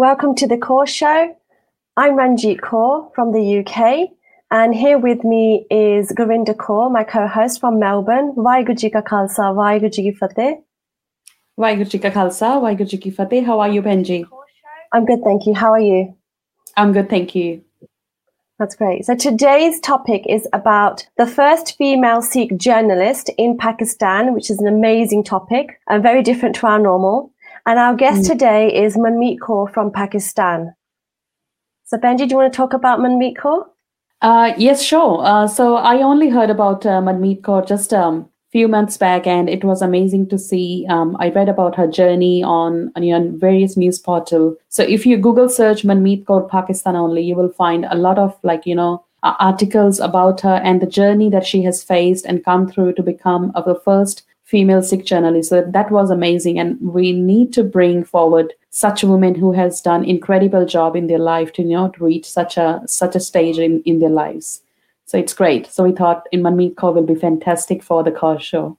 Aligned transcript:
Welcome 0.00 0.34
to 0.36 0.46
the 0.46 0.56
Kaur 0.56 0.88
Show. 0.88 1.36
I'm 1.94 2.16
Ranjit 2.16 2.62
Kaur 2.62 3.14
from 3.14 3.32
the 3.32 3.58
UK, 3.58 4.08
and 4.50 4.74
here 4.74 4.96
with 4.96 5.24
me 5.24 5.66
is 5.70 6.10
Govinda 6.12 6.54
Kaur, 6.54 6.90
my 6.90 7.04
co-host 7.04 7.60
from 7.60 7.78
Melbourne. 7.78 8.32
Vaheguru 8.34 8.78
Ji 8.78 8.88
Ka 8.88 9.02
Khalsa, 9.02 9.52
Vaheguru 9.58 9.92
Ji 9.92 10.04
Ki 10.04 10.12
Fateh. 10.12 10.54
Vaheguru 11.58 12.00
Ka 12.00 12.08
Khalsa, 12.08 13.02
Ki 13.02 13.10
Fateh. 13.10 13.42
How 13.42 13.60
are 13.60 13.68
you, 13.68 13.82
Benji? 13.82 14.24
I'm 14.90 15.04
good, 15.04 15.20
thank 15.22 15.44
you. 15.44 15.52
How 15.52 15.72
are 15.72 15.80
you? 15.80 16.16
I'm 16.78 16.94
good, 16.94 17.10
thank 17.10 17.34
you. 17.34 17.62
That's 18.58 18.76
great. 18.76 19.04
So 19.04 19.14
today's 19.14 19.80
topic 19.80 20.24
is 20.26 20.48
about 20.54 21.06
the 21.18 21.26
first 21.26 21.76
female 21.76 22.22
Sikh 22.22 22.56
journalist 22.56 23.28
in 23.36 23.58
Pakistan, 23.58 24.32
which 24.32 24.48
is 24.48 24.60
an 24.60 24.66
amazing 24.66 25.24
topic 25.24 25.78
and 25.90 26.02
very 26.02 26.22
different 26.22 26.54
to 26.56 26.66
our 26.68 26.78
normal. 26.78 27.34
And 27.66 27.78
our 27.78 27.94
guest 27.94 28.22
Mm. 28.22 28.28
today 28.28 28.82
is 28.84 28.96
Manmeet 28.96 29.38
Kaur 29.38 29.70
from 29.72 29.90
Pakistan. 29.90 30.74
So 31.84 31.98
Benji, 31.98 32.28
do 32.28 32.34
you 32.34 32.36
want 32.36 32.52
to 32.52 32.56
talk 32.56 32.72
about 32.72 33.00
Manmeet 33.00 33.36
Kaur? 33.36 33.66
Uh, 34.22 34.52
yes, 34.56 34.82
sure. 34.82 35.22
Uh, 35.24 35.46
so 35.46 35.76
I 35.76 36.02
only 36.02 36.28
heard 36.28 36.50
about 36.50 36.84
uh, 36.86 37.00
Manmeet 37.00 37.40
Kaur 37.42 37.66
just 37.66 37.92
a 37.92 38.02
um, 38.02 38.28
few 38.52 38.68
months 38.68 38.96
back, 38.96 39.26
and 39.26 39.48
it 39.48 39.64
was 39.64 39.80
amazing 39.82 40.26
to 40.28 40.38
see. 40.38 40.86
Um, 40.88 41.16
I 41.20 41.30
read 41.30 41.48
about 41.48 41.76
her 41.76 41.86
journey 41.86 42.42
on, 42.42 42.92
on 42.96 43.02
you 43.02 43.18
know, 43.18 43.30
various 43.36 43.76
news 43.76 43.98
portal. 43.98 44.56
So 44.68 44.82
if 44.82 45.06
you 45.06 45.16
Google 45.16 45.48
search 45.48 45.82
Manmeet 45.82 46.24
Kaur 46.24 46.48
Pakistan 46.48 46.96
only, 46.96 47.22
you 47.22 47.34
will 47.36 47.48
find 47.50 47.86
a 47.90 47.94
lot 47.96 48.18
of 48.18 48.36
like 48.42 48.66
you 48.66 48.74
know 48.74 49.04
uh, 49.22 49.34
articles 49.38 50.00
about 50.00 50.40
her 50.40 50.60
and 50.64 50.80
the 50.80 50.86
journey 50.86 51.30
that 51.30 51.46
she 51.46 51.62
has 51.62 51.82
faced 51.82 52.24
and 52.26 52.44
come 52.44 52.68
through 52.68 52.94
to 52.94 53.02
become 53.02 53.52
of 53.54 53.64
the 53.64 53.74
first 53.74 54.22
female 54.50 54.82
Sikh 54.82 55.04
journalist. 55.04 55.48
So 55.48 55.62
that 55.62 55.90
was 55.90 56.10
amazing, 56.10 56.58
and 56.58 56.80
we 56.80 57.12
need 57.12 57.52
to 57.52 57.62
bring 57.62 58.02
forward 58.04 58.52
such 58.70 59.04
women 59.04 59.34
who 59.34 59.52
has 59.52 59.80
done 59.80 60.04
incredible 60.04 60.66
job 60.66 60.96
in 60.96 61.06
their 61.06 61.18
life 61.18 61.52
to 61.54 61.64
know 61.64 61.92
reach 61.98 62.28
such 62.28 62.56
a 62.56 62.82
such 62.86 63.14
a 63.14 63.20
stage 63.20 63.58
in 63.58 63.80
in 63.82 64.00
their 64.00 64.10
lives. 64.10 64.62
So 65.06 65.18
it's 65.18 65.34
great. 65.34 65.66
So 65.66 65.84
we 65.84 65.92
thought 65.92 66.26
in 66.32 66.42
Manmeet 66.42 66.74
Kaur 66.74 66.94
will 66.94 67.06
be 67.06 67.14
fantastic 67.14 67.82
for 67.82 68.02
the 68.04 68.12
Kaur 68.12 68.40
show. 68.40 68.76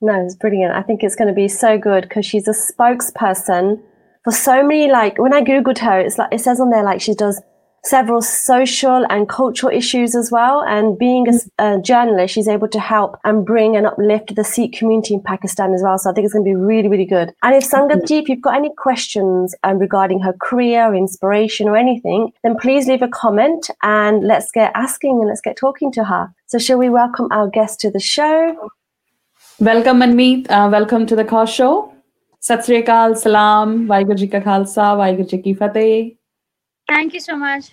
No, 0.00 0.24
it's 0.24 0.34
brilliant. 0.34 0.74
I 0.74 0.82
think 0.82 1.02
it's 1.02 1.16
going 1.16 1.28
to 1.28 1.34
be 1.34 1.48
so 1.48 1.76
good 1.76 2.04
because 2.04 2.24
she's 2.24 2.48
a 2.48 2.52
spokesperson 2.52 3.82
for 4.24 4.32
so 4.32 4.62
many. 4.62 4.90
Like 4.90 5.18
when 5.18 5.34
I 5.34 5.42
googled 5.42 5.78
her, 5.78 5.98
it's 6.00 6.16
like 6.18 6.32
it 6.32 6.40
says 6.40 6.60
on 6.60 6.70
there 6.70 6.82
like 6.82 7.00
she 7.00 7.14
does 7.14 7.40
several 7.84 8.20
social 8.20 9.06
and 9.08 9.28
cultural 9.28 9.74
issues 9.74 10.14
as 10.14 10.30
well. 10.30 10.62
And 10.62 10.98
being 10.98 11.26
a 11.58 11.78
journalist, 11.80 12.34
she's 12.34 12.48
able 12.48 12.68
to 12.68 12.80
help 12.80 13.16
and 13.24 13.44
bring 13.44 13.76
and 13.76 13.86
uplift 13.86 14.34
the 14.34 14.44
Sikh 14.44 14.72
community 14.72 15.14
in 15.14 15.22
Pakistan 15.22 15.72
as 15.72 15.82
well. 15.82 15.98
So 15.98 16.10
I 16.10 16.12
think 16.12 16.24
it's 16.24 16.34
going 16.34 16.44
to 16.44 16.50
be 16.50 16.54
really, 16.54 16.88
really 16.88 17.06
good. 17.06 17.32
And 17.42 17.54
if 17.54 17.68
Sangat 17.68 18.06
ji, 18.06 18.18
if 18.18 18.28
you've 18.28 18.42
got 18.42 18.56
any 18.56 18.70
questions 18.76 19.54
um, 19.62 19.78
regarding 19.78 20.20
her 20.20 20.34
career, 20.40 20.94
inspiration, 20.94 21.68
or 21.68 21.76
anything, 21.76 22.32
then 22.42 22.56
please 22.58 22.86
leave 22.86 23.02
a 23.02 23.08
comment 23.08 23.70
and 23.82 24.24
let's 24.24 24.50
get 24.50 24.72
asking 24.74 25.18
and 25.20 25.28
let's 25.28 25.40
get 25.40 25.56
talking 25.56 25.90
to 25.92 26.04
her. 26.04 26.32
So 26.46 26.58
shall 26.58 26.78
we 26.78 26.90
welcome 26.90 27.28
our 27.30 27.48
guest 27.48 27.80
to 27.80 27.90
the 27.90 28.00
show? 28.00 28.70
Welcome 29.58 30.00
Manmeet. 30.00 30.50
Uh, 30.50 30.68
welcome 30.70 31.06
to 31.06 31.16
the 31.16 31.24
Kaur 31.24 31.46
show. 31.46 31.94
Sat 32.40 32.64
Sri 32.64 32.82
Akal, 32.82 33.16
Salam, 33.16 33.86
Vaheguru 33.86 34.16
Ji 34.16 34.26
Ka 34.26 34.40
Khalsa, 34.40 34.96
Vaheguru 34.96 35.28
Ji 35.28 35.38
Ki 35.42 35.54
Fateh. 35.54 36.16
Thank 36.90 37.14
you 37.14 37.20
so 37.20 37.36
much. 37.36 37.70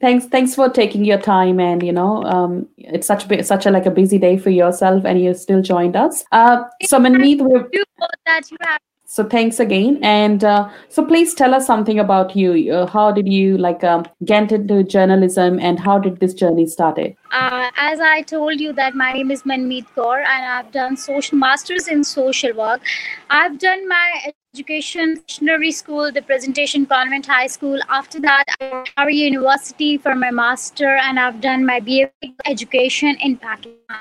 Thanks, 0.00 0.26
thanks 0.26 0.52
for 0.52 0.68
taking 0.68 1.04
your 1.04 1.18
time, 1.18 1.60
and 1.60 1.80
you 1.80 1.92
know, 1.92 2.24
um, 2.24 2.68
it's 2.76 3.06
such 3.06 3.30
a 3.30 3.44
such 3.44 3.66
a 3.66 3.70
like 3.70 3.86
a 3.86 3.90
busy 3.90 4.18
day 4.18 4.36
for 4.36 4.50
yourself, 4.50 5.04
and 5.04 5.22
you 5.22 5.32
still 5.32 5.62
joined 5.62 5.94
us. 5.94 6.24
Uh, 6.32 6.64
so 6.82 6.98
Manmeet, 6.98 7.40
we're 7.40 7.68
that 8.26 8.50
you 8.50 8.56
have 8.62 8.80
So 9.04 9.22
thanks 9.22 9.60
again, 9.60 10.00
and 10.02 10.42
uh, 10.42 10.68
so 10.88 11.04
please 11.04 11.34
tell 11.34 11.54
us 11.54 11.68
something 11.68 12.00
about 12.00 12.34
you. 12.34 12.72
Uh, 12.72 12.86
how 12.86 13.12
did 13.12 13.28
you 13.28 13.58
like 13.58 13.84
um, 13.84 14.04
get 14.24 14.50
into 14.50 14.82
journalism, 14.82 15.60
and 15.60 15.78
how 15.78 16.00
did 16.00 16.18
this 16.18 16.34
journey 16.34 16.66
started? 16.66 17.14
uh, 17.36 17.70
as 17.76 18.00
I 18.00 18.22
told 18.22 18.60
you 18.60 18.72
that 18.74 18.94
my 18.94 19.12
name 19.12 19.30
is 19.30 19.42
Manmeet 19.42 19.86
Kaur 19.94 20.18
and 20.18 20.44
I've 20.52 20.72
done 20.72 20.96
social 20.96 21.38
masters 21.38 21.88
in 21.88 22.04
social 22.04 22.54
work. 22.54 22.80
I've 23.30 23.58
done 23.58 23.88
my 23.88 24.32
education 24.56 25.22
missionary 25.28 25.70
school, 25.70 26.10
the 26.10 26.22
Presentation 26.22 26.86
Convent 26.86 27.26
High 27.26 27.46
School. 27.46 27.78
After 27.90 28.18
that, 28.20 28.44
I 28.58 28.70
went 28.72 28.88
to 28.96 29.14
University 29.14 29.98
for 29.98 30.14
my 30.14 30.30
master 30.30 30.96
and 30.96 31.20
I've 31.20 31.42
done 31.42 31.66
my 31.66 31.78
BA 31.80 32.10
education 32.46 33.18
in 33.20 33.36
Pakistan. 33.36 33.98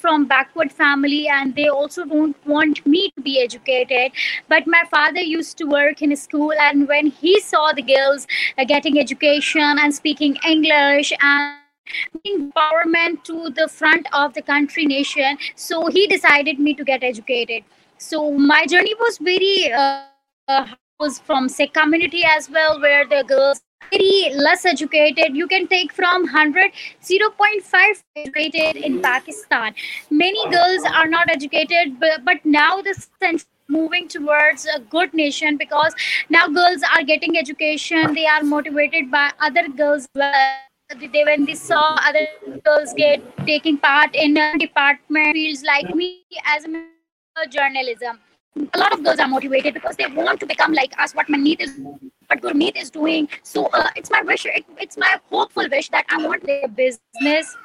From 0.00 0.24
backward 0.24 0.72
family, 0.72 1.28
and 1.28 1.54
they 1.54 1.68
also 1.68 2.06
don't 2.06 2.46
want 2.46 2.86
me 2.86 3.10
to 3.16 3.22
be 3.22 3.38
educated. 3.38 4.12
But 4.48 4.66
my 4.66 4.82
father 4.90 5.20
used 5.20 5.58
to 5.58 5.66
work 5.66 6.00
in 6.00 6.10
a 6.10 6.16
school, 6.16 6.52
and 6.68 6.88
when 6.88 7.08
he 7.08 7.38
saw 7.40 7.72
the 7.72 7.82
girls 7.82 8.26
uh, 8.56 8.64
getting 8.64 8.98
education 8.98 9.82
and 9.82 9.94
speaking 9.94 10.38
English 10.48 11.12
and 11.20 11.58
empowerment 12.26 13.22
to 13.24 13.50
the 13.50 13.68
front 13.68 14.06
of 14.14 14.32
the 14.32 14.40
country 14.40 14.86
nation 14.86 15.36
so 15.54 15.86
he 15.88 16.06
decided 16.06 16.58
me 16.58 16.72
to 16.74 16.82
get 16.82 17.04
educated 17.04 17.62
so 17.98 18.30
my 18.32 18.66
journey 18.66 18.94
was 19.00 19.18
very 19.18 19.72
uh, 19.72 20.04
uh, 20.48 20.66
was 21.00 21.18
from 21.18 21.48
Sikh 21.48 21.74
community 21.74 22.24
as 22.24 22.48
well 22.50 22.80
where 22.80 23.06
the 23.06 23.24
girls 23.24 23.60
very 23.90 24.32
less 24.34 24.64
educated. 24.64 25.36
You 25.36 25.46
can 25.46 25.66
take 25.66 25.92
from 25.92 26.22
100 26.22 26.72
0.5 27.02 28.02
educated 28.16 28.76
in 28.76 29.02
pakistan. 29.02 29.74
Many 30.10 30.48
girls 30.50 30.82
are 30.92 31.08
not 31.08 31.30
educated 31.30 31.98
but, 32.00 32.24
but 32.24 32.44
now 32.44 32.80
the 32.80 32.94
sense 33.20 33.46
moving 33.68 34.08
towards 34.08 34.66
a 34.66 34.80
good 34.80 35.12
nation 35.14 35.56
because 35.56 35.94
now 36.28 36.46
girls 36.48 36.82
are 36.94 37.02
getting 37.02 37.38
education. 37.38 38.14
They 38.14 38.26
are 38.26 38.42
motivated 38.42 39.10
by 39.10 39.32
other 39.40 39.68
girls 39.68 40.08
they 40.14 41.24
when 41.24 41.44
they 41.46 41.54
saw 41.54 41.96
other 42.08 42.26
girls 42.64 42.92
get 42.94 43.22
taking 43.46 43.78
part 43.78 44.14
in 44.14 44.34
department 44.58 45.32
fields 45.32 45.62
like 45.62 45.94
me 45.94 46.22
as 46.44 46.64
a 46.66 46.93
journalism. 47.50 48.20
A 48.72 48.78
lot 48.78 48.92
of 48.92 49.02
girls 49.02 49.18
are 49.18 49.26
motivated 49.26 49.74
because 49.74 49.96
they 49.96 50.06
want 50.06 50.38
to 50.40 50.46
become 50.46 50.72
like 50.72 50.92
us. 50.98 51.12
What 51.14 51.26
Maneet 51.26 51.60
is 51.60 51.80
what 52.28 52.40
Gurmeet 52.40 52.76
is 52.76 52.90
doing. 52.90 53.28
So 53.42 53.66
uh, 53.66 53.90
it's 53.96 54.10
my 54.10 54.22
wish 54.22 54.46
it, 54.46 54.64
it's 54.78 54.96
my 54.96 55.18
hopeful 55.30 55.68
wish 55.68 55.88
that 55.90 56.04
I 56.08 56.24
want 56.24 56.44
their 56.44 56.68
business 56.68 57.56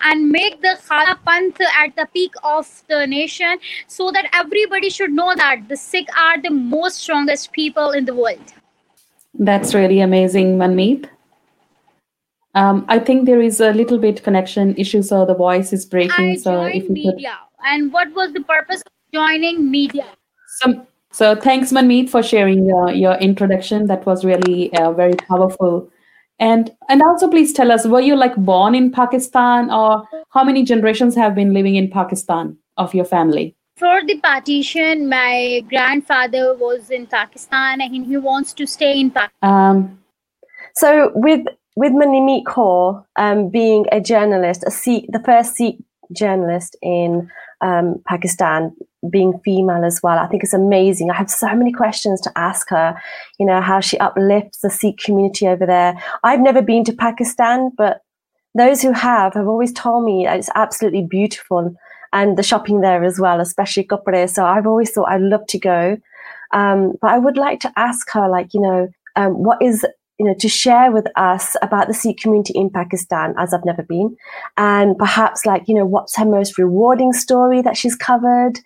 and 0.00 0.28
make 0.28 0.60
the 0.62 0.78
Khalsa 0.88 1.18
Panth 1.26 1.60
at 1.60 1.94
the 1.96 2.06
peak 2.12 2.32
of 2.42 2.68
the 2.88 3.06
nation 3.06 3.58
so 3.86 4.10
that 4.10 4.28
everybody 4.32 4.90
should 4.90 5.12
know 5.12 5.34
that 5.36 5.68
the 5.68 5.76
Sikh 5.76 6.08
are 6.16 6.40
the 6.40 6.50
most 6.50 6.98
strongest 6.98 7.52
people 7.52 7.90
in 7.90 8.04
the 8.04 8.14
world. 8.14 8.52
That's 9.34 9.74
really 9.74 10.00
amazing, 10.00 10.58
Manmeet. 10.58 11.08
Um, 12.54 12.84
I 12.88 12.98
think 12.98 13.24
there 13.24 13.40
is 13.40 13.60
a 13.60 13.72
little 13.72 13.98
bit 13.98 14.22
connection 14.22 14.74
issue, 14.76 15.02
so 15.02 15.24
the 15.24 15.34
voice 15.34 15.72
is 15.72 15.86
breaking. 15.86 16.32
I 16.32 16.36
so 16.36 16.64
if 16.64 16.82
you 16.82 16.88
could, 16.88 16.92
media. 16.92 17.38
And 17.64 17.92
what 17.92 18.12
was 18.14 18.32
the 18.32 18.42
purpose 18.42 18.82
of 18.82 18.92
joining 19.14 19.70
media? 19.70 20.04
some, 20.60 20.86
so 21.12 21.34
thanks, 21.34 21.72
Manmeet, 21.72 22.10
for 22.10 22.22
sharing 22.22 22.66
your, 22.66 22.90
your 22.90 23.14
introduction. 23.14 23.86
That 23.86 24.04
was 24.06 24.24
really 24.24 24.72
uh, 24.74 24.92
very 24.92 25.14
powerful. 25.14 25.90
And 26.50 26.70
and 26.88 27.02
also, 27.08 27.30
please 27.30 27.52
tell 27.52 27.72
us, 27.78 27.86
were 27.86 28.04
you 28.10 28.16
like 28.16 28.36
born 28.36 28.74
in 28.74 28.90
Pakistan, 28.90 29.70
or 29.70 30.04
how 30.36 30.44
many 30.50 30.64
generations 30.74 31.14
have 31.22 31.34
been 31.40 31.52
living 31.54 31.76
in 31.76 31.90
Pakistan 31.98 32.56
of 32.76 32.94
your 33.00 33.10
family? 33.16 33.56
for 33.82 34.00
the 34.06 34.18
partition, 34.20 35.08
my 35.08 35.64
grandfather 35.68 36.54
was 36.54 36.90
in 36.90 37.06
Pakistan 37.06 37.80
and 37.80 38.06
he 38.06 38.16
wants 38.16 38.52
to 38.52 38.66
stay 38.66 38.92
in 39.00 39.10
Pakistan. 39.10 39.50
Um, 39.54 39.98
So 40.74 41.10
with 41.14 41.48
with 41.76 41.92
Manmeet 41.92 42.44
Kaur 42.44 43.04
um, 43.16 43.48
being 43.50 43.86
a 43.92 44.00
journalist, 44.00 44.64
a 44.66 44.70
Sikh, 44.70 45.06
the 45.16 45.20
first 45.26 45.56
Sikh 45.56 45.76
journalist 46.20 46.76
in 46.82 47.28
um, 47.60 48.02
Pakistan, 48.06 48.70
being 49.10 49.40
female 49.44 49.84
as 49.84 50.00
well, 50.02 50.18
I 50.18 50.26
think 50.26 50.42
it's 50.42 50.52
amazing. 50.52 51.10
I 51.10 51.14
have 51.14 51.30
so 51.30 51.54
many 51.54 51.72
questions 51.72 52.20
to 52.22 52.32
ask 52.36 52.68
her. 52.70 52.96
You 53.38 53.46
know 53.46 53.60
how 53.60 53.80
she 53.80 53.98
uplifts 53.98 54.58
the 54.58 54.70
Sikh 54.70 54.98
community 54.98 55.48
over 55.48 55.66
there. 55.66 55.94
I've 56.22 56.40
never 56.40 56.62
been 56.62 56.84
to 56.84 56.92
Pakistan, 56.92 57.70
but 57.76 58.02
those 58.54 58.82
who 58.82 58.92
have 58.92 59.34
have 59.34 59.48
always 59.48 59.72
told 59.72 60.04
me 60.04 60.26
it's 60.26 60.50
absolutely 60.54 61.02
beautiful, 61.02 61.74
and 62.12 62.36
the 62.36 62.42
shopping 62.42 62.80
there 62.80 63.02
as 63.04 63.18
well, 63.18 63.40
especially 63.40 63.84
Kapre. 63.84 64.28
So 64.28 64.44
I've 64.44 64.66
always 64.66 64.90
thought 64.90 65.10
I'd 65.10 65.20
love 65.20 65.46
to 65.48 65.58
go. 65.58 65.96
Um, 66.52 66.92
but 67.00 67.10
I 67.10 67.18
would 67.18 67.38
like 67.38 67.60
to 67.60 67.72
ask 67.76 68.10
her, 68.10 68.28
like, 68.28 68.52
you 68.52 68.60
know, 68.60 68.88
um, 69.16 69.42
what 69.42 69.60
is 69.62 69.86
you 70.18 70.26
know, 70.26 70.34
to 70.38 70.48
share 70.48 70.92
with 70.92 71.06
us 71.16 71.56
about 71.62 71.88
the 71.88 71.94
Sikh 71.94 72.18
community 72.18 72.52
in 72.54 72.70
Pakistan, 72.70 73.34
as 73.38 73.52
I've 73.52 73.64
never 73.64 73.82
been, 73.82 74.16
and 74.56 74.96
perhaps 74.96 75.44
like, 75.44 75.64
you 75.66 75.74
know, 75.74 75.86
what's 75.86 76.16
her 76.16 76.24
most 76.24 76.58
rewarding 76.58 77.12
story 77.12 77.60
that 77.62 77.76
she's 77.76 77.96
covered. 77.96 78.60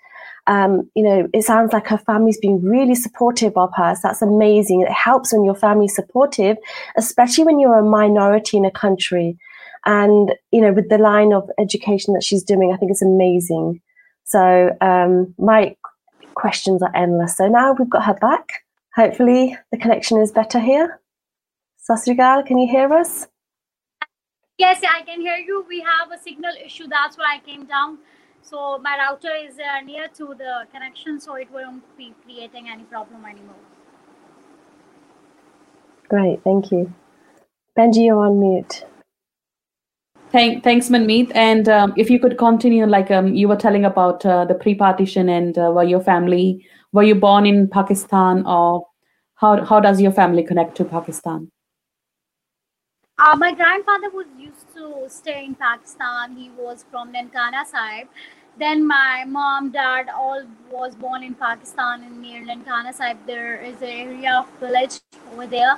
Um, 0.46 0.88
you 0.94 1.02
know, 1.02 1.28
it 1.32 1.42
sounds 1.42 1.72
like 1.72 1.86
her 1.88 1.98
family's 1.98 2.38
been 2.38 2.62
really 2.62 2.94
supportive 2.94 3.56
of 3.56 3.70
her. 3.76 3.94
So 3.94 4.00
that's 4.04 4.22
amazing. 4.22 4.82
It 4.82 4.92
helps 4.92 5.32
when 5.32 5.44
your 5.44 5.56
family's 5.56 5.94
supportive, 5.94 6.56
especially 6.96 7.44
when 7.44 7.58
you're 7.58 7.78
a 7.78 7.84
minority 7.84 8.56
in 8.56 8.64
a 8.64 8.70
country. 8.70 9.36
And, 9.84 10.34
you 10.52 10.60
know, 10.60 10.72
with 10.72 10.88
the 10.88 10.98
line 10.98 11.32
of 11.32 11.48
education 11.58 12.14
that 12.14 12.24
she's 12.24 12.42
doing, 12.42 12.72
I 12.72 12.76
think 12.76 12.90
it's 12.90 13.02
amazing. 13.02 13.80
So 14.24 14.76
um, 14.80 15.34
my 15.38 15.76
questions 16.34 16.82
are 16.82 16.94
endless. 16.94 17.36
So 17.36 17.48
now 17.48 17.72
we've 17.72 17.90
got 17.90 18.04
her 18.04 18.14
back. 18.14 18.64
Hopefully 18.94 19.56
the 19.70 19.78
connection 19.78 20.20
is 20.20 20.32
better 20.32 20.58
here. 20.58 21.00
Sasrigal, 21.88 22.44
can 22.46 22.58
you 22.58 22.68
hear 22.68 22.92
us? 22.92 23.28
Yes, 24.58 24.80
I 24.82 25.02
can 25.02 25.20
hear 25.20 25.36
you. 25.36 25.64
We 25.68 25.80
have 25.80 26.10
a 26.10 26.18
signal 26.20 26.52
issue. 26.64 26.86
That's 26.88 27.16
why 27.16 27.36
I 27.36 27.38
came 27.46 27.66
down. 27.66 27.98
So 28.48 28.78
my 28.78 28.96
router 28.96 29.34
is 29.44 29.58
uh, 29.58 29.80
near 29.84 30.06
to 30.18 30.34
the 30.38 30.66
connection, 30.72 31.18
so 31.20 31.34
it 31.34 31.50
won't 31.50 31.82
be 31.98 32.14
creating 32.24 32.68
any 32.68 32.84
problem 32.84 33.24
anymore. 33.24 33.56
Great, 36.08 36.44
thank 36.44 36.70
you. 36.70 36.94
Benji, 37.76 38.04
you're 38.04 38.24
on 38.24 38.38
mute. 38.38 38.84
Thank, 40.30 40.62
thanks, 40.62 40.88
Manmeet. 40.88 41.32
And 41.34 41.68
um, 41.68 41.92
if 41.96 42.08
you 42.08 42.20
could 42.20 42.38
continue, 42.38 42.86
like 42.86 43.10
um, 43.10 43.34
you 43.34 43.48
were 43.48 43.56
telling 43.56 43.84
about 43.84 44.24
uh, 44.24 44.44
the 44.44 44.54
pre-partition 44.54 45.28
and 45.28 45.58
uh, 45.58 45.72
were 45.74 45.82
your 45.82 46.00
family, 46.00 46.64
were 46.92 47.02
you 47.02 47.16
born 47.16 47.46
in 47.46 47.68
Pakistan 47.68 48.46
or 48.46 48.86
how, 49.34 49.64
how 49.64 49.80
does 49.80 50.00
your 50.00 50.12
family 50.12 50.44
connect 50.44 50.76
to 50.76 50.84
Pakistan? 50.84 51.50
Uh, 53.18 53.34
my 53.36 53.52
grandfather 53.52 54.10
was 54.10 54.26
used 54.38 54.55
to 54.76 55.08
stay 55.08 55.44
in 55.44 55.54
Pakistan. 55.54 56.36
He 56.36 56.50
was 56.50 56.84
from 56.90 57.12
Nankana 57.12 57.64
Sahib. 57.66 58.08
Then 58.58 58.86
my 58.86 59.24
mom, 59.26 59.70
dad, 59.70 60.08
all 60.08 60.42
was 60.70 60.94
born 60.94 61.22
in 61.22 61.34
Pakistan 61.34 62.02
in 62.02 62.20
near 62.20 62.42
Nankana 62.44 62.94
Sahib. 62.94 63.18
There 63.26 63.56
is 63.56 63.82
an 63.82 63.88
area 63.88 64.34
of 64.38 64.48
village 64.60 65.00
over 65.32 65.46
there. 65.46 65.76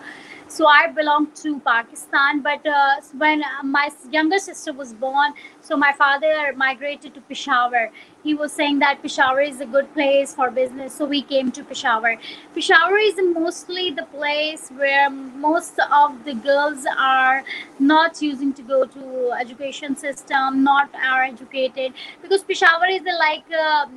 So 0.48 0.66
I 0.66 0.86
belong 0.88 1.28
to 1.42 1.60
Pakistan. 1.60 2.40
But 2.40 2.66
uh, 2.66 2.96
when 3.16 3.42
my 3.62 3.90
younger 4.10 4.38
sister 4.38 4.72
was 4.72 4.94
born, 4.94 5.34
so 5.60 5.76
my 5.76 5.92
father 5.92 6.54
migrated 6.56 7.14
to 7.14 7.20
Peshawar. 7.20 7.90
He 8.24 8.34
was 8.34 8.52
saying 8.52 8.78
that 8.78 9.02
Peshawar 9.02 9.42
is 9.42 9.60
a 9.60 9.66
good 9.66 9.92
place 9.92 10.34
for 10.34 10.50
business, 10.50 10.94
so 10.94 11.04
we 11.04 11.22
came 11.22 11.52
to 11.52 11.62
Peshawar. 11.62 12.16
Peshawar 12.54 12.98
is 12.98 13.14
mostly 13.18 13.90
the 13.90 14.06
place 14.06 14.70
where 14.70 15.10
most 15.10 15.78
of 15.92 16.24
the 16.24 16.34
girls 16.34 16.86
are 16.98 17.44
not 17.78 18.22
using 18.22 18.52
to 18.54 18.62
go 18.62 18.84
to 18.86 19.32
education 19.38 19.96
system, 19.96 20.64
not 20.64 20.90
are 20.94 21.24
educated 21.24 21.92
because 22.22 22.42
Peshawar 22.42 22.88
is 22.88 23.02
a, 23.02 23.18
like 23.18 23.50
a, 23.50 23.88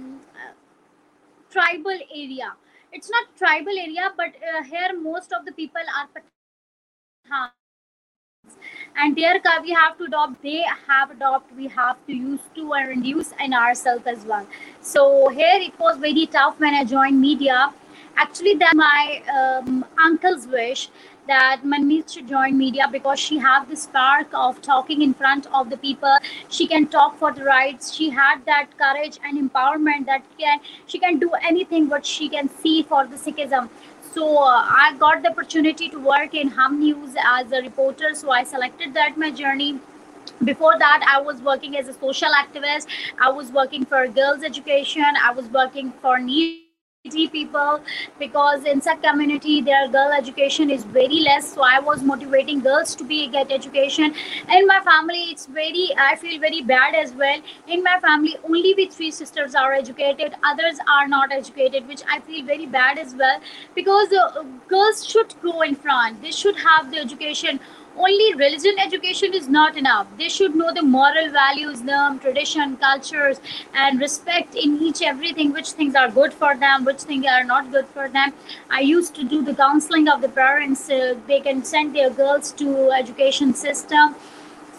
tribal 1.50 2.00
area. 2.16 2.54
It's 2.94 3.10
not 3.10 3.36
tribal 3.38 3.78
area, 3.78 4.12
but 4.18 4.34
uh, 4.36 4.64
here 4.64 5.00
most 5.00 5.32
of 5.32 5.46
the 5.46 5.52
people 5.52 5.82
are 5.98 6.08
Pathans 7.30 7.52
and 8.96 9.16
there 9.16 9.40
we 9.64 9.72
have 9.72 9.98
to 9.98 10.04
adopt 10.06 10.42
they 10.44 10.64
have 10.88 11.12
adopt 11.12 11.54
we 11.56 11.68
have 11.68 11.98
to 12.08 12.14
use 12.14 12.40
to 12.56 12.74
and 12.74 12.90
reduce 12.90 13.34
in 13.40 13.54
ourselves 13.54 14.06
as 14.06 14.26
well 14.26 14.48
so 14.82 15.30
here 15.30 15.60
it 15.68 15.78
was 15.80 15.98
very 15.98 16.26
tough 16.26 16.60
when 16.60 16.74
i 16.74 16.84
joined 16.84 17.20
media 17.20 17.74
actually 18.18 18.56
that 18.56 18.76
my 18.76 19.22
um, 19.40 19.86
uncle's 20.04 20.48
wish 20.48 20.90
that 21.28 21.62
Manmeet 21.64 22.12
should 22.12 22.28
join 22.28 22.58
media 22.58 22.88
because 22.92 23.20
she 23.20 23.38
had 23.38 23.66
the 23.70 23.76
spark 23.76 24.28
of 24.34 24.62
talking 24.62 25.02
in 25.02 25.14
front 25.14 25.48
of 25.54 25.70
the 25.70 25.78
people. 25.78 26.18
She 26.50 26.68
can 26.68 26.88
talk 26.88 27.18
for 27.18 27.32
the 27.32 27.44
rights. 27.44 27.94
She 27.94 28.10
had 28.10 28.44
that 28.46 28.68
courage 28.78 29.20
and 29.24 29.40
empowerment 29.40 30.08
that 30.08 30.24
can 30.38 30.60
she 30.88 31.00
can 31.00 31.20
do 31.20 31.32
anything 31.52 31.88
what 31.90 32.06
she 32.06 32.28
can 32.28 32.50
see 32.50 32.84
for 32.84 33.06
the 33.06 33.16
Sikhism. 33.16 33.70
So 34.14 34.38
uh, 34.38 34.66
I 34.68 34.96
got 35.00 35.22
the 35.24 35.30
opportunity 35.30 35.88
to 35.90 35.98
work 35.98 36.34
in 36.34 36.50
Hum 36.50 36.80
News 36.80 37.16
as 37.26 37.52
a 37.52 37.62
reporter. 37.62 38.14
So 38.14 38.32
I 38.32 38.44
selected 38.44 38.94
that 38.94 39.18
my 39.18 39.32
journey. 39.32 39.80
Before 40.44 40.78
that 40.78 41.04
i 41.08 41.20
was 41.20 41.42
working 41.42 41.78
as 41.78 41.88
a 41.88 41.94
social 41.94 42.30
activist. 42.40 42.88
I 43.20 43.30
was 43.32 43.52
working 43.52 43.86
for 43.86 44.08
girls 44.08 44.44
education. 44.44 45.22
I 45.24 45.32
was 45.34 45.46
working 45.48 45.92
for 46.02 46.20
needy 46.20 46.61
people 47.10 47.82
because 48.20 48.64
in 48.64 48.80
such 48.80 49.02
community 49.02 49.60
their 49.60 49.88
girl 49.88 50.12
education 50.12 50.70
is 50.70 50.84
very 50.84 51.20
less. 51.22 51.52
So 51.54 51.64
i 51.64 51.80
was 51.80 52.04
motivating 52.04 52.60
girls 52.60 52.96
to 52.96 53.04
be 53.04 53.28
get 53.28 53.52
education. 53.52 54.14
In 54.50 54.68
my 54.68 54.80
family 54.82 55.24
it's 55.32 55.48
very 55.48 55.90
i 55.98 56.16
feel 56.16 56.40
very 56.40 56.62
bad 56.62 56.94
as 56.94 57.12
well. 57.14 57.42
In 57.68 57.82
my 57.82 58.00
family 58.02 58.38
only 58.44 58.76
we 58.76 58.86
three 58.86 59.10
sisters 59.10 59.56
are 59.56 59.74
educated. 59.74 60.36
Others 60.44 60.78
are 60.88 61.08
not 61.08 61.32
educated 61.32 61.88
which 61.88 62.04
i 62.08 62.20
feel 62.20 62.46
very 62.46 62.68
bad 62.68 63.00
as 63.00 63.16
well. 63.16 63.42
Because 63.74 64.14
uh, 64.14 64.44
girls 64.68 65.04
should 65.04 65.34
go 65.42 65.62
in 65.62 65.74
front. 65.74 66.22
They 66.22 66.32
should 66.32 66.56
have 66.58 66.92
the 66.92 67.00
education 67.00 67.60
only 67.98 68.34
religion 68.36 68.76
education 68.80 69.34
is 69.34 69.48
not 69.48 69.78
enough. 69.78 70.08
They 70.18 70.30
should 70.30 70.56
know 70.56 70.74
the 70.74 70.82
moral 70.82 71.30
values, 71.32 71.82
the 71.82 72.18
tradition, 72.22 72.78
cultures, 72.78 73.40
and 73.74 74.00
respect 74.00 74.56
in 74.56 74.82
each 74.82 75.02
everything. 75.02 75.52
Which 75.54 75.72
things 75.72 75.96
are 75.96 76.10
good 76.10 76.34
for 76.34 76.56
them, 76.56 76.86
which 76.86 77.02
things 77.02 77.26
are 77.26 77.44
not 77.44 77.72
good 77.72 77.88
for 77.88 78.08
them. 78.10 78.34
I 78.70 78.82
used 78.82 79.16
to 79.16 79.24
do 79.24 79.42
the 79.42 79.54
counseling 79.54 80.08
of 80.08 80.22
the 80.22 80.30
parents. 80.30 80.90
Uh, 80.90 81.16
they 81.28 81.40
can 81.40 81.64
send 81.64 81.96
their 81.96 82.10
girls 82.10 82.52
to 82.54 82.92
education 82.92 83.54
system. 83.54 84.16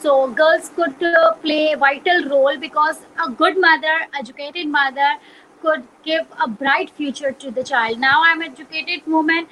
So 0.01 0.31
girls 0.31 0.71
could 0.71 1.01
uh, 1.03 1.35
play 1.35 1.73
a 1.73 1.77
vital 1.77 2.25
role 2.29 2.59
because 2.59 3.03
a 3.25 3.31
good 3.31 3.61
mother, 3.61 3.97
educated 4.19 4.67
mother, 4.67 5.15
could 5.61 5.85
give 6.05 6.27
a 6.45 6.49
bright 6.49 6.91
future 6.91 7.31
to 7.31 7.51
the 7.51 7.63
child. 7.63 8.01
Now 8.01 8.23
I'm 8.25 8.43
educated 8.43 9.07
woman 9.07 9.47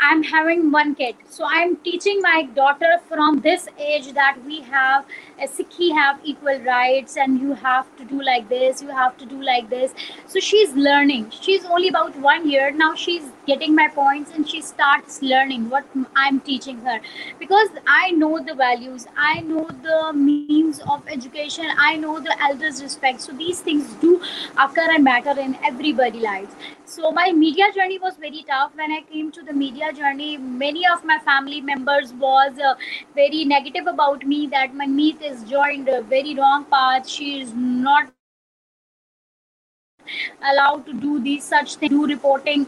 I'm 0.00 0.22
having 0.22 0.70
one 0.70 0.94
kid. 0.94 1.16
So 1.28 1.44
I'm 1.46 1.76
teaching 1.76 2.20
my 2.20 2.42
daughter 2.54 3.00
from 3.08 3.40
this 3.40 3.68
age 3.78 4.12
that 4.12 4.36
we 4.44 4.60
have 4.62 5.04
a 5.40 5.46
Sikhi 5.46 5.92
have 5.94 6.20
equal 6.24 6.60
rights 6.60 7.16
and 7.16 7.40
you 7.40 7.54
have 7.54 7.94
to 7.96 8.04
do 8.04 8.22
like 8.22 8.48
this, 8.48 8.82
you 8.82 8.88
have 8.88 9.16
to 9.18 9.26
do 9.26 9.42
like 9.42 9.68
this. 9.70 9.94
So 10.26 10.40
she's 10.40 10.72
learning. 10.74 11.30
She's 11.30 11.64
only 11.64 11.88
about 11.88 12.16
one 12.16 12.48
year. 12.48 12.70
Now 12.70 12.94
she's 12.94 13.24
getting 13.46 13.74
my 13.74 13.88
points 13.88 14.30
and 14.32 14.48
she 14.48 14.60
starts 14.62 15.22
learning 15.22 15.70
what 15.70 15.84
I'm 16.16 16.40
teaching 16.40 16.78
her. 16.80 17.00
Because 17.38 17.68
I 17.86 18.10
know 18.12 18.38
the 18.38 18.54
values, 18.54 19.06
I 19.16 19.40
know 19.40 19.68
the 19.82 20.12
means 20.12 20.80
of 20.88 21.02
education, 21.08 21.66
I 21.76 21.96
know 21.96 22.20
the 22.20 22.40
elders' 22.42 22.82
respect. 22.82 23.20
So 23.20 23.32
these 23.32 23.60
things 23.60 23.92
do 23.94 24.20
occur 24.58 24.90
and 24.92 25.04
matter 25.04 25.38
in 25.38 25.56
everybody 25.64 26.20
lives. 26.20 26.54
So 26.84 27.10
my 27.10 27.32
media 27.32 27.72
journey 27.74 27.98
was 27.98 28.16
very 28.16 28.44
tough. 28.48 28.72
When 28.74 28.92
I 28.92 29.00
came 29.10 29.32
to 29.32 29.42
the 29.42 29.52
media 29.52 29.83
journey, 29.92 30.36
many 30.36 30.86
of 30.86 31.04
my 31.04 31.18
family 31.18 31.60
members 31.60 32.12
was 32.14 32.52
uh, 32.58 32.74
very 33.14 33.44
negative 33.44 33.86
about 33.86 34.24
me 34.26 34.46
that 34.48 34.74
Manmeet 34.74 35.22
is 35.22 35.42
joined 35.44 35.88
a 35.88 36.02
very 36.02 36.34
wrong 36.34 36.64
path. 36.64 37.08
She 37.08 37.40
is 37.40 37.52
not 37.54 38.12
allowed 40.42 40.86
to 40.86 40.92
do 40.92 41.20
these 41.20 41.44
such 41.44 41.76
things, 41.76 41.90
do 41.90 42.06
reporting. 42.06 42.66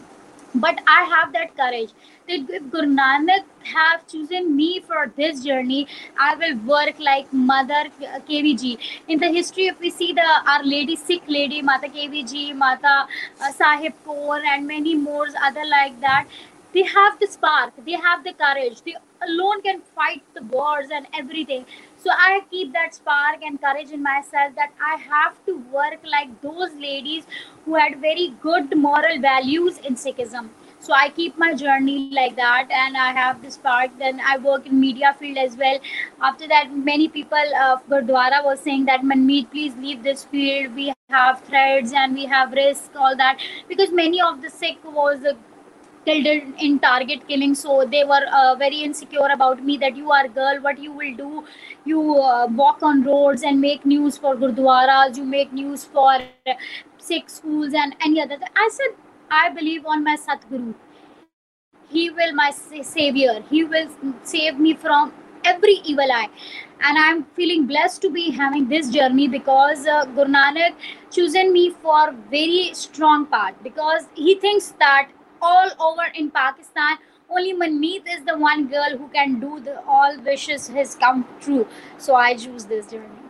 But 0.55 0.81
I 0.87 1.05
have 1.05 1.33
that 1.35 1.55
courage 1.55 1.91
that 2.29 2.49
if 2.49 2.71
Guru 2.71 2.87
Nanak 2.87 3.45
have 3.65 4.07
chosen 4.07 4.57
me 4.57 4.81
for 4.81 5.13
this 5.15 5.45
journey, 5.45 5.87
I 6.19 6.35
will 6.35 6.57
work 6.61 6.99
like 6.99 7.31
Mother 7.33 7.85
Khivi 8.29 8.59
Ji. 8.59 8.79
In 9.07 9.19
the 9.19 9.29
history, 9.29 9.67
if 9.67 9.79
we 9.79 9.91
see 9.91 10.13
the 10.15 10.27
Our 10.47 10.65
Lady, 10.65 10.97
Sikh 10.97 11.25
Lady, 11.29 11.61
Mata 11.61 11.89
Khivi 11.89 12.29
Ji, 12.31 12.55
Mata 12.55 13.07
uh, 13.41 13.53
Sahib 13.53 13.93
Kaur, 14.07 14.41
and 14.45 14.67
many 14.67 14.95
more 14.95 15.27
other 15.43 15.65
like 15.67 16.01
that, 16.01 16.27
they 16.75 16.83
have 16.83 17.19
the 17.21 17.27
spark 17.27 17.73
they 17.85 17.99
have 18.07 18.25
the 18.25 18.33
courage 18.33 18.83
they 18.83 18.95
alone 19.23 19.63
can 19.63 19.81
fight 19.95 20.23
the 20.35 20.43
wars 20.45 20.89
and 20.93 21.07
everything. 21.15 21.65
So 21.97 22.11
i 22.11 22.41
keep 22.51 22.73
that 22.73 22.95
spark 22.95 23.43
and 23.43 23.61
courage 23.61 23.91
in 23.91 24.03
myself 24.03 24.55
that 24.57 24.73
i 24.91 24.97
have 24.97 25.35
to 25.47 25.57
work 25.73 25.99
like 26.05 26.41
those 26.43 26.75
ladies 26.75 27.25
who 27.65 27.75
had 27.75 28.01
very 28.01 28.35
good 28.43 28.77
moral 28.77 29.21
values 29.21 29.79
in 29.79 29.95
sikhism. 29.95 30.49
So 30.79 30.93
i 30.93 31.09
keep 31.09 31.39
my 31.39 31.55
journey 31.55 32.11
like 32.13 32.37
that 32.37 32.69
and 32.71 32.97
i 32.97 33.11
have 33.13 33.41
this 33.43 33.55
spark. 33.55 33.99
Then 33.99 34.21
i 34.21 34.37
work 34.37 34.67
in 34.67 34.79
media 34.79 35.17
field 35.19 35.39
as 35.39 35.57
well. 35.57 35.79
After 36.21 36.47
that 36.49 36.77
many 36.91 37.09
people 37.09 37.57
of 37.63 37.89
gurdwara 37.89 38.45
was 38.45 38.61
saying 38.61 38.85
that 38.87 39.01
manmeet 39.01 39.51
please 39.51 39.75
leave 39.77 40.03
this 40.03 40.25
field. 40.25 40.75
We 40.75 40.93
have 41.09 41.43
threats 41.43 41.93
and 41.93 42.15
we 42.15 42.27
have 42.27 42.53
risk 42.53 42.93
all 42.97 43.17
that. 43.17 43.39
Because 43.69 43.91
many 43.91 44.21
of 44.21 44.43
the 44.43 44.51
sikh 44.51 44.85
was 44.85 45.25
killed 46.07 46.27
in 46.69 46.79
target 46.79 47.27
killing. 47.29 47.55
So 47.55 47.85
they 47.91 48.05
were 48.05 48.23
uh, 48.33 48.55
very 48.57 48.83
insecure 48.89 49.29
about 49.35 49.65
me 49.65 49.77
that 49.79 49.97
you 49.97 50.11
are 50.13 50.25
a 50.27 50.29
girl 50.29 50.61
what 50.63 50.79
you 50.79 50.93
will 50.93 51.15
do? 51.17 51.45
You 51.85 52.17
uh, 52.23 52.47
walk 52.49 52.83
on 52.83 53.03
roads 53.05 53.43
and 53.43 53.61
make 53.61 53.87
news 53.87 54.19
for 54.19 54.37
gurdwaras 54.37 55.17
you 55.19 55.25
make 55.25 55.53
news 55.53 55.85
for 55.85 56.19
sikh 56.99 57.31
schools 57.31 57.75
and 57.83 57.95
any 58.09 58.21
other 58.23 58.39
i 58.65 58.69
said 58.79 58.97
i 59.31 59.49
believe 59.61 59.87
on 59.87 60.05
my 60.05 60.17
satguru. 60.17 60.75
He 61.89 62.11
will 62.11 62.33
my 62.35 62.51
savior. 62.51 63.43
He 63.51 63.65
will 63.65 63.89
save 64.23 64.59
me 64.59 64.75
from 64.75 65.13
every 65.45 65.75
evil 65.93 66.13
eye. 66.19 66.29
And 66.89 66.99
i'm 67.03 67.23
feeling 67.39 67.67
blessed 67.67 68.01
to 68.03 68.11
be 68.17 68.25
having 68.39 68.69
this 68.73 68.91
journey 68.97 69.27
because 69.35 69.87
uh, 69.97 70.05
guru 70.17 70.33
nanak 70.37 70.89
chosen 71.19 71.53
me 71.59 71.65
for 71.85 72.03
very 72.35 72.65
strong 72.83 73.27
part 73.37 73.63
because 73.69 74.09
he 74.27 74.35
thinks 74.47 74.69
that 74.85 75.16
all 75.41 75.71
over 75.81 76.07
in 76.15 76.31
Pakistan. 76.31 76.99
Only 77.29 77.55
Manmeet 77.55 78.05
is 78.07 78.25
the 78.25 78.39
one 78.39 78.69
girl 78.69 78.97
who 78.97 79.09
can 79.09 79.41
do 79.41 79.61
the 79.61 79.83
all 79.85 80.19
wishes 80.21 80.69
his 80.69 80.95
come 80.95 81.27
true. 81.41 81.67
So 81.99 82.15
I 82.15 82.37
choose 82.37 82.67
this 82.67 82.87
journey. 82.87 83.27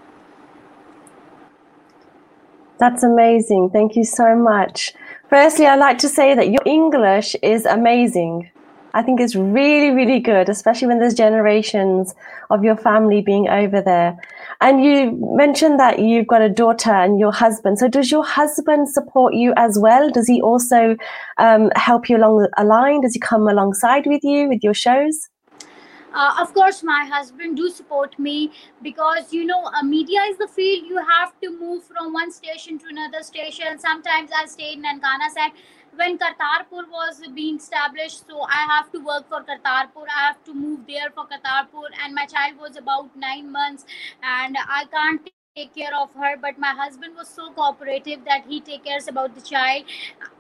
That's 2.78 3.02
amazing. 3.02 3.70
Thank 3.70 3.96
you 3.96 4.04
so 4.04 4.36
much. 4.36 4.92
Firstly, 5.30 5.66
I'd 5.66 5.78
like 5.78 5.98
to 5.98 6.08
say 6.08 6.34
that 6.34 6.48
your 6.50 6.60
English 6.66 7.34
is 7.42 7.64
amazing. 7.64 8.50
I 8.96 9.02
think 9.02 9.20
it's 9.20 9.36
really, 9.36 9.90
really 9.90 10.18
good, 10.18 10.48
especially 10.48 10.88
when 10.88 11.00
there's 11.00 11.12
generations 11.12 12.14
of 12.48 12.64
your 12.64 12.76
family 12.78 13.20
being 13.20 13.46
over 13.46 13.82
there. 13.82 14.16
And 14.62 14.82
you 14.82 15.18
mentioned 15.36 15.78
that 15.78 15.98
you've 15.98 16.26
got 16.26 16.40
a 16.40 16.48
daughter 16.48 16.92
and 16.92 17.20
your 17.20 17.30
husband. 17.30 17.78
So 17.78 17.88
does 17.88 18.10
your 18.10 18.24
husband 18.24 18.88
support 18.88 19.34
you 19.34 19.52
as 19.58 19.78
well? 19.78 20.08
Does 20.08 20.26
he 20.26 20.40
also 20.40 20.96
um, 21.36 21.70
help 21.76 22.08
you 22.08 22.16
along 22.16 22.48
a 22.56 22.64
line? 22.64 23.02
Does 23.02 23.12
he 23.12 23.20
come 23.20 23.46
alongside 23.48 24.06
with 24.06 24.24
you 24.24 24.48
with 24.48 24.64
your 24.64 24.72
shows? 24.72 25.28
Uh, 26.14 26.34
of 26.40 26.54
course 26.54 26.82
my 26.82 27.04
husband 27.04 27.58
do 27.58 27.68
support 27.68 28.18
me 28.18 28.50
because 28.82 29.34
you 29.34 29.44
know 29.44 29.64
uh, 29.64 29.82
media 29.82 30.22
is 30.30 30.38
the 30.38 30.48
field 30.48 30.86
you 30.88 30.96
have 30.96 31.38
to 31.42 31.50
move 31.60 31.84
from 31.84 32.14
one 32.14 32.32
station 32.32 32.78
to 32.78 32.86
another 32.88 33.22
station 33.22 33.78
sometimes 33.78 34.30
i 34.34 34.46
stay 34.46 34.72
in 34.72 34.82
nankana 34.82 35.28
side 35.34 35.52
when 35.96 36.18
Kartarpur 36.18 36.84
was 36.90 37.22
being 37.34 37.56
established, 37.56 38.26
so 38.26 38.42
I 38.42 38.66
have 38.70 38.92
to 38.92 39.00
work 39.04 39.28
for 39.28 39.42
Kartarpur. 39.42 40.06
I 40.16 40.26
have 40.26 40.44
to 40.44 40.54
move 40.54 40.80
there 40.86 41.10
for 41.14 41.26
Kartarpur, 41.26 41.88
and 42.04 42.14
my 42.14 42.26
child 42.26 42.58
was 42.60 42.76
about 42.76 43.16
nine 43.16 43.50
months, 43.50 43.84
and 44.22 44.56
I 44.58 44.84
can't 44.92 45.30
take 45.56 45.74
care 45.74 45.94
of 45.98 46.12
her 46.12 46.36
but 46.36 46.58
my 46.58 46.72
husband 46.78 47.14
was 47.16 47.28
so 47.28 47.50
cooperative 47.52 48.22
that 48.26 48.44
he 48.46 48.60
take 48.60 48.84
cares 48.84 49.08
about 49.08 49.34
the 49.34 49.40
child. 49.40 49.84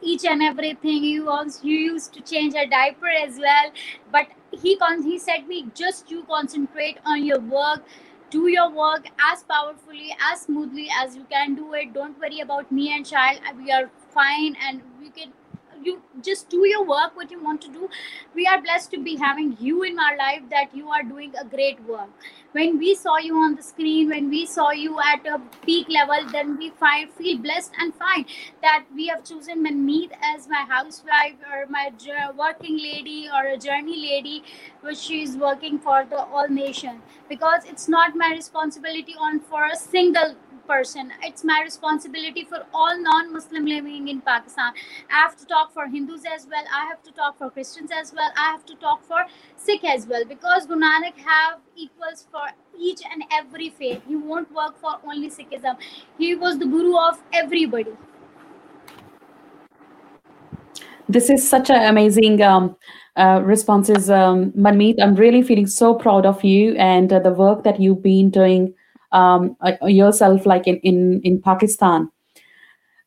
Each 0.02 0.24
and 0.26 0.42
everything 0.42 1.02
he 1.04 1.20
wants 1.20 1.60
he 1.62 1.76
used 1.84 2.12
to 2.14 2.20
change 2.20 2.54
her 2.54 2.66
diaper 2.66 3.08
as 3.08 3.38
well 3.38 3.70
but 4.12 4.26
he 4.62 4.76
con- 4.76 5.02
he 5.02 5.18
said 5.18 5.46
me 5.48 5.68
just 5.74 6.10
you 6.10 6.22
concentrate 6.24 6.98
on 7.06 7.24
your 7.24 7.40
work 7.40 7.82
do 8.30 8.48
your 8.48 8.70
work 8.70 9.06
as 9.30 9.42
powerfully 9.44 10.14
as 10.30 10.42
smoothly 10.42 10.88
as 11.00 11.16
you 11.16 11.24
can 11.30 11.54
do 11.54 11.72
it. 11.74 11.92
Don't 11.94 12.18
worry 12.20 12.40
about 12.40 12.70
me 12.72 12.92
and 12.94 13.06
child. 13.06 13.40
We 13.56 13.70
are 13.70 13.88
fine 14.10 14.56
and 14.60 14.82
we 15.00 15.10
can 15.10 15.32
you 15.82 16.02
just 16.22 16.48
do 16.48 16.66
your 16.66 16.84
work 16.84 17.16
what 17.16 17.30
you 17.30 17.42
want 17.42 17.60
to 17.62 17.68
do. 17.68 17.88
We 18.34 18.46
are 18.46 18.60
blessed 18.60 18.90
to 18.92 19.02
be 19.02 19.16
having 19.16 19.56
you 19.60 19.82
in 19.82 19.98
our 19.98 20.16
life 20.16 20.42
that 20.50 20.74
you 20.74 20.90
are 20.90 21.02
doing 21.02 21.32
a 21.40 21.44
great 21.44 21.82
work. 21.84 22.08
When 22.52 22.78
we 22.78 22.94
saw 22.94 23.18
you 23.18 23.36
on 23.36 23.54
the 23.54 23.62
screen 23.62 24.08
when 24.08 24.28
we 24.30 24.46
saw 24.46 24.70
you 24.70 24.98
at 25.00 25.26
a 25.26 25.40
peak 25.64 25.88
level 25.88 26.26
then 26.32 26.56
we 26.56 26.70
find 26.70 27.10
feel 27.10 27.38
blessed 27.38 27.72
and 27.78 27.94
fine 27.94 28.24
that 28.62 28.84
we 28.94 29.06
have 29.08 29.24
chosen 29.24 29.64
Manmeet 29.64 30.12
as 30.22 30.48
my 30.48 30.64
housewife 30.68 31.34
or 31.52 31.66
my 31.68 31.92
working 32.36 32.78
lady 32.78 33.28
or 33.32 33.46
a 33.46 33.58
journey 33.58 33.96
lady 33.96 34.42
which 34.80 34.98
she 34.98 35.22
is 35.22 35.36
working 35.36 35.78
for 35.78 36.04
the 36.04 36.18
all 36.18 36.48
nation. 36.48 37.02
Because 37.28 37.64
it's 37.64 37.88
not 37.88 38.16
my 38.16 38.30
responsibility 38.30 39.14
on 39.18 39.40
for 39.40 39.66
a 39.66 39.76
single 39.76 40.36
person. 40.66 41.12
It's 41.22 41.44
my 41.44 41.60
responsibility 41.64 42.44
for 42.44 42.64
all 42.74 43.00
non-Muslim 43.00 43.66
living 43.66 44.08
in 44.08 44.20
Pakistan. 44.20 44.72
I 45.10 45.20
have 45.20 45.36
to 45.36 45.46
talk 45.46 45.72
for 45.72 45.86
Hindus 45.86 46.24
as 46.34 46.46
well. 46.50 46.64
I 46.72 46.86
have 46.86 47.02
to 47.04 47.12
talk 47.12 47.38
for 47.38 47.50
Christians 47.50 47.90
as 48.00 48.12
well. 48.12 48.30
I 48.36 48.50
have 48.52 48.64
to 48.66 48.74
talk 48.76 49.04
for 49.04 49.24
Sikh 49.56 49.84
as 49.84 50.06
well 50.06 50.24
because 50.24 50.66
Guru 50.66 50.80
Nanak 50.80 51.18
have 51.18 51.60
equals 51.76 52.26
for 52.30 52.46
each 52.78 53.00
and 53.10 53.24
every 53.32 53.70
faith. 53.70 54.02
He 54.06 54.16
won't 54.16 54.52
work 54.52 54.78
for 54.78 54.98
only 55.06 55.30
Sikhism. 55.30 55.76
He 56.18 56.34
was 56.34 56.58
the 56.58 56.66
guru 56.66 56.96
of 56.96 57.22
everybody. 57.32 57.96
This 61.08 61.30
is 61.30 61.48
such 61.48 61.70
an 61.70 61.84
amazing 61.88 62.42
um, 62.42 62.76
uh, 63.16 63.40
responses, 63.44 64.10
um, 64.10 64.50
Manmeet. 64.52 65.00
I'm 65.00 65.14
really 65.14 65.40
feeling 65.42 65.68
so 65.68 65.94
proud 65.94 66.26
of 66.26 66.42
you 66.42 66.74
and 66.74 67.12
uh, 67.12 67.20
the 67.20 67.30
work 67.30 67.62
that 67.62 67.80
you've 67.80 68.02
been 68.02 68.30
doing 68.30 68.74
um, 69.16 69.56
uh, 69.64 69.86
yourself 69.86 70.46
like 70.46 70.66
in, 70.66 70.76
in, 70.78 71.20
in 71.22 71.40
Pakistan. 71.40 72.10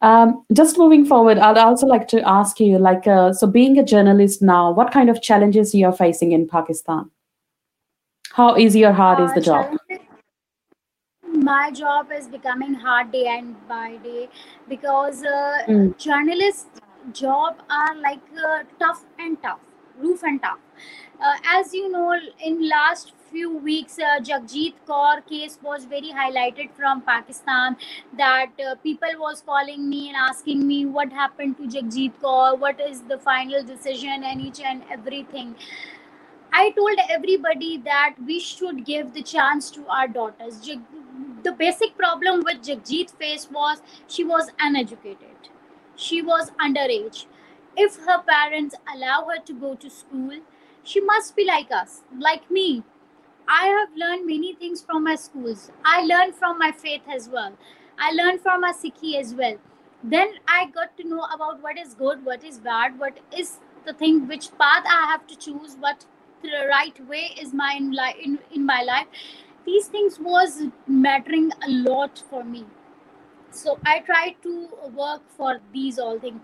Um, 0.01 0.45
just 0.53 0.77
moving 0.77 1.05
forward, 1.05 1.37
I'd 1.37 1.57
also 1.57 1.85
like 1.85 2.07
to 2.09 2.21
ask 2.27 2.59
you, 2.59 2.77
like, 2.79 3.05
uh, 3.05 3.33
so 3.33 3.47
being 3.47 3.77
a 3.77 3.83
journalist 3.83 4.41
now, 4.41 4.71
what 4.71 4.91
kind 4.91 5.09
of 5.09 5.21
challenges 5.21 5.75
you 5.75 5.85
are 5.87 5.93
facing 5.93 6.31
in 6.31 6.47
Pakistan? 6.47 7.09
How 8.31 8.57
easy 8.57 8.85
or 8.85 8.93
hard 8.93 9.19
uh, 9.19 9.25
is 9.25 9.33
the 9.33 9.41
job? 9.41 9.77
My 11.27 11.71
job 11.71 12.13
is 12.15 12.27
becoming 12.27 12.73
hard 12.73 13.11
day 13.11 13.25
and 13.27 13.55
by 13.67 13.97
day 13.97 14.29
because 14.69 15.23
uh, 15.23 15.59
mm. 15.67 15.97
journalist 15.97 16.67
job 17.11 17.61
are 17.69 17.95
like 17.97 18.21
uh, 18.47 18.63
tough 18.79 19.03
and 19.19 19.41
tough, 19.41 19.59
roof 19.97 20.23
and 20.23 20.41
tough. 20.41 20.59
Uh, 21.21 21.35
as 21.45 21.73
you 21.73 21.91
know, 21.91 22.13
in 22.45 22.69
last 22.69 23.13
few 23.31 23.57
weeks, 23.57 23.97
uh, 23.99 24.19
Jagjit 24.29 24.73
Kaur 24.87 25.25
case 25.27 25.57
was 25.61 25.85
very 25.85 26.11
highlighted 26.19 26.71
from 26.73 27.01
Pakistan. 27.01 27.77
That 28.17 28.51
uh, 28.65 28.75
people 28.83 29.09
was 29.19 29.41
calling 29.41 29.89
me 29.89 30.07
and 30.09 30.17
asking 30.17 30.65
me 30.67 30.85
what 30.85 31.11
happened 31.11 31.57
to 31.57 31.67
Jagjit 31.75 32.13
Kaur, 32.21 32.57
what 32.57 32.79
is 32.79 33.01
the 33.13 33.17
final 33.17 33.63
decision, 33.63 34.23
and 34.23 34.41
each 34.41 34.61
and 34.61 34.83
everything. 34.91 35.55
I 36.51 36.71
told 36.71 36.99
everybody 37.09 37.77
that 37.85 38.15
we 38.25 38.39
should 38.39 38.83
give 38.85 39.13
the 39.13 39.21
chance 39.21 39.69
to 39.71 39.85
our 39.87 40.07
daughters. 40.07 40.59
The 41.43 41.51
basic 41.51 41.97
problem 41.97 42.43
with 42.43 42.63
Jagjit 42.63 43.11
faced 43.17 43.51
was 43.51 43.81
she 44.07 44.23
was 44.23 44.51
uneducated. 44.59 45.51
She 45.95 46.21
was 46.21 46.51
underage. 46.59 47.25
If 47.77 47.97
her 48.05 48.21
parents 48.23 48.75
allow 48.93 49.25
her 49.29 49.37
to 49.45 49.53
go 49.53 49.75
to 49.75 49.89
school, 49.89 50.39
she 50.83 51.01
must 51.01 51.35
be 51.35 51.45
like 51.45 51.71
us, 51.71 52.01
like 52.17 52.49
me. 52.49 52.83
I 53.51 53.65
have 53.65 53.97
learned 53.97 54.27
many 54.27 54.53
things 54.53 54.81
from 54.81 55.03
my 55.03 55.15
schools. 55.15 55.71
I 55.83 56.05
learned 56.05 56.35
from 56.35 56.59
my 56.59 56.71
faith 56.71 57.01
as 57.11 57.27
well. 57.27 57.53
I 57.97 58.11
learned 58.11 58.41
from 58.41 58.61
my 58.61 58.71
Sikhi 58.71 59.19
as 59.19 59.33
well. 59.33 59.55
Then 60.03 60.35
I 60.47 60.67
got 60.67 60.95
to 60.97 61.07
know 61.07 61.23
about 61.33 61.61
what 61.63 61.77
is 61.77 61.95
good, 61.95 62.23
what 62.23 62.43
is 62.43 62.59
bad, 62.59 62.99
what 62.99 63.19
is 63.35 63.57
the 63.85 63.93
thing, 63.93 64.27
which 64.27 64.51
path 64.59 64.83
I 64.85 65.07
have 65.07 65.25
to 65.27 65.35
choose, 65.35 65.75
what 65.79 66.05
the 66.43 66.67
right 66.69 67.07
way 67.07 67.31
is 67.41 67.51
my 67.53 67.73
in, 67.75 67.97
in, 68.23 68.39
in 68.53 68.65
my 68.65 68.83
life. 68.83 69.07
These 69.65 69.87
things 69.87 70.19
was 70.19 70.61
mattering 70.87 71.51
a 71.67 71.69
lot 71.69 72.23
for 72.29 72.43
me. 72.43 72.65
So 73.51 73.79
I 73.83 73.99
try 74.01 74.35
to 74.43 74.69
work 74.95 75.23
for 75.35 75.59
these 75.73 75.97
all 75.97 76.19
things 76.19 76.41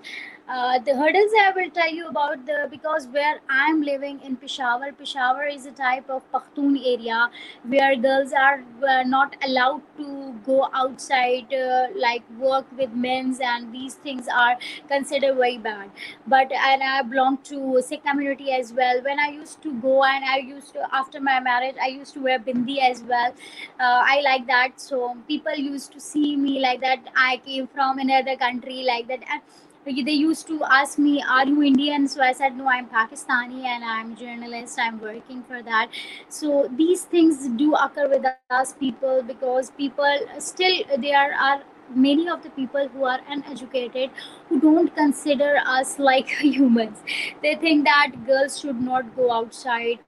uh, 0.48 0.78
the 0.80 0.96
hurdles 0.96 1.32
I 1.42 1.52
will 1.56 1.70
tell 1.72 1.92
you 1.92 2.08
about 2.08 2.46
the 2.46 2.68
because 2.70 3.08
where 3.08 3.40
I'm 3.50 3.82
living 3.82 4.20
in 4.22 4.36
Peshawar, 4.36 4.92
Peshawar 4.92 5.48
is 5.48 5.66
a 5.66 5.72
type 5.72 6.08
of 6.10 6.22
Pakhtun 6.32 6.78
area 6.86 7.30
where 7.64 7.96
girls 7.96 8.32
are 8.32 8.64
uh, 8.88 9.04
not 9.04 9.36
allowed 9.44 9.82
to 9.98 10.36
go 10.46 10.70
outside, 10.74 11.52
uh, 11.52 11.88
like 11.96 12.24
work 12.38 12.66
with 12.78 12.92
men's, 12.94 13.40
and 13.40 13.74
these 13.74 13.96
things 13.96 14.28
are 14.28 14.56
considered 14.88 15.36
very 15.36 15.58
bad. 15.58 15.90
But 16.28 16.52
and 16.52 16.84
I 16.84 17.02
belong 17.02 17.40
to 17.46 17.82
Sikh 17.82 18.04
community 18.04 18.52
as 18.52 18.72
well. 18.72 19.02
When 19.04 19.20
I 19.20 19.30
used 19.30 19.64
to 19.64 19.74
go 19.74 20.04
and 20.04 20.24
I 20.24 20.38
used 20.38 20.74
to 20.74 20.88
after 20.96 21.20
my 21.20 21.40
marriage, 21.40 21.75
I 21.82 21.88
used 21.88 22.14
to 22.14 22.22
wear 22.22 22.40
bindi 22.40 22.78
as 22.80 23.02
well. 23.02 23.34
Uh, 23.80 24.02
I 24.14 24.22
like 24.22 24.46
that, 24.48 24.80
so 24.80 25.18
people 25.28 25.56
used 25.56 25.92
to 25.94 26.00
see 26.00 26.36
me 26.38 26.60
like 26.60 26.82
that. 26.82 27.00
I 27.16 27.38
came 27.46 27.68
from 27.68 27.98
another 27.98 28.36
country 28.36 28.84
like 28.84 29.08
that. 29.08 29.24
And, 29.32 29.42
they 29.86 30.12
used 30.13 30.48
to 30.48 30.63
ask 30.63 30.98
me 30.98 31.24
are 31.30 31.46
you 31.46 31.62
indian? 31.63 32.08
So 32.08 32.22
i 32.22 32.32
said 32.34 32.58
no 32.58 32.68
i'm 32.68 32.88
pakistani 32.88 33.63
and 33.65 33.84
i'm 33.84 34.15
journalist. 34.15 34.80
I'm 34.80 35.00
working 35.00 35.44
for 35.44 35.62
that. 35.63 35.89
So 36.30 36.68
these 36.75 37.04
things 37.06 37.48
do 37.50 37.75
occur 37.75 38.10
with 38.10 38.25
us 38.50 38.74
people 38.74 39.24
because 39.24 39.72
people 39.72 40.20
still 40.39 40.84
there 41.00 41.34
are 41.34 41.63
many 41.94 42.27
of 42.30 42.42
the 42.44 42.50
people 42.50 42.88
who 42.88 43.06
are 43.06 43.20
uneducated 43.30 44.10
who 44.50 44.60
don't 44.60 44.96
consider 44.96 45.58
us 45.65 46.00
like 46.00 46.27
humans. 46.42 46.98
They 47.44 47.56
think 47.56 47.86
that 47.86 48.25
girls 48.25 48.60
should 48.60 48.82
not 48.82 49.15
go 49.15 49.32
outside 49.32 50.00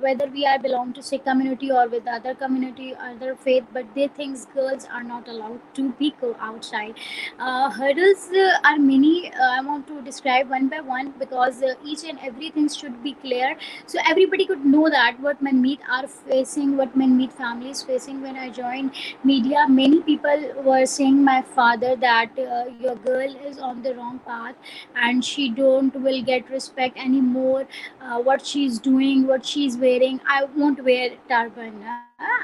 whether 0.00 0.26
we 0.26 0.46
are 0.46 0.58
belong 0.58 0.92
to 0.94 1.02
Sikh 1.02 1.24
community 1.24 1.70
or 1.70 1.88
with 1.88 2.06
other 2.06 2.34
community, 2.34 2.94
other 2.94 3.34
faith, 3.34 3.64
but 3.72 3.86
they 3.94 4.08
think 4.08 4.38
girls 4.54 4.86
are 4.92 5.02
not 5.02 5.28
allowed 5.28 5.60
to 5.74 5.90
be 5.98 6.14
go 6.20 6.36
outside. 6.40 6.94
Uh, 7.38 7.70
hurdles 7.70 8.28
uh, 8.30 8.58
are 8.64 8.78
many. 8.78 9.32
Uh, 9.32 9.50
I 9.58 9.60
want 9.60 9.86
to 9.88 10.00
describe 10.02 10.50
one 10.50 10.68
by 10.68 10.80
one 10.80 11.12
because 11.18 11.62
uh, 11.62 11.74
each 11.84 12.04
and 12.04 12.18
everything 12.22 12.68
should 12.68 13.02
be 13.02 13.14
clear, 13.14 13.56
so 13.86 13.98
everybody 14.06 14.46
could 14.46 14.64
know 14.64 14.88
that 14.90 15.20
what 15.20 15.42
Manmeet 15.42 15.80
are 15.88 16.06
facing, 16.06 16.76
what 16.76 16.96
Manmeet 16.96 17.32
family 17.32 17.70
is 17.70 17.82
facing. 17.82 18.22
When 18.22 18.36
I 18.36 18.50
joined 18.50 18.92
media, 19.24 19.66
many 19.68 20.02
people 20.02 20.52
were 20.62 20.86
saying 20.86 21.24
my 21.24 21.42
father 21.42 21.96
that 21.96 22.38
uh, 22.38 22.64
your 22.80 22.96
girl 22.96 23.36
is 23.46 23.58
on 23.58 23.82
the 23.82 23.94
wrong 23.94 24.20
path 24.20 24.54
and 24.96 25.24
she 25.24 25.48
don't 25.48 25.94
will 25.96 26.22
get 26.22 26.50
respect 26.50 26.96
anymore. 26.96 27.66
Uh, 28.00 28.18
what 28.20 28.46
she's 28.46 28.78
doing, 28.78 29.26
what 29.26 29.44
she's 29.44 29.76
wearing 29.88 30.20
i 30.38 30.44
won't 30.56 30.84
wear 30.84 31.10
turban 31.32 31.82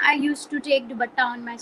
i 0.09 0.13
used 0.25 0.49
to 0.49 0.59
take 0.59 0.87
dupatta 0.89 1.23
on 1.25 1.43
my 1.45 1.57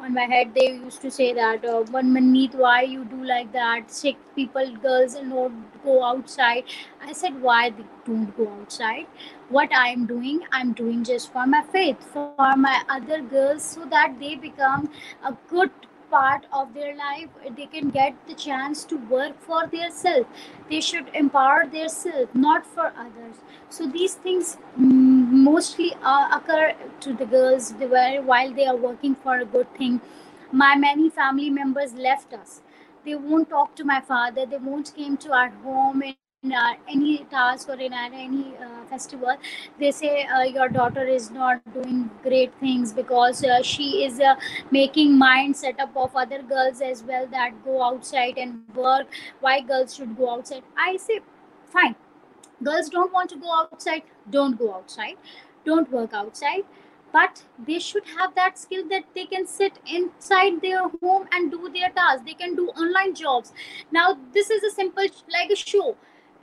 on 0.00 0.14
my 0.14 0.22
head. 0.22 0.54
They 0.54 0.66
used 0.72 1.00
to 1.02 1.10
say 1.10 1.32
that 1.34 1.64
uh, 1.64 1.82
one 1.96 2.12
minute 2.12 2.54
why 2.54 2.82
you 2.82 3.04
do 3.04 3.24
like 3.24 3.52
that? 3.52 3.90
Sikh 3.90 4.16
people 4.34 4.74
girls 4.76 5.16
not 5.22 5.52
go 5.84 6.02
outside. 6.02 6.64
I 7.02 7.12
said 7.12 7.40
why 7.40 7.70
they 7.70 7.84
don't 8.06 8.36
go 8.36 8.48
outside? 8.60 9.06
What 9.50 9.72
i 9.78 9.88
am 9.88 10.06
doing 10.10 10.38
i'm 10.58 10.72
doing 10.72 11.04
just 11.08 11.30
for 11.32 11.46
my 11.46 11.62
faith 11.72 12.04
for 12.12 12.56
my 12.56 12.76
other 12.88 13.20
girls 13.32 13.62
so 13.62 13.84
that 13.90 14.14
they 14.18 14.34
become 14.34 14.88
a 15.22 15.32
good 15.50 15.70
part 16.14 16.46
of 16.52 16.74
their 16.74 16.94
life 16.96 17.28
they 17.56 17.66
can 17.66 17.90
get 17.90 18.16
the 18.28 18.34
chance 18.34 18.84
to 18.84 18.98
work 19.14 19.40
for 19.40 19.66
their 19.66 19.90
self. 19.90 20.26
They 20.70 20.80
should 20.80 21.08
empower 21.14 21.66
their 21.66 21.88
self 21.88 22.34
not 22.34 22.66
for 22.66 22.92
others. 23.06 23.36
So 23.70 23.86
these 23.86 24.14
things 24.14 24.56
mm, 24.78 25.30
mostly 25.48 25.94
uh, 26.02 26.28
occur 26.32 26.74
to 27.00 27.12
the 27.14 27.26
girls 27.26 27.72
while 27.78 28.52
they 28.52 28.66
are 28.66 28.76
working 28.76 29.14
for 29.16 29.38
a 29.38 29.44
good 29.44 29.72
thing. 29.76 30.00
My 30.52 30.74
many 30.76 31.10
family 31.10 31.50
members 31.50 31.94
left 31.94 32.32
us. 32.32 32.60
They 33.04 33.14
won't 33.14 33.50
talk 33.50 33.74
to 33.76 33.84
my 33.84 34.00
father. 34.00 34.46
They 34.46 34.58
won't 34.58 34.94
came 34.94 35.16
to 35.18 35.32
our 35.32 35.48
home 35.64 36.02
uh, 36.02 36.12
any 36.52 37.24
task 37.30 37.68
or 37.68 37.74
in 37.74 37.92
any 37.92 38.54
uh, 38.58 38.84
festival 38.88 39.36
they 39.78 39.90
say 39.90 40.24
uh, 40.24 40.42
your 40.42 40.68
daughter 40.68 41.06
is 41.06 41.30
not 41.30 41.60
doing 41.72 42.10
great 42.22 42.52
things 42.60 42.92
because 42.92 43.42
uh, 43.44 43.62
she 43.62 44.04
is 44.04 44.20
uh, 44.20 44.34
making 44.70 45.16
mind 45.16 45.56
setup 45.56 45.96
of 45.96 46.14
other 46.14 46.42
girls 46.42 46.80
as 46.82 47.02
well 47.02 47.26
that 47.28 47.52
go 47.64 47.82
outside 47.82 48.36
and 48.36 48.62
work. 48.74 49.06
Why 49.40 49.60
girls 49.60 49.94
should 49.96 50.16
go 50.16 50.30
outside? 50.30 50.62
I 50.76 50.96
say 50.96 51.20
fine. 51.66 51.94
Girls 52.62 52.88
don't 52.88 53.12
want 53.12 53.30
to 53.30 53.36
go 53.36 53.52
outside 53.52 54.02
don't 54.30 54.58
go 54.58 54.74
outside. 54.74 55.16
Don't 55.64 55.90
work 55.90 56.12
outside. 56.12 56.64
But 57.12 57.44
they 57.66 57.78
should 57.78 58.04
have 58.18 58.34
that 58.34 58.58
skill 58.58 58.88
that 58.88 59.04
they 59.14 59.24
can 59.26 59.46
sit 59.46 59.78
inside 59.86 60.60
their 60.60 60.88
home 61.00 61.28
and 61.32 61.50
do 61.50 61.70
their 61.72 61.90
tasks 61.90 62.22
they 62.26 62.34
can 62.34 62.56
do 62.56 62.68
online 62.70 63.14
jobs. 63.14 63.52
Now 63.92 64.18
this 64.32 64.50
is 64.50 64.62
a 64.64 64.70
simple 64.70 65.04
like 65.32 65.50
a 65.50 65.56
show 65.56 65.96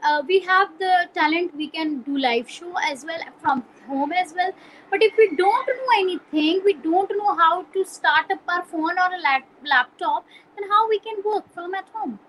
uh, 0.03 0.21
we 0.27 0.39
have 0.39 0.69
the 0.79 1.09
talent 1.13 1.55
we 1.55 1.67
can 1.67 2.01
do 2.01 2.17
live 2.17 2.49
show 2.49 2.73
as 2.89 3.05
well 3.05 3.19
from 3.41 3.63
home 3.87 4.11
as 4.11 4.33
well. 4.35 4.51
But 4.89 5.03
if 5.03 5.13
we 5.17 5.35
don't 5.35 5.67
know 5.67 5.91
anything 5.99 6.61
we 6.65 6.73
don't 6.73 7.11
know 7.17 7.35
how 7.35 7.63
to 7.63 7.85
start 7.85 8.31
up 8.31 8.41
our 8.47 8.63
phone 8.65 8.99
or 9.05 9.09
a 9.19 9.21
lap- 9.21 9.47
laptop 9.65 10.25
then 10.57 10.69
how 10.69 10.87
we 10.89 10.99
can 10.99 11.17
work 11.25 11.53
from 11.53 11.73
at 11.75 11.87
home? 11.93 12.19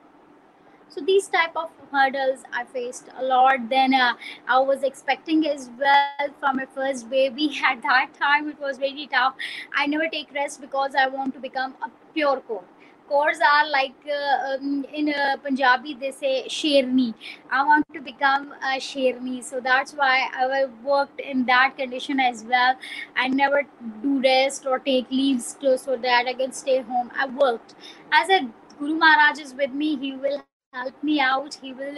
So 0.89 1.01
these 1.01 1.27
type 1.29 1.57
of 1.57 1.71
hurdles 1.93 2.43
i 2.53 2.65
faced 2.65 3.09
a 3.19 3.25
lot 3.25 3.69
then 3.71 3.95
uh, 3.95 4.13
i 4.49 4.59
was 4.59 4.83
expecting 4.83 5.47
as 5.49 5.71
well 5.79 6.29
from 6.39 6.57
my 6.57 6.67
first 6.75 7.09
baby. 7.11 7.51
At 7.71 7.83
that 7.83 8.11
time 8.21 8.49
it 8.49 8.61
was 8.61 8.79
very 8.79 9.09
tough. 9.13 9.35
I 9.77 9.87
never 9.87 10.09
take 10.09 10.33
rest 10.35 10.61
because 10.61 10.95
i 10.95 11.09
want 11.09 11.35
to 11.35 11.41
become 11.41 11.75
a 11.83 11.91
pure 12.15 12.41
Kaur 12.51 12.63
course 13.09 13.39
are 13.53 13.69
like 13.71 13.95
uh, 14.07 14.55
um, 14.55 14.85
in 14.93 15.09
uh, 15.13 15.37
Punjabi 15.43 15.95
they 15.95 16.11
say 16.11 16.45
sherni. 16.49 17.15
I 17.51 17.65
want 17.65 17.87
to 17.95 18.01
become 18.01 18.53
a 18.63 18.79
sherni, 18.79 19.43
so 19.43 19.61
that's 19.61 19.93
why 19.93 20.29
I 20.35 20.67
worked 20.85 21.21
in 21.21 21.45
that 21.47 21.77
condition 21.77 22.21
as 22.21 22.45
well. 22.45 22.77
I 23.17 23.29
never 23.29 23.63
do 24.03 24.21
rest 24.21 24.67
or 24.67 24.79
take 24.79 25.11
leaves 25.11 25.55
to, 25.61 25.77
so 25.79 25.97
that 25.97 26.27
I 26.27 26.35
can 26.35 26.53
stay 26.53 26.81
home. 26.81 27.11
I 27.19 27.27
worked. 27.27 27.75
As 28.13 28.29
a 28.29 28.41
Guru 28.79 28.95
Maharaj 28.95 29.39
is 29.39 29.55
with 29.55 29.73
me, 29.73 29.97
he 29.97 30.13
will 30.13 30.43
help 30.75 31.03
me 31.05 31.21
out 31.21 31.59
he 31.61 31.71
will 31.75 31.97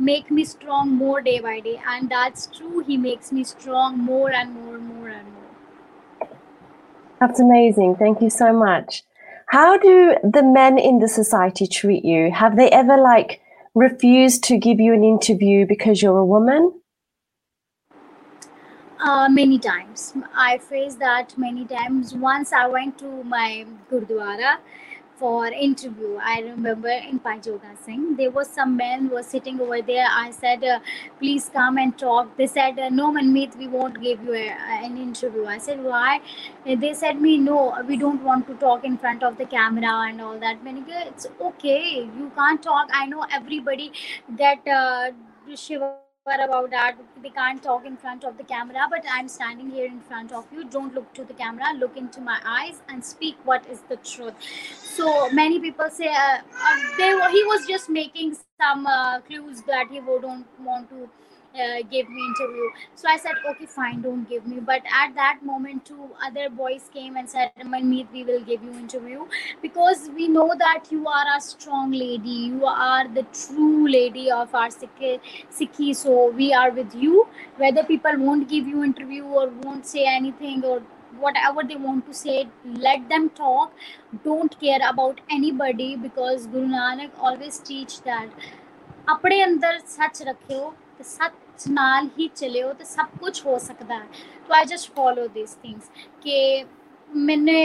make 0.00 0.32
me 0.32 0.44
strong 0.44 0.90
more 0.90 1.20
day 1.20 1.38
by 1.38 1.60
day 1.60 1.80
and 1.86 2.10
that's 2.10 2.48
true 2.48 2.80
he 2.80 2.96
makes 2.96 3.30
me 3.30 3.44
strong 3.44 3.96
more 3.96 4.32
and 4.32 4.52
more 4.52 4.74
and 4.74 4.88
more 4.88 5.08
and 5.08 5.32
more 5.32 6.28
that's 7.20 7.38
amazing 7.38 7.94
thank 7.94 8.20
you 8.20 8.28
so 8.28 8.52
much 8.52 9.04
how 9.46 9.78
do 9.78 10.16
the 10.24 10.42
men 10.42 10.78
in 10.78 10.98
the 10.98 11.08
society 11.08 11.66
treat 11.66 12.04
you? 12.04 12.32
Have 12.32 12.56
they 12.56 12.68
ever 12.70 12.96
like 12.96 13.40
refused 13.74 14.42
to 14.44 14.58
give 14.58 14.80
you 14.80 14.92
an 14.92 15.04
interview 15.04 15.66
because 15.66 16.02
you're 16.02 16.18
a 16.18 16.26
woman? 16.26 16.72
Uh, 18.98 19.28
many 19.28 19.58
times. 19.58 20.14
I 20.34 20.58
faced 20.58 20.98
that 20.98 21.36
many 21.38 21.64
times. 21.64 22.14
Once 22.14 22.52
I 22.52 22.66
went 22.66 22.98
to 22.98 23.22
my 23.24 23.66
Gurdwara 23.90 24.56
for 25.18 25.46
interview. 25.46 26.16
I 26.22 26.40
remember 26.40 26.88
in 26.88 27.18
Bhai 27.18 27.38
Joga 27.38 27.76
Singh, 27.84 28.16
there 28.16 28.30
was 28.30 28.48
some 28.48 28.76
men 28.76 29.08
were 29.10 29.22
sitting 29.22 29.60
over 29.60 29.80
there. 29.82 30.06
I 30.10 30.30
said, 30.30 30.64
uh, 30.64 30.80
please 31.18 31.50
come 31.52 31.78
and 31.78 31.96
talk. 31.98 32.36
They 32.36 32.46
said, 32.46 32.78
uh, 32.78 32.88
no, 32.90 33.12
Manmeet, 33.12 33.56
we 33.56 33.68
won't 33.68 34.00
give 34.02 34.22
you 34.24 34.34
a, 34.34 34.48
an 34.84 34.96
interview. 34.96 35.46
I 35.46 35.58
said, 35.58 35.82
why? 35.82 36.20
They 36.64 36.94
said 36.94 37.20
me, 37.20 37.38
no, 37.38 37.74
we 37.88 37.96
don't 37.96 38.22
want 38.22 38.46
to 38.48 38.54
talk 38.54 38.84
in 38.84 38.98
front 38.98 39.22
of 39.22 39.38
the 39.38 39.46
camera 39.46 40.08
and 40.08 40.20
all 40.20 40.38
that. 40.38 40.64
Maniga, 40.64 41.06
it's 41.06 41.26
okay. 41.40 42.08
You 42.18 42.30
can't 42.34 42.62
talk. 42.62 42.88
I 42.92 43.06
know 43.06 43.24
everybody 43.32 43.92
that 44.38 44.66
uh, 44.66 45.12
Shiva 45.54 45.94
about 46.34 46.70
that 46.70 46.96
they 47.22 47.30
can't 47.30 47.62
talk 47.62 47.86
in 47.86 47.96
front 47.96 48.24
of 48.24 48.36
the 48.36 48.42
camera 48.42 48.86
but 48.90 49.04
i'm 49.10 49.28
standing 49.28 49.70
here 49.70 49.86
in 49.86 50.00
front 50.00 50.32
of 50.32 50.44
you. 50.52 50.64
Don't 50.64 50.94
look 50.94 51.12
to 51.14 51.24
the 51.24 51.34
camera. 51.34 51.72
Look 51.76 51.96
into 51.96 52.20
my 52.20 52.40
eyes 52.44 52.82
and 52.88 53.04
speak 53.04 53.36
what 53.44 53.66
is 53.70 53.82
the 53.88 53.96
truth. 53.96 54.34
So 54.74 55.30
many 55.30 55.60
people 55.60 55.88
say 55.90 56.08
uh, 56.08 56.38
uh, 56.38 56.76
they 56.98 57.10
he 57.30 57.44
was 57.44 57.66
just 57.66 57.88
making 57.88 58.36
some 58.60 58.86
uh, 58.86 59.20
clues 59.20 59.62
that 59.62 59.88
he 59.90 60.00
would 60.00 60.22
don't 60.22 60.46
want 60.64 60.90
to 60.90 61.08
uh, 61.64 61.82
gave 61.90 62.08
me 62.10 62.22
interview. 62.32 62.68
So 62.94 63.08
i 63.08 63.16
said 63.16 63.34
okay 63.50 63.66
fine 63.66 64.02
don't 64.02 64.28
give 64.28 64.46
me. 64.46 64.60
But 64.60 64.82
at 65.02 65.14
that 65.16 65.40
moment 65.44 65.84
two 65.86 66.10
other 66.26 66.48
boys 66.50 66.90
came 66.94 67.16
and 67.16 67.28
said 67.28 67.52
Manmeet, 67.64 68.12
we 68.12 68.24
will 68.24 68.42
give 68.44 68.62
you 68.64 68.72
interview 68.72 69.26
because 69.62 70.10
we 70.14 70.28
know 70.28 70.52
that 70.58 70.84
you 70.90 71.06
are 71.08 71.26
a 71.36 71.40
strong 71.40 71.92
lady. 71.92 72.38
You 72.54 72.66
are 72.66 73.08
the 73.08 73.24
true 73.32 73.88
lady 73.88 74.30
of 74.30 74.54
our 74.54 74.70
Sikh, 74.70 75.20
Sikhi. 75.60 75.94
So 75.96 76.30
we 76.30 76.52
are 76.54 76.70
with 76.70 76.94
you. 76.94 77.28
Whether 77.56 77.84
people 77.84 78.18
won't 78.18 78.48
give 78.48 78.66
you 78.66 78.84
interview 78.84 79.24
or 79.24 79.48
won't 79.62 79.86
say 79.86 80.06
anything 80.06 80.64
or 80.64 80.82
whatever 81.20 81.62
they 81.68 81.76
want 81.76 82.06
to 82.06 82.14
say 82.14 82.48
let 82.66 83.08
them 83.08 83.30
talk. 83.30 83.72
Don't 84.24 84.58
care 84.60 84.80
about 84.88 85.20
anybody 85.30 85.96
because 85.96 86.46
guru 86.46 86.68
nanak 86.68 87.10
always 87.20 87.58
teach 87.58 88.00
that 88.02 88.28
ਆਪਣੇ 89.08 89.44
ਅੰਦਰ 89.44 89.78
ਸੱਚ 89.88 90.22
ਰੱਖਿਓ 90.22 90.70
ਤੇ 90.98 91.04
ਸੱਚ 91.04 91.68
ਨਾਲ 91.70 92.08
ਹੀ 92.18 92.28
ਚਲਿਓ 92.36 92.72
ਤੇ 92.72 92.84
ਸਭ 92.84 93.18
ਕੁਝ 93.20 93.40
ਹੋ 93.46 93.58
ਸਕਦਾ 93.58 93.94
ਹੈ 93.94 94.06
so 94.48 94.54
I 94.54 94.64
just 94.64 94.90
follow 94.96 95.26
these 95.34 95.54
things 95.62 95.90
ਕਿ 96.22 96.64
ਮੈਨੇ 97.10 97.62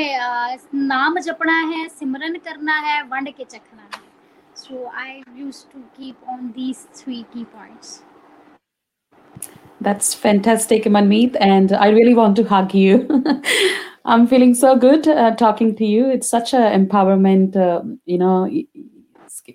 ਨਾਮ 0.76 1.20
ਜਪਣਾ 1.20 1.60
ਹੈ 1.68 1.88
ਸਿਮਰਨ 1.90 2.38
ਕਰਨਾ 2.38 2.80
ਹੈ 2.82 3.02
ਵੰਡ 3.04 3.30
ਕੇ 3.30 3.44
ਚੱਖਣਾ 3.44 3.82
ਹੈ 3.84 4.02
so 4.56 4.86
I 4.96 5.22
used 5.36 5.72
to 5.72 5.82
keep 5.98 6.30
on 6.30 6.52
these 6.52 6.88
3 7.02 7.22
key 7.34 7.44
points 7.46 8.00
That's 9.86 10.10
fantastic, 10.16 10.84
Manmeet, 10.86 11.38
and 11.44 11.72
I 11.76 11.86
really 11.90 12.12
want 12.14 12.36
to 12.40 12.44
hug 12.46 12.74
you. 12.76 12.98
I'm 14.06 14.28
feeling 14.28 14.54
so 14.54 14.74
good 14.78 15.08
uh, 15.14 15.32
talking 15.36 15.72
to 15.78 15.86
you. 15.86 16.04
It's 16.08 16.30
such 16.30 16.54
an 16.54 16.66
empowerment, 16.76 17.58
uh, 17.58 17.82
you 18.06 18.20
know, 18.20 18.36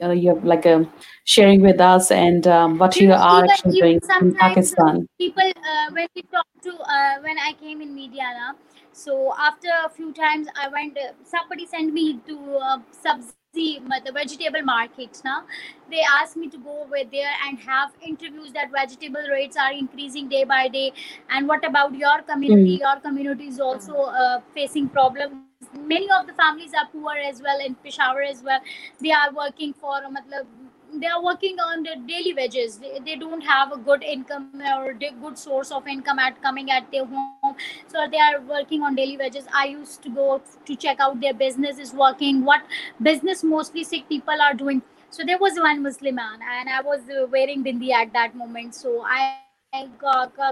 uh, 0.03 0.11
you 0.11 0.35
have 0.35 0.45
like 0.45 0.67
a 0.67 0.89
sharing 1.25 1.63
with 1.63 1.81
us 1.81 2.11
and 2.11 2.47
um, 2.47 2.79
what 2.79 2.97
you, 2.97 3.09
you 3.09 3.15
are 3.15 3.45
actually 3.45 3.81
doing 3.81 4.01
in 4.21 4.35
Pakistan. 4.35 5.07
People, 5.19 5.51
uh, 5.57 5.93
when 5.93 6.07
we 6.15 6.23
talk 6.23 6.47
to, 6.63 6.73
uh, 6.73 7.21
when 7.23 7.39
I 7.39 7.53
came 7.61 7.81
in 7.81 7.95
media 7.95 8.25
now, 8.37 8.55
so 8.93 9.35
after 9.39 9.69
a 9.85 9.91
few 9.91 10.13
times 10.13 10.49
I 10.61 10.69
went, 10.69 10.97
uh, 10.97 11.13
somebody 11.25 11.67
sent 11.67 11.93
me 11.93 12.21
to 12.27 12.57
uh, 12.57 12.79
Subs 12.91 13.35
the 13.57 14.13
vegetable 14.13 14.63
market 14.63 15.21
now 15.25 15.43
they 15.91 16.03
asked 16.21 16.37
me 16.37 16.49
to 16.49 16.59
go 16.59 16.83
over 16.83 17.03
there 17.11 17.33
and 17.47 17.59
have 17.59 17.91
interviews 18.07 18.53
that 18.53 18.71
vegetable 18.71 19.27
rates 19.31 19.57
are 19.57 19.73
increasing 19.73 20.29
day 20.29 20.45
by 20.45 20.69
day 20.69 20.93
and 21.31 21.49
what 21.49 21.65
about 21.65 21.95
your 21.95 22.21
community 22.23 22.77
mm. 22.77 22.81
your 22.81 23.01
community 23.01 23.47
is 23.47 23.59
also 23.59 23.95
uh, 23.95 24.41
facing 24.55 24.89
problems 24.89 25.46
many 25.75 26.09
of 26.11 26.27
the 26.27 26.33
families 26.33 26.73
are 26.75 26.89
poor 26.93 27.17
as 27.17 27.43
well 27.43 27.59
in 27.61 27.75
peshawar 27.77 28.23
as 28.23 28.43
well. 28.43 28.61
They 29.01 29.13
are 29.13 29.33
working 29.33 29.73
for 29.73 30.01
matlab, 30.17 30.47
they 30.95 31.07
are 31.07 31.23
working 31.23 31.59
on 31.61 31.83
the 31.83 31.97
daily 32.07 32.33
wages. 32.35 32.79
They, 32.79 32.99
they 33.05 33.17
don't 33.17 33.41
have 33.41 33.73
a 33.73 33.77
good 33.77 34.03
income 34.03 34.51
or 34.77 34.95
good 34.95 35.39
source 35.39 35.71
of 35.71 35.87
income 35.87 36.19
at 36.19 36.41
coming 36.43 36.71
at 36.71 36.91
their 36.91 37.05
home. 37.05 37.57
So 37.87 38.07
they 38.11 38.19
are 38.19 38.41
working 38.41 38.83
on 38.83 38.95
daily 38.95 39.17
wages. 39.17 39.45
I 39.55 39.67
used 39.67 40.03
to 40.03 40.09
go 40.09 40.43
to 40.65 40.77
check 40.77 41.01
out 41.01 41.21
their 41.21 41.35
business 41.35 41.79
is 41.79 41.93
working 41.93 42.45
what 42.45 42.63
business 43.03 43.43
mostly 43.45 43.85
Sikh 43.85 44.09
people 44.09 44.41
are 44.41 44.55
doing. 44.55 44.83
So 45.11 45.25
there 45.25 45.39
was 45.39 45.59
one 45.59 45.83
muslim 45.83 46.17
man 46.17 46.41
and 46.43 46.69
i 46.69 46.83
was 46.83 47.01
uh, 47.09 47.27
wearing 47.31 47.65
bindi 47.65 47.91
at 47.91 48.13
that 48.13 48.35
moment. 48.35 48.75
So 48.75 49.03
i 49.05 49.39
I 49.73 49.89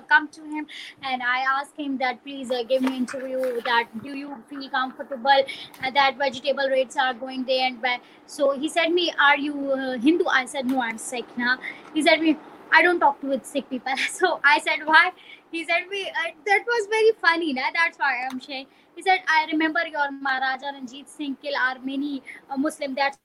come 0.09 0.29
to 0.29 0.43
him 0.43 0.67
and 1.03 1.23
I 1.23 1.45
ask 1.59 1.77
him 1.77 1.99
that 1.99 2.23
please 2.23 2.51
uh, 2.51 2.63
give 2.65 2.83
me 2.83 2.97
interview 2.97 3.61
that 3.63 3.89
do 4.03 4.17
you 4.17 4.37
feel 4.49 4.69
comfortable 4.69 5.29
uh, 5.31 5.91
that 5.91 6.17
vegetable 6.19 6.69
rates 6.69 6.97
are 6.97 7.15
going 7.15 7.45
there 7.45 7.67
and 7.67 7.81
back. 7.81 8.03
So 8.27 8.59
he 8.59 8.69
said 8.69 8.89
me, 8.89 9.13
are 9.21 9.37
you 9.39 9.73
uh, 9.73 9.99
Hindu? 9.99 10.27
I 10.27 10.45
said 10.47 10.67
no, 10.67 10.83
I'm 10.83 10.99
Sikh 10.99 11.39
now. 11.39 11.59
He 11.95 12.03
said 12.03 12.21
me, 12.21 12.37
I 12.73 12.83
don't 12.83 13.01
talk 13.01 13.21
to 13.21 13.29
with 13.29 13.47
Sikh 13.47 13.71
people. 13.71 13.93
So 14.11 14.41
I 14.45 14.59
said 14.61 14.85
why? 14.85 15.13
He 15.51 15.65
said 15.65 15.87
me, 15.89 16.09
uh, 16.09 16.31
that 16.47 16.65
was 16.67 16.87
very 16.91 17.13
funny. 17.21 17.53
Na? 17.53 17.63
That's 17.73 17.99
why 17.99 18.27
I'm 18.31 18.41
saying. 18.41 18.67
He 18.97 19.03
said, 19.03 19.21
I 19.29 19.47
remember 19.51 19.81
your 19.87 20.11
Maharaja 20.11 20.73
Ranjit 20.73 21.09
Singh 21.09 21.37
kill 21.43 21.55
Armeni 21.55 22.23
uh, 22.51 22.57
Muslim. 22.57 22.95
That's 22.95 23.19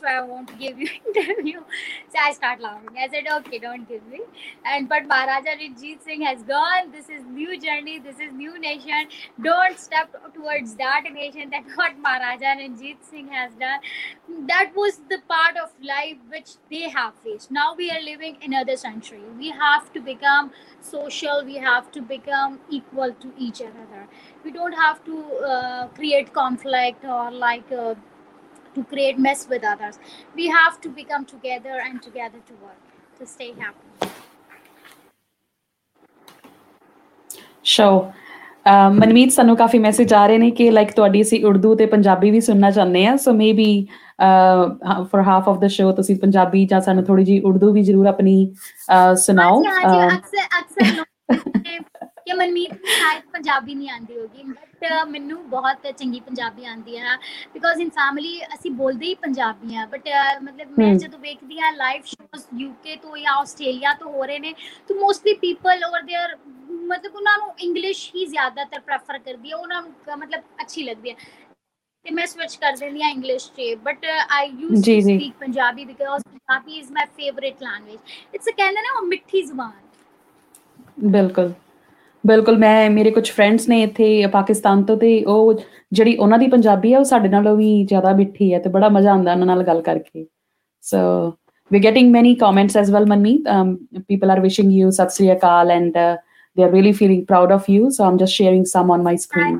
why 0.00 0.16
I 0.18 0.22
want 0.22 0.48
to 0.48 0.54
give 0.54 0.78
you 0.78 0.88
interview. 1.14 1.60
So 2.08 2.18
I 2.18 2.32
start 2.32 2.60
laughing. 2.60 2.96
I 2.98 3.08
said, 3.08 3.24
okay, 3.38 3.58
don't 3.58 3.88
give 3.88 4.06
me. 4.06 4.20
And 4.64 4.88
but 4.88 5.06
Maharaja 5.06 5.56
Ranjit 5.60 6.02
Singh 6.02 6.22
has 6.22 6.42
gone. 6.42 6.92
This 6.92 7.08
is 7.08 7.22
new 7.24 7.60
journey. 7.60 7.98
This 7.98 8.18
is 8.18 8.32
new 8.32 8.58
nation. 8.58 9.08
Don't 9.42 9.78
step 9.78 10.14
towards 10.34 10.74
that 10.76 11.04
nation. 11.12 11.50
That 11.50 11.64
what 11.74 11.98
Maharaja 11.98 12.56
Ranjit 12.60 13.04
Singh 13.10 13.28
has 13.28 13.52
done. 13.52 13.80
That 14.48 14.72
was 14.74 15.00
the 15.08 15.18
part 15.28 15.56
of 15.56 15.70
life 15.82 16.18
which 16.28 16.56
they 16.70 16.88
have 16.88 17.14
faced. 17.24 17.50
Now 17.50 17.74
we 17.74 17.90
are 17.90 18.00
living 18.00 18.36
in 18.42 18.52
another 18.52 18.76
century. 18.76 19.22
We 19.38 19.50
have 19.50 19.92
to 19.92 20.00
become 20.00 20.52
social. 20.80 21.44
We 21.44 21.56
have 21.56 21.90
to 21.92 22.02
become 22.02 22.60
equal 22.70 23.12
to 23.12 23.32
each 23.38 23.60
other. 23.62 24.06
We 24.44 24.52
don't 24.52 24.72
have 24.72 25.04
to 25.04 25.24
uh, 25.54 25.88
create 25.88 26.32
conflict 26.32 27.04
or 27.04 27.30
like. 27.30 27.70
Uh, 27.72 27.94
to 28.76 28.84
create 28.86 29.18
mess 29.20 29.48
with 29.48 29.64
others. 29.64 29.98
We 30.36 30.48
have 30.50 30.80
to 30.82 30.88
become 30.90 31.24
together 31.26 31.80
and 31.80 32.02
together 32.02 32.40
to 32.42 32.54
work 32.58 32.80
to 33.18 33.26
stay 33.26 33.50
happy. 33.56 34.12
So 37.64 37.90
Manmeet 38.92 39.30
ਸਾਨੂੰ 39.32 39.56
ਕਾਫੀ 39.56 39.78
message 39.78 40.12
ਆ 40.14 40.26
ਰਹੇ 40.26 40.38
ਨੇ 40.38 40.50
ਕਿ 40.50 40.70
like 40.70 40.92
ਤੁਹਾਡੀ 40.92 41.20
ਅਸੀਂ 41.22 41.44
ਉਰਦੂ 41.46 41.74
ਤੇ 41.74 41.86
ਪੰਜਾਬੀ 41.86 42.30
ਵੀ 42.30 42.40
ਸੁਣਨਾ 42.40 42.70
ਚਾਹੁੰਦੇ 42.70 43.06
ਆ 43.06 43.16
so 43.16 43.32
maybe 43.32 43.86
for 45.12 45.22
half 45.26 45.48
of 45.48 45.58
the 45.60 45.68
show 45.68 45.90
ਤੁਸੀਂ 45.92 46.16
ਪੰਜਾਬੀ 46.16 46.64
ਜਾਂ 46.66 46.80
ਸਾਨੂੰ 46.80 47.04
ਥੋੜੀ 47.04 47.24
ਜੀ 47.24 47.38
ਉਰਦੂ 47.40 47.72
ਵੀ 47.72 47.82
ਜ਼ਰੂਰ 47.82 48.06
ਆਪਣੀ 48.06 48.34
ਸੁਣਾਓ 49.16 49.62
ਅਕਸਰ 49.62 50.46
ਅਕਸਰ 50.58 51.04
ਕਿ 52.18 52.32
ਮਨਮੀਤ 52.34 52.72
ਸ਼ਾਇਦ 52.86 53.22
ਪੰਜਾਬੀ 53.32 53.74
ਨਹੀਂ 53.74 53.90
ਆਉਂਦੀ 53.90 54.18
ਹੋਗੀ 54.18 54.44
ਮੈਨੂੰ 55.05 55.37
ਬਹੁਤ 55.49 55.87
ਚੰਗੀ 55.89 56.19
ਪੰਜਾਬੀ 56.19 56.65
ਆਉਂਦੀ 56.65 56.97
ਹੈ 56.97 57.15
ਬਿਕੋਜ਼ 57.53 57.81
ਇਨ 57.81 57.89
ਫੈਮਿਲੀ 57.89 58.39
ਅਸੀਂ 58.45 58.71
ਬੋਲਦੇ 58.71 59.05
ਹੀ 59.05 59.13
ਪੰਜਾਬੀ 59.17 59.75
ਆ 59.75 59.85
ਬਟ 59.85 60.07
ਮਤਲਬ 60.41 60.79
ਮੈਂ 60.79 60.93
ਜਦੋਂ 60.95 61.19
ਵੇਖਦੀ 61.19 61.59
ਆ 61.59 61.71
ਲਾਈਵ 61.71 62.01
ਸ਼ੋਜ਼ 62.05 62.45
ਯੂਕੇ 62.53 62.95
ਤੋਂ 62.95 63.17
ਜਾਂ 63.17 63.33
ਆਸਟ੍ਰੇਲੀਆ 63.33 63.93
ਤੋਂ 63.93 64.11
ਹੋ 64.11 64.25
ਰਹੇ 64.25 64.39
ਨੇ 64.39 64.53
ਤਾਂ 64.89 64.95
ਮੋਸਟਲੀ 64.95 65.33
ਪੀਪਲ 65.41 65.83
ਓਵਰ 65.85 66.01
देयर 66.03 66.37
ਮਤਲਬ 66.87 67.15
ਉਹਨਾਂ 67.15 67.37
ਨੂੰ 67.37 67.53
ਇੰਗਲਿਸ਼ 67.59 68.09
ਹੀ 68.15 68.25
ਜ਼ਿਆਦਾਤਰ 68.25 68.79
ਪ੍ਰੈਫਰ 68.79 69.17
ਕਰਦੀ 69.19 69.49
ਹੈ 69.49 69.55
ਉਹਨਾਂ 69.55 69.81
ਨੂੰ 69.81 70.17
ਮਤਲਬ 70.17 70.41
ਅੱਛੀ 70.61 70.83
ਲੱਗਦੀ 70.83 71.09
ਹੈ 71.09 71.15
ਤੇ 72.05 72.11
ਮੈਂ 72.11 72.25
ਸਵਿਚ 72.27 72.55
ਕਰ 72.55 72.77
ਦਿੰਦੀ 72.77 73.01
ਆ 73.01 73.09
ਇੰਗਲਿਸ਼ 73.09 73.49
'ਚ 73.51 73.73
but 73.83 74.05
I 74.29 74.47
use 74.49 74.85
to 74.85 74.99
speak 75.01 75.33
Punjabi 75.39 75.85
because 75.85 76.23
Punjabi 76.25 76.77
is 76.79 76.91
my 76.91 77.05
favourite 77.17 77.63
language 77.63 77.99
it's 78.33 78.47
a 78.47 78.51
ਕਹਿੰਦੇ 78.51 78.81
ਨਾ 78.81 79.01
ਮਿੱਠੀ 79.01 79.41
ਜ਼ੁਬਾਨ 79.41 79.71
ਬਿਲਕੁਲ 81.11 81.53
ਬਿਲਕੁਲ 82.25 82.57
ਮੈਂ 82.57 82.89
ਮੇਰੇ 82.89 83.11
ਕੁਝ 83.11 83.31
ਫਰੈਂਡਸ 83.31 83.69
ਨੇ 83.69 83.81
ਇੱਥੇ 83.83 84.27
ਪਾਕਿਸਤਾਨ 84.27 84.83
ਤੋਂ 84.83 84.97
ਤੇ 84.97 85.23
ਉਹ 85.23 85.53
ਜਿਹੜੀ 85.93 86.15
ਉਹਨਾਂ 86.17 86.39
ਦੀ 86.39 86.47
ਪੰਜਾਬੀ 86.47 86.93
ਹੈ 86.93 86.99
ਉਹ 86.99 87.03
ਸਾਡੇ 87.03 87.29
ਨਾਲੋਂ 87.29 87.55
ਵੀ 87.55 87.83
ਜ਼ਿਆਦਾ 87.83 88.13
ਮਿੱਠੀ 88.13 88.53
ਹੈ 88.53 88.59
ਤੇ 88.59 88.69
ਬੜਾ 88.69 88.89
ਮਜ਼ਾ 88.89 89.11
ਆਉਂਦਾ 89.11 89.31
ਉਹਨਾਂ 89.31 89.47
ਨਾਲ 89.47 89.63
ਗੱਲ 89.63 89.81
ਕਰਕੇ 89.81 90.25
ਸੋ 90.81 90.97
we're 91.71 91.83
getting 91.83 92.07
many 92.11 92.31
comments 92.35 92.75
as 92.75 92.89
well 92.93 93.05
manmeet 93.09 93.45
um, 93.47 93.69
people 94.09 94.31
are 94.31 94.41
wishing 94.45 94.71
you 94.77 94.87
sat 94.91 95.13
sri 95.17 95.27
akal 95.33 95.69
and 95.75 95.99
uh, 95.99 96.15
they 96.57 96.63
are 96.63 96.71
really 96.71 96.91
feeling 96.93 97.21
proud 97.25 97.53
of 97.57 97.69
you 97.73 97.91
so 97.97 98.07
i'm 98.07 98.17
just 98.23 98.39
sharing 98.39 98.65
some 98.71 98.91
on 98.95 99.05
my 99.05 99.13
screen 99.25 99.53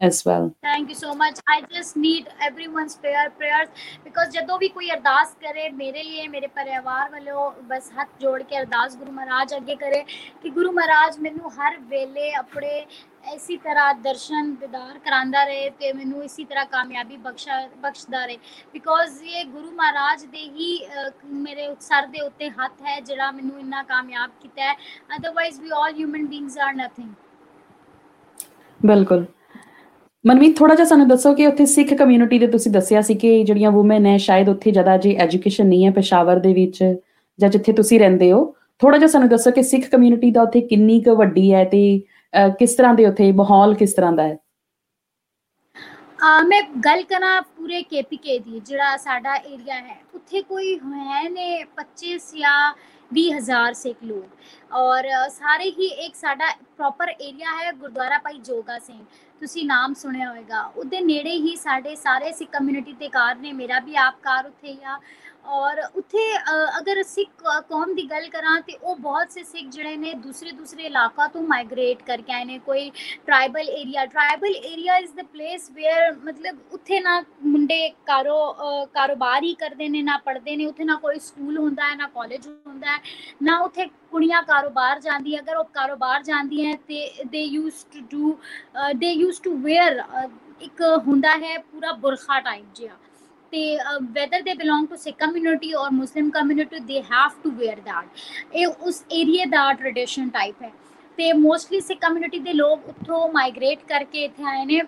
as 0.00 0.24
well. 0.24 0.54
Thank 0.62 0.90
you 0.90 0.94
so 0.94 1.14
much. 1.14 1.38
I 1.48 1.62
just 1.62 1.96
need 1.96 2.28
everyone's 2.40 2.96
prayer 2.96 3.30
prayers 3.38 3.68
because 4.04 4.30
ਜਦੋਂ 4.32 4.58
ਵੀ 4.58 4.68
ਕੋਈ 4.68 4.90
ਅਰਦਾਸ 4.90 5.34
ਕਰੇ 5.40 5.68
ਮੇਰੇ 5.70 6.02
ਲਈ 6.02 6.26
ਮੇਰੇ 6.28 6.46
ਪਰਿਵਾਰ 6.46 7.10
ਵੱਲੋਂ 7.10 7.50
ਬਸ 7.64 7.90
ਹੱਥ 8.00 8.08
ਜੋੜ 8.20 8.42
ਕੇ 8.42 8.58
ਅਰਦਾਸ 8.58 8.96
ਗੁਰੂ 8.96 9.12
ਮਹਾਰਾਜ 9.12 9.54
ਅੱਗੇ 9.56 9.76
ਕਰੇ 9.76 10.02
ਕਿ 10.42 10.50
ਗੁਰੂ 10.50 10.72
ਮਹਾਰਾਜ 10.72 11.18
ਮੈਨੂੰ 11.18 11.52
ਹਰ 11.52 11.78
ਵੇਲੇ 11.88 12.32
ਆਪਣੇ 12.34 12.86
ਇਸੇ 13.34 13.56
ਤਰ੍ਹਾਂ 13.56 13.94
ਦਰਸ਼ਨ 13.94 14.54
ਦਿਦਾਰ 14.54 14.98
ਕਰਾਂਦਾ 14.98 15.44
ਰਹੇ 15.44 15.70
ਤੇ 15.78 15.92
ਮੈਨੂੰ 15.92 16.22
ਇਸੇ 16.24 16.44
ਤਰ੍ਹਾਂ 16.44 16.64
ਕਾਮਯਾਬੀ 16.66 17.16
ਬਖਸ਼ਾ 17.16 17.60
ਬਖਸ਼ਦਾ 17.82 18.24
ਰਹੇ। 18.26 18.38
ਬਿਕੋਜ਼ 18.72 19.22
ਇਹ 19.22 19.44
ਗੁਰੂ 19.44 19.70
ਮਹਾਰਾਜ 19.70 20.24
ਦੇ 20.24 20.42
ਹੀ 20.50 20.78
ਮੇਰੇ 21.44 21.68
ਸਰ 21.80 22.06
ਦੇ 22.06 22.20
ਉੱਤੇ 22.20 22.50
ਹੱਥ 22.50 22.82
ਹੈ 22.82 23.00
ਜਿਹੜਾ 23.00 23.30
ਮੈਨੂੰ 23.30 23.60
ਇੰਨਾ 23.60 23.82
ਕਾਮਯਾਬ 23.82 24.30
ਕੀਤਾ 24.42 24.62
ਹੈ। 24.62 24.74
Otherwise 25.16 25.60
we 25.60 25.70
all 25.74 25.94
human 25.94 26.26
beings 26.26 26.58
are 26.58 26.74
nothing 26.74 27.14
ਬਿਲਕੁਲ। 28.80 29.24
ਮਨਮੀਤ 30.26 30.56
ਥੋੜਾ 30.58 30.74
ਜਿਹਾ 30.74 30.86
ਸਾਨੂੰ 30.86 31.06
ਦੱਸੋ 31.08 31.32
ਕਿ 31.34 31.46
ਉੱਥੇ 31.46 31.64
ਸਿੱਖ 31.66 31.92
ਕਮਿਊਨਿਟੀ 31.94 32.38
ਦੇ 32.38 32.46
ਤੁਸੀਂ 32.46 32.70
ਦੱਸਿਆ 32.72 33.00
ਸੀ 33.02 33.14
ਕਿ 33.14 33.42
ਜਿਹੜੀਆਂ 33.44 33.70
ਔਮਨ 33.70 34.06
ਹੈ 34.06 34.16
ਸ਼ਾਇਦ 34.18 34.48
ਉੱਥੇ 34.48 34.70
ਜ਼ਿਆਦਾ 34.70 34.96
ਜੇ 34.96 35.14
ਐਜੂਕੇਸ਼ਨ 35.16 35.66
ਨਹੀਂ 35.66 35.84
ਹੈ 35.86 35.90
ਪੇਸ਼ਾਵਰ 35.90 36.38
ਦੇ 36.38 36.52
ਵਿੱਚ 36.54 36.82
ਜਾਂ 37.38 37.48
ਜਿੱਥੇ 37.48 37.72
ਤੁਸੀਂ 37.72 38.00
ਰਹਿੰਦੇ 38.00 38.30
ਹੋ 38.32 38.44
ਥੋੜਾ 38.80 38.98
ਜਿਹਾ 38.98 39.08
ਸਾਨੂੰ 39.08 39.28
ਦੱਸੋ 39.28 39.50
ਕਿ 39.50 39.62
ਸਿੱਖ 39.62 39.88
ਕਮਿਊਨਿਟੀ 39.90 40.30
ਦਾ 40.30 40.42
ਉੱਥੇ 40.42 40.60
ਕਿੰਨੀ 40.60 41.00
ਕੁ 41.00 41.14
ਵੱਡੀ 41.16 41.52
ਹੈ 41.52 41.64
ਤੇ 41.64 41.82
ਕਿਸ 42.58 42.74
ਤਰ੍ਹਾਂ 42.74 42.94
ਦੇ 42.94 43.06
ਉੱਥੇ 43.06 43.30
ਮਾਹੌਲ 43.32 43.74
ਕਿਸ 43.74 43.92
ਤਰ੍ਹਾਂ 43.94 44.12
ਦਾ 44.12 44.22
ਹੈ? 44.22 44.36
ਆ 46.24 46.40
ਮੈਂ 46.42 46.62
ਗੱਲ 46.84 47.02
ਕਰਾਂ 47.02 47.40
ਪੂਰੇ 47.42 47.82
ਕੇਪੀਕੇ 47.82 48.38
ਦੀ, 48.38 48.60
ਜਿਹੜਾ 48.66 48.96
ਸਾਡਾ 48.96 49.34
ਏਰੀਆ 49.36 49.74
ਹੈ। 49.74 49.96
ਉੱਥੇ 50.14 50.40
ਕੋਈ 50.42 50.74
ਹੈ 50.76 51.28
ਨੇ 51.30 51.48
25 51.76 52.30
ਜਾਂ 52.38 52.72
20000 53.10 53.74
ਸਿੱਖ 53.74 53.96
ਲੋਕ। 54.04 54.74
ਔਰ 54.74 55.08
ਸਾਰੇ 55.30 55.70
ਹੀ 55.78 55.86
ਇੱਕ 56.06 56.14
ਸਾਡਾ 56.14 56.46
ਪ੍ਰੋਪਰ 56.76 57.08
ਏਰੀਆ 57.10 57.56
ਹੈ 57.56 57.72
ਗੁਰਦੁਆਰਾ 57.72 58.18
ਭਾਈ 58.24 58.38
ਜੋਗਾ 58.44 58.78
ਸਿੰਘ। 58.78 58.98
ਤੁਸੀਂ 59.40 59.66
ਨਾਮ 59.66 59.94
ਸੁਣਿਆ 59.94 60.28
ਹੋਵੇਗਾ। 60.28 60.62
ਉਹਦੇ 60.62 61.00
ਨੇੜੇ 61.00 61.32
ਹੀ 61.32 61.54
ਸਾਡੇ 61.56 61.94
ਸਾਰੇ 61.94 62.32
ਸਿੱਖ 62.32 62.50
ਕਮਿਊਨਿਟੀ 62.50 62.92
ਦੇ 62.92 63.08
ਕਾਰ 63.08 63.36
ਨੇ। 63.36 63.52
ਮੇਰਾ 63.52 63.78
ਵੀ 63.78 63.96
ਆਪ 63.96 64.14
ਕਾਰ 64.22 64.46
ਉੱਥੇ 64.46 64.72
ਹੀ 64.72 64.84
ਆ। 64.84 64.98
ਔਰ 65.48 65.80
ਉੱਥੇ 65.96 66.18
ਅਗਰ 66.78 67.02
ਸਿੱਖ 67.04 67.42
ਕੌਮ 67.68 67.92
ਦੀ 67.94 68.02
ਗੱਲ 68.10 68.28
ਕਰਾਂ 68.30 68.60
ਤੇ 68.60 68.72
ਉਹ 68.74 68.96
ਬਹੁਤ 68.96 69.30
ਸੇ 69.32 69.42
ਸਿੱਖ 69.44 69.68
ਜਿਹੜੇ 69.68 69.96
ਨੇ 69.96 70.12
ਦੂਸਰੇ 70.22 70.50
ਦੂਸਰੇ 70.52 70.82
ਇਲਾਕਾ 70.84 71.26
ਤੋਂ 71.28 71.42
ਮਾਈਗ੍ਰੇਟ 71.44 72.02
ਕਰਕੇ 72.02 72.32
ਆਏ 72.32 72.44
ਨੇ, 72.44 72.58
ਕੋਈ 72.58 72.90
tribal 73.26 73.68
area 73.70 74.04
tribal 74.06 74.54
area 74.56 74.96
is 74.98 75.12
the 75.12 75.24
place 75.32 75.70
where 75.70 76.12
ਮਤਲਬ 76.24 76.58
ਉੱਥੇ 76.72 77.00
ਨਾ 77.00 77.22
ਮੁੰਡੇ 77.44 77.88
ਕਾਰੋ 78.06 78.52
ਕਾਰੋਬਾਰ 78.94 79.42
ਹੀ 79.42 79.54
ਕਰਦੇ 79.54 79.88
ਨੇ, 79.88 80.02
ਨਾ 80.02 80.16
ਪੜ੍ਹਦੇ 80.24 80.56
ਨੇ, 80.56 80.66
ਉੱਥੇ 80.66 80.84
ਨਾ 80.84 80.94
ਕੋਈ 81.02 81.18
ਸਕੂਲ 81.20 81.58
ਹੁੰਦਾ 81.58 81.88
ਹੈ, 81.88 81.94
ਨਾ 81.96 82.08
ਕਾਲਜ 82.14 82.48
ਹੁੰਦਾ 82.48 82.92
ਹੈ, 82.92 82.98
ਨਾ 83.42 83.58
ਉੱਥੇ 83.60 83.86
ਕੁੜੀਆਂ 84.10 84.42
ਕਾਰੋਬਾਰ 84.42 85.00
ਜਾਂਦੀਆਂ, 85.00 85.42
ਅਗਰ 85.42 85.56
ਉਹ 85.56 85.64
ਕਾਰੋਬਾਰ 85.74 86.22
ਜਾਂਦੀਆਂ 86.22 86.76
ਤੇ 86.88 87.10
they 87.30 87.42
used 87.42 87.92
to 87.92 88.06
do 88.10 88.38
they 88.96 89.10
used 89.12 89.42
to 89.44 89.56
wear 89.58 90.02
ਇੱਕ 90.62 90.82
ਹੁੰਦਾ 91.06 91.36
ਹੈ 91.38 91.58
ਪੂਰਾ 91.60 91.92
ਬੁਰਖਾ 91.94 92.40
ਟਾਈਪ 92.40 92.74
ਜਿਹਾ। 92.74 92.96
they 93.52 93.78
uh, 93.80 93.98
whether 94.12 94.42
they 94.42 94.54
belong 94.54 94.88
to 94.88 94.98
Sikh 94.98 95.18
community 95.18 95.74
or 95.74 95.90
Muslim 95.92 96.30
community 96.30 96.80
they 96.82 97.02
have 97.04 97.36
to 97.42 97.52
wear 97.52 97.76
that 97.84 98.22
ਇਹ 98.52 98.66
ਉਸ 98.66 99.02
ਏਰੀਆ 99.12 99.44
ਦਾ 99.50 99.72
ਟ੍ਰੈਡੀਸ਼ਨ 99.72 100.28
ਟਾਈਪ 100.30 100.62
ਹੈ 100.62 100.72
ਤੇ 101.18 101.32
ਮੋਸਟਲੀ 101.34 101.80
ਸਿੱਖ 101.80 102.00
ਕਮਿਊਨਿਟੀ 102.00 102.38
ਦੇ 102.38 102.52
ਲੋਕ 102.52 102.88
ਉੱਥੋਂ 102.88 103.28
ਮਾਈਗ੍ਰੇਟ 103.32 103.82
ਕਰਕੇ 103.88 104.24
ਇੱਥੇ 104.24 104.44
ਆਏ 104.48 104.64
ਨੇ 104.64 104.80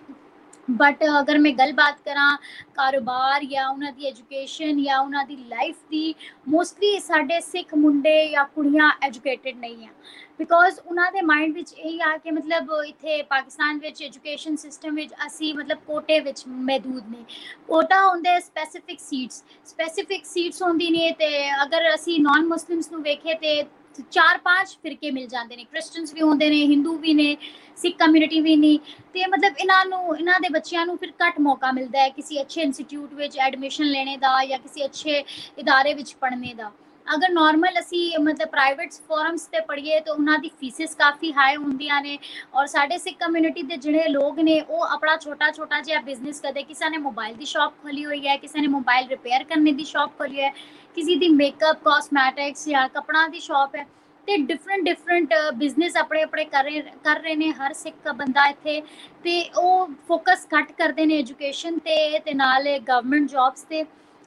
ਬਟ 0.69 1.03
ਅਗਰ 1.19 1.37
ਮੈਂ 1.37 1.51
ਗੱਲਬਾਤ 1.51 1.99
ਕਰਾਂ 2.05 2.37
ਕਾਰੋਬਾਰ 2.75 3.43
ਜਾਂ 3.43 3.67
ਉਹਨਾਂ 3.69 3.91
ਦੀ 3.91 4.07
ਐਜੂਕੇਸ਼ਨ 4.07 4.83
ਜਾਂ 4.83 4.99
ਉਹਨਾਂ 4.99 5.25
ਦੀ 5.25 5.35
ਲਾਈਫ 5.35 5.75
ਦੀ 5.91 6.13
ਮੋਸਟਲੀ 6.49 6.99
ਸਾਡੇ 6.99 7.39
ਸਿੱਖ 7.39 7.73
ਮੁੰਡੇ 7.75 8.27
ਜਾਂ 8.27 8.45
ਕੁੜੀਆਂ 8.45 8.91
ਐਜੂਕੇਟਿਡ 9.01 9.57
ਨਹੀਂ 9.57 9.87
ਆ। 9.87 9.91
ਬਿਕੋਜ਼ 10.37 10.79
ਉਹਨਾਂ 10.79 11.11
ਦੇ 11.11 11.21
ਮਾਈਂਡ 11.21 11.53
ਵਿੱਚ 11.53 11.73
ਇਹ 11.73 12.03
ਆ 12.03 12.15
ਕਿ 12.17 12.31
ਮਤਲਬ 12.31 12.69
ਇੱਥੇ 12.87 13.21
ਪਾਕਿਸਤਾਨ 13.23 13.79
ਵਿੱਚ 13.79 14.03
ਐਜੂਕੇਸ਼ਨ 14.03 14.55
ਸਿਸਟਮ 14.55 14.95
ਵਿੱਚ 14.95 15.13
ਅਸੀਂ 15.25 15.53
ਮਤਲਬ 15.53 15.79
ਕੋਟੇ 15.87 16.19
ਵਿੱਚ 16.19 16.43
ਮਹਦੂਦ 16.47 17.09
ਨੇ। 17.09 17.23
ਕੋਟਾ 17.67 18.07
ਹੁੰਦੇ 18.09 18.39
ਸਪੈਸੀਫਿਕ 18.39 18.99
ਸੀਟਸ 18.99 19.43
ਸਪੈਸੀਫਿਕ 19.65 20.25
ਸੀਟਸ 20.25 20.61
ਹੁੰਦੀ 20.63 20.89
ਨੇ 20.89 21.11
ਤੇ 21.11 21.29
ਅਗਰ 21.63 21.93
ਅਸੀਂ 21.95 22.19
ਨਾਨ 22.19 22.47
ਮੁਸਲਿਮਸ 22.47 22.91
ਨੂੰ 22.91 23.01
ਵੇਖੇ 23.01 23.33
ਤੇ 23.33 23.63
ਚਾਰ 24.11 24.37
ਪੰਜ 24.37 24.69
ਫਿਰਕੇ 24.83 25.11
ਮਿਲ 25.11 25.27
ਜਾਂਦੇ 25.27 25.55
ਨੇ 25.55 25.63
ਕ੍ਰਿਸਚੀਅਨਸ 25.63 26.13
ਵੀ 26.13 26.21
ਹੁੰਦੇ 26.21 26.49
ਨੇ 26.49 26.63
ਹਿੰਦੂ 26.65 26.97
ਵੀ 26.97 27.13
ਨੇ 27.13 27.35
ਸਿੱਖ 27.77 27.97
ਕਮਿਊਨਿਟੀ 27.97 28.39
ਵੀ 28.41 28.55
ਨਹੀਂ 28.55 28.79
ਤੇ 29.13 29.25
ਮਤਲਬ 29.27 29.57
ਇਹਨਾਂ 29.59 29.85
ਨੂੰ, 29.85 30.15
ਇਹਨਾਂ 30.17 30.39
ਦੇ 30.39 30.49
ਬੱਚਿਆਂ 30.49 30.85
ਨੂੰ 30.85 30.97
ਫਿਰ 30.97 31.11
ਘੱਟ 31.21 31.39
ਮੌਕਾ 31.39 31.71
ਮਿਲਦਾ 31.71 32.01
ਹੈ, 32.01 32.09
ਕਿਸੇ 32.09 32.41
ਅੱਛੇ 32.41 32.61
ਇੰਸਟੀਚਿਊਟ 32.61 33.13
ਵਿੱਚ 33.13 33.37
ਐਡਮਿਸ਼ਨ 33.39 33.85
ਲੈਣੇ 33.85 34.17
ਦਾ 34.17 34.43
ਜਾਂ 34.45 34.59
ਕਿਸੇ 34.59 34.85
ਅੱਛੇ 34.85 35.23
ਇਦਾਰੇ 35.57 35.93
ਵਿੱਚ 35.93 36.13
ਪੜ੍ਹਨੇ 36.21 36.53
ਦਾ। 36.53 36.71
ਅਗਰ 37.09 37.31
ਨਾਰਮਲ 37.31 37.79
ਅਸੀਂ 37.79 38.19
ਮਤਲਬ 38.19 38.49
ਪ੍ਰਾਈਵੇਟ 38.49 38.93
ਫੋਰਮਸ 39.07 39.45
ਤੇ 39.51 39.59
ਪੜ੍ਹੀਏ 39.59 39.99
ਤਾਂ 39.99 40.13
ਉਹਨਾਂ 40.13 40.37
ਦੀ 40.39 40.49
ਫੀਸਿਸ 40.59 40.95
ਕਾਫੀ 40.95 41.31
ਹਾਈ 41.33 41.55
ਹੁੰਦੀਆਂ 41.55 42.01
ਨੇ 42.01 42.17
ਔਰ 42.53 42.67
ਸਾਡੇ 42.67 42.97
ਸਿੱਖ 42.97 43.17
ਕਮਿਊਨਿਟੀ 43.19 43.61
ਦੇ 43.63 43.77
ਜਿਹੜੇ 43.77 44.07
ਲੋਕ 44.09 44.39
ਨੇ 44.39 44.59
ਉਹ 44.61 44.83
ਆਪਣਾ 44.85 45.15
ਛੋਟਾ 45.17 45.51
ਛੋਟਾ 45.51 45.79
ਜਿਹਾ 45.81 46.01
ਬਿਜ਼ਨਸ 46.01 46.41
ਕਰਦੇ। 46.41 46.63
ਕਿਸੇ 46.63 46.89
ਨੇ 46.89 46.97
ਮੋਬਾਈਲ 46.99 47.35
ਦੀ 47.35 47.45
ਸ਼ਾਪ 47.45 47.73
ਖੋਲੀ 47.83 48.05
ਹੋਈ 48.05 48.27
ਹੈ, 48.27 48.35
ਕਿਸੇ 48.37 48.61
ਨੇ 48.61 48.67
ਮੋਬਾਈਲ 48.69 49.07
ਰਿਪੇਅਰ 49.09 49.43
ਕਰਨੇ 49.43 49.71
ਦੀ 49.71 49.83
ਸ਼ਾਪ 49.85 50.17
ਖੋਲੀ 50.17 50.41
ਹੈ, 50.41 50.49
ਕਿਸੇ 50.97 51.15
ਦੀ 51.15 51.29
ਮੇਕਅਪ 51.35 51.83
ਕਾਸਮੈਟਿਕਸ 51.83 52.67
ਜਾਂ 52.69 52.87
ਕਪੜਾ 52.89 53.27
ਦੀ 53.27 53.39
ਸ਼ਾਪ 53.39 53.75
ਹੈ 53.75 53.85
ਤੇ 54.27 54.37
ਡਿਫਰੈਂਟ 54.39 54.83
ਡਿਫਰੈਂਟ 54.85 55.33
ਬਿਜ਼ਨਸ 55.55 55.95
ਆਪਣੇ 55.97 56.21
ਆਪਣੇ 56.23 56.43
ਕਰ 56.45 56.63
ਰਹੇ 56.63 56.81
ਕਰ 57.03 57.19
ਰਹੇ 57.21 57.35
ਨੇ 57.35 57.51
ਹਰ 57.53 57.73
ਸਿੱਖ 57.75 58.07
ਬੰਦਾ 58.09 58.45
ਇੱਥੇ 58.49 58.81
ਤੇ 59.23 59.43
ਉਹ 59.57 59.87
ਫੋਕਸ 60.07 60.47
ਘੱਟ 60.53 60.71
ਕਰਦੇ 60.71 61.05
ਨੇ 61.05 61.17
ਐਜੂਕੇਸ਼ਨ 61.19 61.77
ਤੇ 61.79 62.19
ਤੇ 62.19 62.33
ਨਾਲ 62.35 62.67
ਗਵਰਨਮੈਂਟ 62.79 63.29
ਜੌਬਸ 63.29 63.63
ਤੇ। 63.63 63.83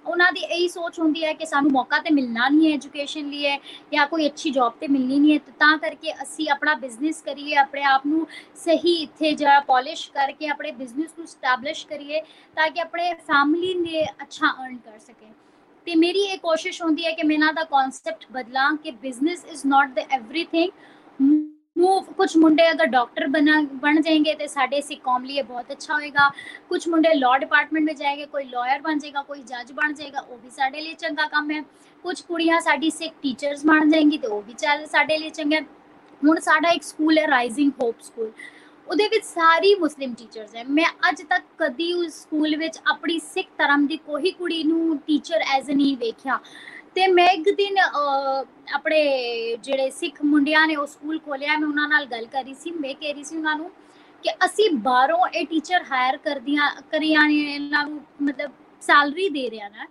ਉਹਨਾਂ 0.06 0.30
ਦੀ 0.32 0.40
ਇਹੀ 0.42 0.68
ਸੋਚ 0.68 0.98
ਹੁੰਦੀ 1.00 1.24
ਹੈ 1.24 1.32
ਕਿ 1.32 1.46
ਸਾਨੂੰ 1.46 1.70
ਮੌਕਾ 1.72 1.98
ਤੇ 1.98 2.10
ਮਿਲਣਾ 2.10 2.48
ਨਹੀਂ 2.48 2.68
ਹੈ 2.68 2.74
ਐਜੂਕੇਸ਼ਨ 2.74 3.28
ਲਈ 3.30 3.58
ਜਾਂ 3.92 4.06
ਕੋਈ 4.06 4.26
ਅੱਛੀ 4.26 4.50
ਜੌਬ 4.50 4.72
ਤੇ 4.80 4.88
ਮਿਲਣੀ 4.88 5.18
ਨਹੀਂ 5.18 5.32
ਹੈ, 5.32 5.38
ਤਾਂ 5.58 5.76
ਕਰਕੇ 5.78 6.12
ਅਸੀਂ 6.22 6.48
ਆਪਣਾ 6.50 6.74
ਬਿਜ਼ਨਸ 6.74 7.20
ਕਰੀਏ, 7.22 7.56
ਆਪਣੇ 7.56 7.82
ਆਪ 7.84 8.06
ਨੂੰ 8.06 8.26
ਸਹੀ 8.56 8.94
ਇੱਥੇ 9.02 9.32
ਜਾ 9.34 9.58
ਪਾਲਿਸ਼ 9.60 10.10
ਕਰਕੇ 10.10 10.48
ਆਪਣੇ 10.48 10.72
ਬਿਜ਼ਨਸ 10.72 11.18
ਨੂੰ 11.18 11.26
ਸਟੈਬਲਿਸ਼ 11.26 11.86
ਕਰੀਏ 11.86 12.20
ਤਾਂ 12.56 12.70
ਕਿ 12.70 12.80
ਆਪਣੇ 12.80 13.12
ਫੈਮਿਲੀ 13.22 13.74
ਨੇ 13.74 14.04
ਅੱਛਾ 14.22 14.46
ਅਰਨ 14.46 14.76
ਕਰ 14.76 14.98
ਸਕੇ। 14.98 15.26
ਤੇ 15.86 15.94
ਮੇਰੀ 15.94 16.20
ਇਹ 16.22 16.38
ਕੋਸ਼ਿਸ਼ 16.38 16.82
ਹੁੰਦੀ 16.82 17.04
ਹੈ 17.04 17.10
ਕਿ 17.12 17.22
ਮੈਂ 17.22 17.38
ਨਾ 17.38 17.52
ਦਾ 17.52 17.64
ਕਨਸੈਪਟ 17.64 18.26
ਬਦਲਾਂ 18.32 18.74
ਕਿ 18.76 18.90
business 19.02 19.44
is 19.44 19.66
not 19.66 19.90
the 19.90 19.98
everything 20.10 20.70
move 21.81 22.05
कुछ 22.17 22.35
मुंडे 22.37 22.63
अगर 22.65 22.85
डॉक्टर 22.87 23.27
बना 23.29 23.61
बन 23.81 24.01
जाएंगे 24.01 24.33
तो 24.35 24.47
साढ़े 24.49 24.81
सिख 24.83 25.01
कौम 25.03 25.23
लिए 25.25 25.43
बहुत 25.45 25.71
अच्छा 25.71 25.93
होएगा 25.93 26.29
कुछ 26.69 26.87
मुंडे 26.89 27.13
लॉ 27.15 27.35
डिपार्टमेंट 27.37 27.85
में 27.85 27.95
जाएंगे 27.95 28.25
कोई 28.27 28.43
लॉयर 28.45 28.81
बन 28.81 28.99
जाएगा 28.99 29.21
कोई 29.23 29.41
जज 29.45 29.71
बन 29.73 29.93
जाएगा 29.93 30.19
वो 30.21 30.37
भी 30.37 30.49
साढ़े 30.51 30.79
लिए 30.79 30.93
चंगा 30.95 31.25
काम 31.27 31.49
है 31.51 31.63
कुछ 32.05 32.21
कुड़ियां 32.23 32.61
साड़ी 32.61 32.91
सिख 32.91 33.13
टीचर्स 33.21 33.65
बन 33.65 33.89
जाएंगी 33.89 34.17
तो 34.17 34.29
वो 34.29 34.41
भी 34.41 34.53
चल 34.55 34.85
साढ़े 34.87 35.17
लिए 35.17 35.29
चंगा 35.31 35.65
ਹੁਣ 36.21 36.39
ਸਾਡਾ 36.39 36.69
ਇੱਕ 36.69 36.83
ਸਕੂਲ 36.83 37.17
ਹੈ 37.17 37.27
ਰਾਈਜ਼ਿੰਗ 37.27 37.71
ਹੋਪ 37.81 37.99
ਸਕੂਲ 38.01 38.31
ਉਹਦੇ 38.87 39.07
ਵਿੱਚ 39.07 39.25
ਸਾਰੀ 39.25 39.73
ਮੁਸਲਿਮ 39.75 40.13
ਟੀਚਰਸ 40.13 40.55
ਹੈ 40.55 40.63
ਮੈਂ 40.69 40.85
ਅੱਜ 41.09 41.21
ਤੱਕ 41.21 41.43
ਕਦੀ 41.57 41.91
ਉਸ 41.93 42.13
ਸਕੂਲ 42.13 42.55
ਵਿੱਚ 42.57 42.79
ਆਪਣੀ 42.87 43.17
ਸਿੱਖ 43.23 43.47
ਧਰਮ 43.57 43.85
ਦੀ 43.87 43.97
ਕੋਈ 43.97 44.31
ਕੁੜੀ 44.31 44.63
ਨੂੰ 44.63 44.97
ਟੀਚਰ 45.07 45.41
ਐਜ਼ 45.55 45.69
ਨਹੀਂ 45.71 45.95
ਵੇਖਿਆ 45.97 46.39
ਤੇ 46.96 47.06
ਮੈਂ 47.08 47.28
ਇੱਕ 47.28 47.48
ਦਿਨ 47.56 47.78
ਆਪਣੇ 47.78 49.00
ਜਿਹੜੇ 49.56 49.90
ਸਿੱਖ 49.90 50.22
ਮੁੰਡਿਆਂ 50.24 50.66
ਨੇ 50.66 50.76
ਉਹ 50.76 50.86
ਸਕੂਲ 50.86 51.18
ਖੋਲਿਆ, 51.18 51.56
ਮੈਂ 51.58 51.68
ਉਹਨਾਂ 51.68 51.88
ਨਾਲ 51.88 52.06
ਗੱਲ 52.06 52.26
ਕਰੀ 52.26 52.54
ਸੀ, 52.54 52.70
ਮੈਂ 52.70 52.94
ਕਹਿ 52.94 53.12
ਰਹੀ 53.12 53.24
ਸੀ 53.24 53.36
ਉਹਨਾਂ 53.36 53.56
ਨੂੰ 53.56 53.70
ਕਿ 54.24 54.30
ਅਸੀਂ 54.44 54.68
ਬਾਹਰੋਂ 54.80 55.26
ਇਹ 55.28 55.46
ਟੀਚਰ 55.46 55.84
ਹਾਇਰ 55.90 56.16
ਕਰਦੀਆਂ 56.16 56.70
ਕਰੀਆਂ 56.90 57.28
ਨੇ 57.28 57.40
ਇਹਨਾਂ 57.44 57.84
ਨੂੰ 57.86 58.00
ਮਤਲਬ 58.22 58.52
ਸੈਲਰੀ 58.82 59.28
ਦੇ 59.28 59.48
ਰਿਆ 59.50 59.68
ਨਾ, 59.68 59.86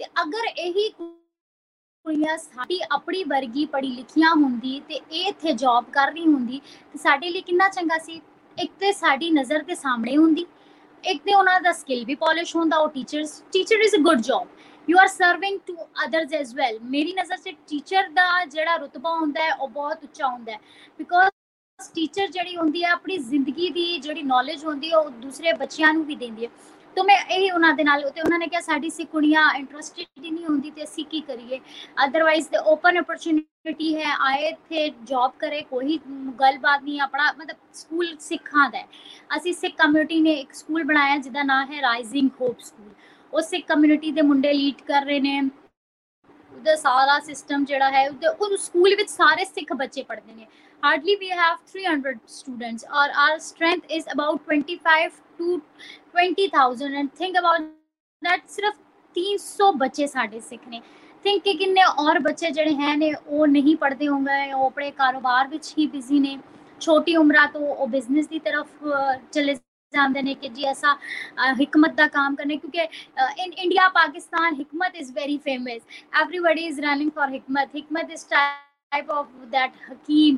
ਤੇ 0.00 0.04
ਅਗਰ 0.22 0.46
ਇਹੀ 0.56 0.88
ਕੁੜੀਆਂ 0.98 2.36
ਸਾਡੀ 2.38 2.80
ਆਪਣੀ 2.92 3.22
ਵਰਗੀ 3.24 3.64
ਪੜ੍ਹੀ 3.66 3.90
ਲਿਖੀਆਂ 3.90 4.30
ਹੁੰਦੀ 4.34 4.80
ਤੇ 4.88 5.00
ਇਹ 5.12 5.26
ਇੱਥੇ 5.28 5.52
ਜੌਬ 5.54 5.90
ਕਰ 5.92 6.12
ਰਹੀ 6.12 6.26
ਹੁੰਦੀ, 6.26 6.60
ਤੇ 6.92 6.98
ਸਾਡੇ 6.98 7.30
ਲਈ 7.30 7.40
ਕਿੰਨਾ 7.40 7.68
ਚੰਗਾ 7.68 7.98
ਸੀ? 7.98 8.20
ਇੱਕ 8.56 8.72
ਤੇ 8.80 8.92
ਸਾਡੀ 8.92 9.30
ਨਜ਼ਰ 9.30 9.62
ਦੇ 9.62 9.74
ਸਾਹਮਣੇ 9.74 10.16
ਹੁੰਦੀ, 10.16 10.46
ਇੱਕ 11.04 11.22
ਤੇ 11.24 11.34
ਉਹਨਾਂ 11.34 11.60
ਦਾ 11.60 11.72
ਸਕਿੱਲ 11.72 12.04
ਵੀ 12.04 12.14
ਪਾਲਿਸ਼ 12.16 12.54
ਹੁੰਦਾ, 12.56 12.76
ਉਹ 12.76 12.88
teachers 12.88 13.42
teacher 13.52 13.80
is 13.80 13.94
a 13.96 13.98
good 14.02 14.20
job 14.20 14.46
you 14.87 14.97
are 14.99 15.07
serving 15.09 15.59
to 15.67 15.75
others 16.05 16.33
as 16.33 16.53
well 16.55 16.79
ਮੇਰੀ 16.87 17.13
ਨਜ਼ਰ 17.13 17.37
'ਚ 17.37 17.55
ਟੀਚਰ 17.69 18.09
ਦਾ 18.11 18.45
ਜਿਹੜਾ 18.45 18.75
ਰੁਤਬਾ 18.77 19.15
ਹੁੰਦਾ 19.15 19.43
ਹੈ 19.43 19.53
ਉਹ 19.53 19.67
ਬਹੁਤ 19.69 20.03
ਉੱਚਾ 20.03 20.27
ਹੁੰਦਾ 20.27 20.51
ਹੈ 20.51 20.59
ਬਿਕੋਜ਼ 20.99 21.89
ਟੀਚਰ 21.95 22.27
ਜਿਹੜੀ 22.27 22.55
ਹੁੰਦੀ 22.57 22.83
ਹੈ 22.83 22.91
ਆਪਣੀ 22.91 23.17
ਜ਼ਿੰਦਗੀ 23.19 23.69
ਦੀ 23.69 23.97
ਜਿਹੜੀ 23.97 24.23
ਨੌਲੇਜ 24.23 24.65
ਹੁੰਦੀ 24.65 24.91
ਹੈ 24.91 24.97
ਉਹ 24.97 25.09
ਦੂਸਰੇ 25.21 25.53
ਬੱਚਿਆਂ 25.53 25.93
ਨੂੰ 25.93 26.05
ਵੀ 26.05 26.15
ਦਿੰਦੀ 26.15 26.45
ਹੈ 26.45 26.49
तो 26.97 27.03
मैं 27.03 27.15
यही 27.17 27.49
उन्होंने 27.49 27.83
नाल 27.83 28.01
ते 28.07 28.21
उन्होंने 28.21 28.47
क्या 28.47 28.59
साडी 28.61 28.89
सी 28.89 29.03
कुड़ियां 29.05 29.43
इंटरेस्टेड 29.55 30.07
ही 30.17 30.31
नहीं 30.31 30.45
होंदी 30.45 30.69
ते 30.69 30.83
ਅਸੀਂ 30.83 31.05
ਕੀ 31.05 31.19
ਕਰੀਏ 31.21 31.59
ਅਦਰਵਾਈਜ਼ 31.97 32.47
ਤੇ 32.49 32.57
ਓਪਨ 32.65 32.99
ਅਪਰਚੂਨਿਟੀ 32.99 33.95
ਹੈ 33.95 34.11
ਆਏ 34.21 34.51
ਥੇ 34.69 34.87
ਜੌਬ 35.03 35.31
ਕਰੇ 35.39 35.61
ਕੋਈ 35.69 35.99
ਗੱਲਬਾਤ 36.41 36.83
ਨਹੀਂ 36.83 36.99
ਆਪਣਾ 37.01 37.31
ਮਤਲਬ 37.31 37.57
ਸਕੂਲ 37.73 38.15
ਸਿੱਖਾਂ 38.21 38.69
ਦਾ 38.69 38.83
ਅਸੀਂ 39.37 39.53
ਸਿੱਖ 39.53 39.75
ਕਮਿਊਨਿਟੀ 39.77 40.19
ਨੇ 40.21 40.33
ਇੱਕ 40.33 40.53
ਸਕੂਲ 40.53 40.83
ਬਣਾਇਆ 40.83 41.17
ਜਿਹਦਾ 41.17 41.43
ਨਾਮ 41.43 41.71
ਹੈ 41.71 41.81
ਰਾਈਜ਼ਿੰਗ 41.81 42.29
ਹੋਪ 42.41 42.59
ਸਕੂਲ 42.61 42.91
ਉਹ 43.34 43.40
ਸਿੱਖ 43.40 43.66
ਕਮਿਊਨਿਟੀ 43.66 44.12
ਦੇ 44.12 44.22
ਮੁੰਡੇ 44.22 44.52
ਲੀਡ 44.52 44.80
ਕਰ 44.86 45.04
ਰਹੇ 45.04 45.20
ਨੇ। 45.20 45.40
ਉਹਦਾ 46.52 46.76
ਸਾਰਾ 46.76 47.18
ਸਿਸਟਮ 47.20 47.64
ਜਿਹੜਾ 47.64 47.90
ਹੈ 47.90 48.08
ਉਹ 48.08 48.56
ਸਕੂਲ 48.56 48.94
ਵਿੱਚ 48.94 49.10
ਸਾਰੇ 49.10 49.44
ਸਿੱਖ 49.44 49.72
ਬੱਚੇ 49.72 50.02
ਪੜ੍ਹਦੇ 50.02 50.34
ਨੇ। 50.34 50.46
Hardly 50.82 51.14
we 51.20 51.28
have 51.36 51.54
300 51.70 52.10
students. 52.32 52.84
Or 52.98 53.06
our 53.22 53.38
strength 53.44 53.94
is 53.94 54.04
about 54.12 54.36
25 54.50 55.16
to 55.38 55.54
20000 56.12 56.92
and 57.00 57.10
think 57.20 57.38
about 57.40 57.64
that 58.22 58.44
ਸਿਰਫ 58.48 58.76
300 59.16 59.70
ਬੱਚੇ 59.78 60.06
ਸਾਡੇ 60.06 60.40
ਸਿੱਖ 60.40 60.68
ਨੇ। 60.68 60.80
ਥਿੰਕ 61.24 61.42
ਕਿ 61.42 61.54
ਕਿੰਨੇ 61.54 61.82
ਔਰ 61.98 62.18
ਬੱਚੇ 62.18 62.50
ਜਿਹੜੇ 62.50 62.74
ਹੈ 62.74 62.94
ਨੇ, 62.96 63.12
ਉਹ 63.26 63.46
ਨਹੀਂ 63.46 63.76
ਪੜ੍ਹਦੇ 63.76 64.08
ਹੋਣਗੇ, 64.08 64.52
ਉਹ 64.52 64.66
ਆਪਣੇ 64.66 64.90
ਕਾਰੋਬਾਰ 64.90 65.48
ਵਿੱਚ 65.48 65.72
ਹੀ 65.78 65.86
ਬਿਜ਼ੀ 65.86 66.20
ਨੇ। 66.20 66.38
ਛੋਟੀ 66.80 67.16
ਉਮਰਾਂ 67.16 67.46
ਤੋਂ 67.52 67.60
ਉਹ 67.60 67.86
ਬਿਜ਼ਨਸ 67.88 68.28
ਦੀ 68.28 68.38
ਤਰਫ 68.38 68.68
ਚਲੇ 69.32 69.54
ਇਲਜ਼ਾਮ 69.94 70.12
ਦੇਣੇ 70.12 70.32
ਕਿ 70.34 70.48
ਜੀ 70.48 70.64
ਐਸਾ 70.68 70.92
ਹਕਮਤ 71.60 71.94
ਦਾ 71.96 72.06
ਕੰਮ 72.14 72.34
ਕਰਨੇ 72.36 72.56
ਕਿਉਂਕਿ 72.56 72.80
in 73.44 73.52
India 73.52 73.88
Pakistan 73.94 74.54
ਹਕਮਤ 74.60 74.96
is 75.00 75.12
very 75.12 75.36
famous 75.44 75.80
everyone 76.22 76.58
is 76.64 76.80
running 76.80 77.10
for 77.16 77.36
ਹਕਮਤ 77.36 77.76
ਹਕਮਤ 77.76 78.10
is 78.10 78.26
type 78.92 79.08
of 79.14 79.26
that 79.52 79.72
Hakim. 79.86 80.36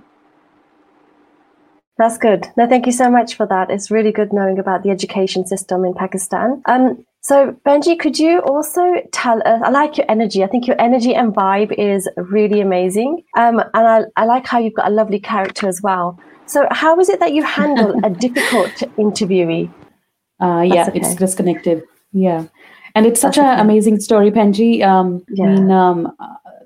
That's 1.98 2.16
good. 2.22 2.46
Now 2.60 2.64
thank 2.70 2.88
you 2.88 2.94
so 2.94 3.06
much 3.16 3.34
for 3.40 3.46
that. 3.50 3.70
It's 3.74 3.90
really 3.96 4.12
good 4.16 4.32
knowing 4.38 4.58
about 4.62 4.82
the 4.86 4.90
education 4.94 5.44
system 5.50 5.84
in 5.90 5.92
Pakistan. 6.00 6.56
Um, 6.74 6.86
so 7.28 7.38
Benji, 7.68 7.94
could 8.04 8.18
you 8.24 8.32
also 8.52 8.86
tell 9.18 9.44
us? 9.52 9.62
I 9.68 9.70
like 9.76 10.00
your 10.00 10.08
energy. 10.16 10.42
I 10.48 10.48
think 10.54 10.70
your 10.72 10.80
energy 10.86 11.14
and 11.22 11.36
vibe 11.38 11.76
is 11.86 12.08
really 12.34 12.60
amazing. 12.66 13.14
Um, 13.44 13.62
and 13.74 13.92
I, 13.94 14.00
I 14.24 14.26
like 14.32 14.52
how 14.54 14.62
you've 14.66 14.78
got 14.80 14.90
a 14.90 14.96
lovely 14.98 15.22
character 15.30 15.70
as 15.74 15.80
well. 15.88 16.10
So 16.50 16.66
how 16.72 16.98
is 16.98 17.08
it 17.08 17.20
that 17.20 17.32
you 17.32 17.44
handle 17.44 17.94
a 18.04 18.10
difficult 18.24 18.72
interviewee? 18.98 19.72
Uh, 20.40 20.62
yeah, 20.62 20.88
okay. 20.88 20.98
it's 20.98 21.14
disconnected. 21.14 21.84
Yeah, 22.12 22.46
and 22.96 23.06
it's 23.06 23.20
such 23.20 23.38
an 23.38 23.60
amazing 23.60 24.00
story, 24.00 24.32
Benji. 24.32 24.82
Um, 24.82 25.24
yeah. 25.28 25.44
I 25.44 25.48
mean, 25.48 25.70
um, 25.70 26.12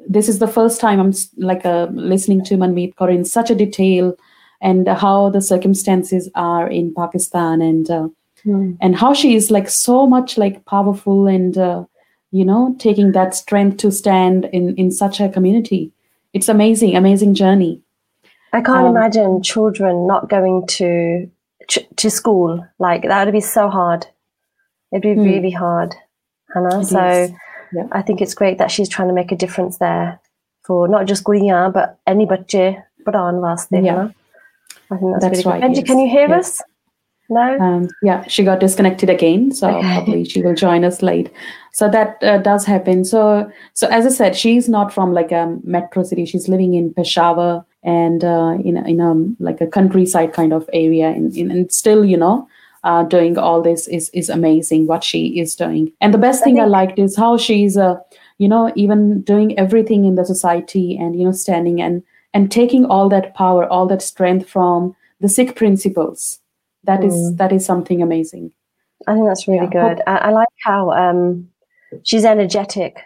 this 0.09 0.29
is 0.29 0.38
the 0.38 0.49
first 0.49 0.81
time 0.81 1.01
I'm 1.01 1.12
like 1.37 1.66
uh, 1.66 1.88
listening 1.92 2.42
to 2.44 2.57
Manmeet 2.57 2.94
Kaur 2.94 3.14
in 3.14 3.27
such 3.27 3.51
a 3.51 3.55
detail 3.55 4.16
and 4.62 4.88
how 4.88 5.29
the 5.29 5.42
circumstances 5.42 6.31
are 6.35 6.66
in 6.66 6.94
Pakistan 6.94 7.61
and 7.61 7.90
uh, 7.90 8.09
mm. 8.47 8.79
and 8.81 8.97
how 8.97 9.12
she 9.12 9.35
is 9.35 9.51
like 9.51 9.68
so 9.68 10.07
much 10.07 10.38
like 10.38 10.64
powerful 10.64 11.27
and 11.27 11.59
uh, 11.59 11.85
you 12.31 12.44
know 12.44 12.75
taking 12.79 13.12
that 13.12 13.35
strength 13.35 13.77
to 13.79 13.92
stand 13.92 14.47
in 14.47 14.75
in 14.77 14.90
such 14.90 15.20
a 15.20 15.29
community. 15.29 15.92
It's 16.33 16.49
amazing, 16.49 16.97
amazing 16.97 17.35
journey. 17.35 17.84
I 18.55 18.61
can't 18.61 18.87
um, 18.87 18.97
imagine 18.97 19.43
children 19.43 20.07
not 20.07 20.31
going 20.31 20.67
to 20.79 21.29
to 21.97 22.11
school. 22.11 22.64
Like 22.79 23.03
that 23.03 23.25
would 23.25 23.33
be 23.33 23.40
so 23.40 23.69
hard. 23.69 24.07
It'd 24.93 25.03
be 25.03 25.21
mm. 25.21 25.25
really 25.25 25.51
hard, 25.51 25.95
Hannah. 26.55 26.81
It 26.81 26.85
so 26.85 27.37
yeah. 27.73 27.88
I 27.90 28.01
think 28.03 28.21
it's 28.21 28.35
great 28.35 28.59
that 28.59 28.71
she's 28.71 28.88
trying 28.88 29.09
to 29.09 29.14
make 29.14 29.33
a 29.33 29.37
difference 29.37 29.79
there 29.79 30.21
for 30.62 30.87
not 30.87 31.07
just 31.07 31.25
Guriya 31.25 31.73
but 31.73 31.99
any 32.07 32.27
bache 32.27 32.77
padan 33.05 33.40
waste. 33.40 33.69
Yeah. 33.73 34.11
I 34.90 34.97
think 34.99 35.12
that's, 35.12 35.25
that's 35.25 35.45
really 35.45 35.61
right. 35.61 35.62
Benji, 35.62 35.77
yes. 35.77 35.87
can 35.87 35.99
you 35.99 36.09
hear 36.09 36.29
yes. 36.29 36.61
us? 36.61 36.62
No. 37.31 37.59
Um, 37.59 37.88
yeah, 38.03 38.25
she 38.29 38.45
got 38.45 38.61
disconnected 38.61 39.11
again, 39.11 39.51
so 39.51 39.69
okay. 39.69 39.95
probably 39.95 40.25
she 40.25 40.43
will 40.43 40.55
join 40.55 40.85
us 40.85 41.03
late. 41.03 41.33
So 41.73 41.88
that 41.88 42.23
uh, 42.23 42.38
does 42.38 42.67
happen. 42.67 43.05
So, 43.05 43.51
so 43.73 43.88
as 43.88 44.07
I 44.07 44.11
said, 44.11 44.37
she's 44.37 44.69
not 44.69 44.93
from 44.93 45.14
like 45.14 45.33
a 45.33 45.59
metro 45.64 46.05
city. 46.05 46.27
She's 46.27 46.49
living 46.49 46.75
in 46.75 46.93
Peshawar 46.93 47.64
and 47.85 48.25
uh, 48.25 48.57
in 48.64 48.77
in 48.87 49.01
a 49.01 49.14
like 49.42 49.61
a 49.61 49.66
countryside 49.66 50.33
kind 50.33 50.53
of 50.53 50.68
area, 50.73 51.09
and, 51.09 51.35
and 51.37 51.73
still, 51.73 52.05
you 52.05 52.16
know, 52.16 52.49
uh, 52.83 53.05
doing 53.05 53.38
all 53.38 53.62
this 53.62 53.87
is 53.88 54.09
is 54.11 54.29
amazing. 54.29 54.87
What 54.87 55.05
she 55.05 55.38
is 55.38 55.55
doing, 55.55 55.92
and 56.01 56.12
the 56.12 56.18
best 56.18 56.42
thing 56.42 56.59
I, 56.59 56.64
I 56.64 56.66
liked 56.66 56.99
is 56.99 57.16
how 57.16 57.37
she's, 57.37 57.77
uh, 57.77 57.97
you 58.38 58.49
know, 58.49 58.73
even 58.75 59.20
doing 59.23 59.59
everything 59.59 60.05
in 60.05 60.14
the 60.14 60.25
society 60.25 60.97
and 60.97 61.16
you 61.16 61.25
know, 61.25 61.33
standing 61.33 61.81
and 61.81 62.03
and 62.35 62.51
taking 62.51 62.85
all 62.85 63.09
that 63.09 63.35
power 63.35 63.66
all 63.68 63.87
that 63.87 64.03
strength 64.03 64.49
from 64.49 64.94
the 65.20 65.29
sikh 65.29 65.57
principles 65.57 66.40
that 66.83 67.01
mm. 67.01 67.07
is 67.07 67.37
that 67.37 67.53
is 67.53 67.64
something 67.64 68.03
amazing 68.03 68.53
i 69.07 69.14
think 69.14 69.27
that's 69.27 69.49
really 69.49 69.70
yeah. 69.73 69.94
good 69.94 70.03
I, 70.07 70.16
I, 70.16 70.31
like 70.31 70.49
how 70.62 70.90
um, 70.90 71.49
she's 72.03 72.25
energetic 72.25 72.99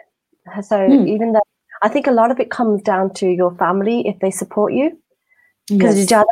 so 0.61 0.77
mm. 0.77 1.07
even 1.07 1.31
though 1.31 1.48
i 1.81 1.89
think 1.89 2.07
a 2.07 2.11
lot 2.11 2.31
of 2.31 2.39
it 2.39 2.49
comes 2.49 2.81
down 2.81 3.13
to 3.13 3.27
your 3.27 3.51
family 3.55 4.07
if 4.07 4.19
they 4.19 4.31
support 4.31 4.73
you. 4.73 4.97
Because 5.71 5.99
yes. 5.99 6.23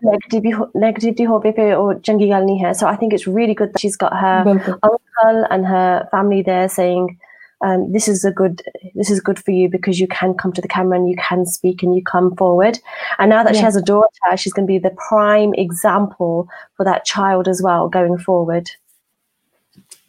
negativity 0.76 1.30
or 1.78 2.74
so 2.74 2.88
I 2.88 2.96
think 2.96 3.14
it's 3.14 3.28
really 3.28 3.54
good 3.54 3.72
that 3.72 3.80
she's 3.80 3.96
got 3.96 4.12
her 4.18 4.44
uncle 4.82 5.46
and 5.52 5.64
her 5.64 6.08
family 6.10 6.42
there 6.42 6.68
saying 6.68 7.20
um, 7.62 7.92
this 7.92 8.08
is 8.08 8.26
a 8.26 8.32
good 8.32 8.64
this 8.96 9.12
is 9.12 9.20
good 9.20 9.38
for 9.38 9.52
you 9.52 9.70
because 9.70 10.00
you 10.00 10.08
can 10.08 10.34
come 10.34 10.54
to 10.54 10.62
the 10.62 10.68
camera 10.68 10.98
and 10.98 11.08
you 11.08 11.16
can 11.18 11.46
speak 11.46 11.84
and 11.84 11.96
you 11.96 12.04
come 12.04 12.36
forward. 12.36 12.80
And 13.20 13.30
now 13.30 13.44
that 13.44 13.54
yeah. 13.54 13.60
she 13.60 13.64
has 13.64 13.76
a 13.76 13.82
daughter 13.82 14.10
she's 14.36 14.54
going 14.54 14.68
to 14.68 14.72
be 14.72 14.80
the 14.80 14.96
prime 15.08 15.54
example 15.54 16.48
for 16.76 16.84
that 16.84 17.06
child 17.06 17.48
as 17.48 17.62
well 17.62 17.90
going 17.90 18.18
forward. 18.18 18.72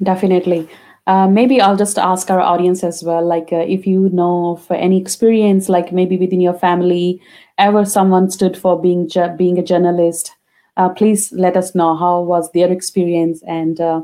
Definitely 0.03 0.69
uh, 1.09 1.27
maybe 1.27 1.59
I'll 1.59 1.77
just 1.77 1.99
ask 1.99 2.31
our 2.31 2.41
audience 2.41 2.85
as 2.85 3.03
well, 3.03 3.27
like 3.27 3.49
uh, 3.51 3.65
if 3.67 3.87
you 3.87 4.11
know 4.11 4.51
of 4.53 4.71
any 4.71 5.01
experience, 5.01 5.71
like 5.71 5.91
maybe 5.91 6.19
within 6.19 6.43
your 6.43 6.53
family, 6.53 7.21
ever 7.57 7.87
someone 7.87 8.31
stood 8.31 8.59
for 8.59 8.81
being 8.81 9.09
ju- 9.09 9.35
being 9.37 9.59
a 9.59 9.63
journalist, 9.63 10.35
uh, 10.77 10.91
please 10.91 11.33
let 11.33 11.57
us 11.57 11.75
know 11.75 11.97
how 11.97 12.21
was 12.21 12.53
their 12.53 12.71
experience 12.71 13.43
and 13.49 13.81
uh, 13.81 14.03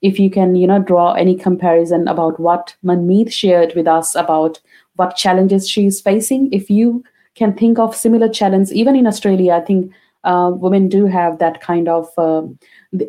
if 0.00 0.18
you 0.18 0.30
can, 0.30 0.56
you 0.56 0.66
know, 0.66 0.78
draw 0.78 1.12
any 1.12 1.36
comparison 1.36 2.08
about 2.08 2.40
what 2.40 2.74
Manmeet 2.82 3.30
shared 3.30 3.74
with 3.76 3.86
us 3.86 4.14
about 4.14 4.58
what 4.94 5.16
challenges 5.16 5.68
she 5.68 5.86
is 5.86 6.00
facing. 6.00 6.50
If 6.52 6.70
you 6.70 7.04
can 7.34 7.52
think 7.54 7.78
of 7.78 7.94
similar 7.94 8.30
challenges, 8.30 8.72
even 8.72 8.96
in 8.96 9.06
Australia, 9.06 9.52
I 9.52 9.60
think 9.60 9.92
uh, 10.24 10.52
women 10.54 10.88
do 10.88 11.04
have 11.06 11.38
that 11.38 11.60
kind 11.60 11.88
of 11.88 12.08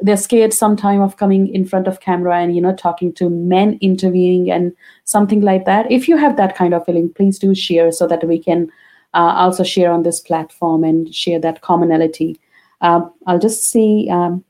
they're 0.01 0.17
scared 0.17 0.53
sometime 0.53 1.01
of 1.01 1.17
coming 1.17 1.53
in 1.53 1.65
front 1.65 1.87
of 1.87 1.99
camera 1.99 2.37
and 2.37 2.55
you 2.55 2.61
know 2.61 2.75
talking 2.75 3.13
to 3.13 3.29
men 3.29 3.77
interviewing 3.79 4.51
and 4.51 4.73
something 5.03 5.41
like 5.41 5.65
that. 5.65 5.91
If 5.91 6.07
you 6.07 6.17
have 6.17 6.37
that 6.37 6.55
kind 6.55 6.73
of 6.73 6.85
feeling 6.85 7.13
please 7.13 7.39
do 7.39 7.53
share 7.55 7.91
so 7.91 8.07
that 8.07 8.27
we 8.27 8.39
can 8.39 8.71
uh, 9.13 9.33
also 9.35 9.63
share 9.63 9.91
on 9.91 10.03
this 10.03 10.19
platform 10.19 10.83
and 10.83 11.13
share 11.13 11.39
that 11.39 11.61
commonality. 11.61 12.39
Um, 12.81 13.11
i'll 13.25 13.39
just 13.39 13.63
see 13.63 14.07
um, 14.11 14.43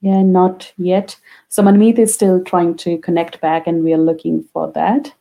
yeah 0.00 0.22
not 0.22 0.72
yet. 0.76 1.16
So 1.48 1.62
manmeet 1.62 1.98
is 1.98 2.14
still 2.14 2.42
trying 2.44 2.76
to 2.78 2.98
connect 2.98 3.40
back 3.40 3.66
and 3.66 3.82
we 3.82 3.92
are 3.92 3.98
looking 3.98 4.44
for 4.52 4.70
that. 4.72 5.12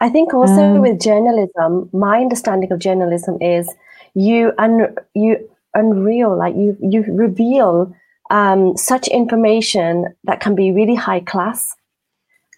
I 0.00 0.10
think 0.10 0.34
also 0.34 0.62
um, 0.62 0.80
with 0.80 1.00
journalism 1.00 1.88
my 1.92 2.20
understanding 2.20 2.70
of 2.72 2.78
journalism 2.78 3.38
is 3.40 3.72
you 4.14 4.52
un- 4.58 4.94
you 5.14 5.48
unreal 5.74 6.36
like 6.36 6.54
you 6.54 6.76
you 6.80 7.04
reveal 7.08 7.94
um, 8.30 8.76
such 8.76 9.08
information 9.08 10.06
that 10.24 10.40
can 10.40 10.54
be 10.54 10.72
really 10.72 10.94
high 10.94 11.20
class 11.20 11.74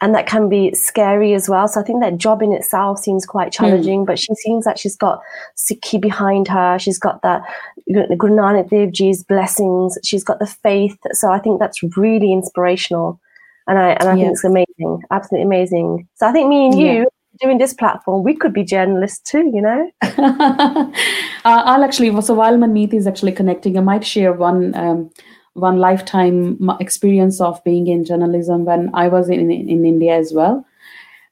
and 0.00 0.14
that 0.14 0.26
can 0.26 0.48
be 0.48 0.72
scary 0.74 1.34
as 1.34 1.48
well. 1.48 1.66
So 1.66 1.80
I 1.80 1.84
think 1.84 2.00
that 2.02 2.18
job 2.18 2.42
in 2.42 2.52
itself 2.52 3.00
seems 3.00 3.26
quite 3.26 3.54
hmm. 3.54 3.64
challenging, 3.64 4.02
mm. 4.02 4.06
but 4.06 4.18
she 4.18 4.34
seems 4.36 4.64
like 4.64 4.78
she's 4.78 4.96
got 4.96 5.20
Sikhi 5.56 6.00
behind 6.00 6.46
her. 6.48 6.78
She's 6.78 6.98
got 6.98 7.22
that 7.22 7.42
Guru 7.92 8.36
Nanak 8.36 8.70
Dev 8.70 8.92
Ji's 8.92 9.24
blessings. 9.24 9.98
She's 10.04 10.24
got 10.24 10.38
the 10.38 10.46
faith. 10.46 10.96
So 11.12 11.32
I 11.32 11.38
think 11.38 11.58
that's 11.58 11.82
really 11.96 12.32
inspirational. 12.32 13.20
And 13.66 13.78
I, 13.78 13.90
and 13.90 14.08
I 14.08 14.14
think 14.14 14.30
it's 14.30 14.44
amazing, 14.44 15.02
absolutely 15.10 15.44
amazing. 15.44 16.08
So 16.14 16.26
I 16.26 16.32
think 16.32 16.48
me 16.48 16.66
and 16.66 16.78
you, 16.78 16.86
yeah 16.86 17.04
doing 17.40 17.58
this 17.58 17.72
platform, 17.72 18.24
we 18.24 18.34
could 18.34 18.52
be 18.52 18.64
journalists 18.64 19.30
too, 19.30 19.50
you 19.54 19.60
know? 19.60 19.90
uh, 20.02 20.90
I'll 21.44 21.84
actually, 21.84 22.20
so 22.20 22.34
while 22.34 22.56
Manmeet 22.56 22.94
is 22.94 23.06
actually 23.06 23.32
connecting, 23.32 23.78
I 23.78 23.80
might 23.80 24.04
share 24.04 24.32
one 24.32 24.74
um, 24.74 25.10
one 25.58 25.78
lifetime 25.78 26.70
experience 26.80 27.40
of 27.40 27.62
being 27.64 27.86
in 27.86 28.04
journalism 28.04 28.64
when 28.64 28.90
I 28.94 29.08
was 29.08 29.28
in 29.28 29.50
in 29.50 29.84
India 29.84 30.16
as 30.16 30.32
well. 30.32 30.64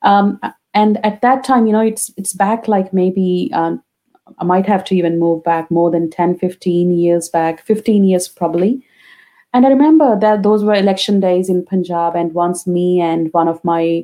Um, 0.03 0.41
and 0.75 1.05
at 1.05 1.23
that 1.23 1.45
time, 1.45 1.67
you 1.67 1.73
know, 1.73 1.81
it's 1.81 2.11
it's 2.17 2.33
back 2.33 2.69
like 2.69 2.93
maybe 2.93 3.51
um, 3.55 3.83
I 4.39 4.45
might 4.45 4.67
have 4.67 4.85
to 4.85 4.95
even 4.97 5.19
move 5.19 5.45
back 5.45 5.71
more 5.71 5.91
than 5.91 6.11
10, 6.11 6.39
15 6.39 6.93
years 6.99 7.29
back, 7.29 7.65
15 7.65 8.05
years 8.05 8.29
probably. 8.29 8.85
And 9.55 9.65
I 9.65 9.71
remember 9.71 10.19
that 10.21 10.43
those 10.43 10.65
were 10.65 10.75
election 10.75 11.21
days 11.21 11.49
in 11.49 11.65
Punjab, 11.65 12.15
and 12.15 12.35
once 12.35 12.67
me 12.67 13.01
and 13.01 13.33
one 13.33 13.49
of 13.49 13.65
my 13.65 14.03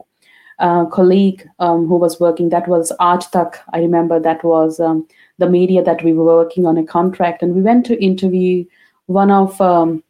uh, 0.58 0.86
colleague 0.86 1.46
um, 1.58 1.86
who 1.86 1.96
was 1.96 2.18
working, 2.20 2.48
that 2.50 2.68
was 2.68 2.92
Aaj 3.00 3.30
Tak. 3.30 3.58
I 3.74 3.80
remember 3.80 4.18
that 4.20 4.42
was 4.44 4.80
um, 4.80 5.06
the 5.38 5.50
media 5.50 5.82
that 5.82 6.02
we 6.02 6.12
were 6.12 6.24
working 6.24 6.64
on 6.64 6.78
a 6.78 6.84
contract, 6.84 7.42
and 7.42 7.54
we 7.54 7.60
went 7.60 7.84
to 7.86 8.02
interview 8.02 8.64
one 9.06 9.30
of 9.30 9.60
um, 9.60 10.02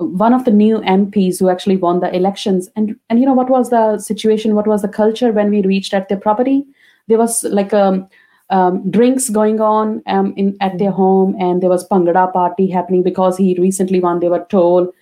one 0.00 0.32
of 0.32 0.44
the 0.44 0.50
new 0.50 0.78
MPs 0.78 1.38
who 1.38 1.48
actually 1.50 1.76
won 1.76 2.00
the 2.00 2.14
elections. 2.14 2.68
And 2.76 2.96
and 3.08 3.20
you 3.20 3.26
know 3.26 3.34
what 3.34 3.50
was 3.50 3.70
the 3.70 3.98
situation? 3.98 4.54
What 4.54 4.66
was 4.66 4.82
the 4.82 4.88
culture 4.88 5.32
when 5.32 5.50
we 5.50 5.62
reached 5.62 5.94
at 5.94 6.08
their 6.08 6.18
property? 6.18 6.66
There 7.08 7.18
was 7.18 7.44
like 7.44 7.74
um, 7.74 8.08
um, 8.50 8.90
drinks 8.90 9.28
going 9.28 9.60
on 9.60 10.02
um, 10.06 10.32
in 10.36 10.56
at 10.60 10.78
their 10.78 10.90
home, 10.90 11.36
and 11.38 11.62
there 11.62 11.70
was 11.70 11.88
Bhangra 11.88 12.32
party 12.32 12.68
happening 12.68 13.02
because 13.02 13.36
he 13.36 13.54
recently 13.58 14.00
won. 14.00 14.20
They 14.20 14.28
were 14.28 14.46
told, 14.48 14.92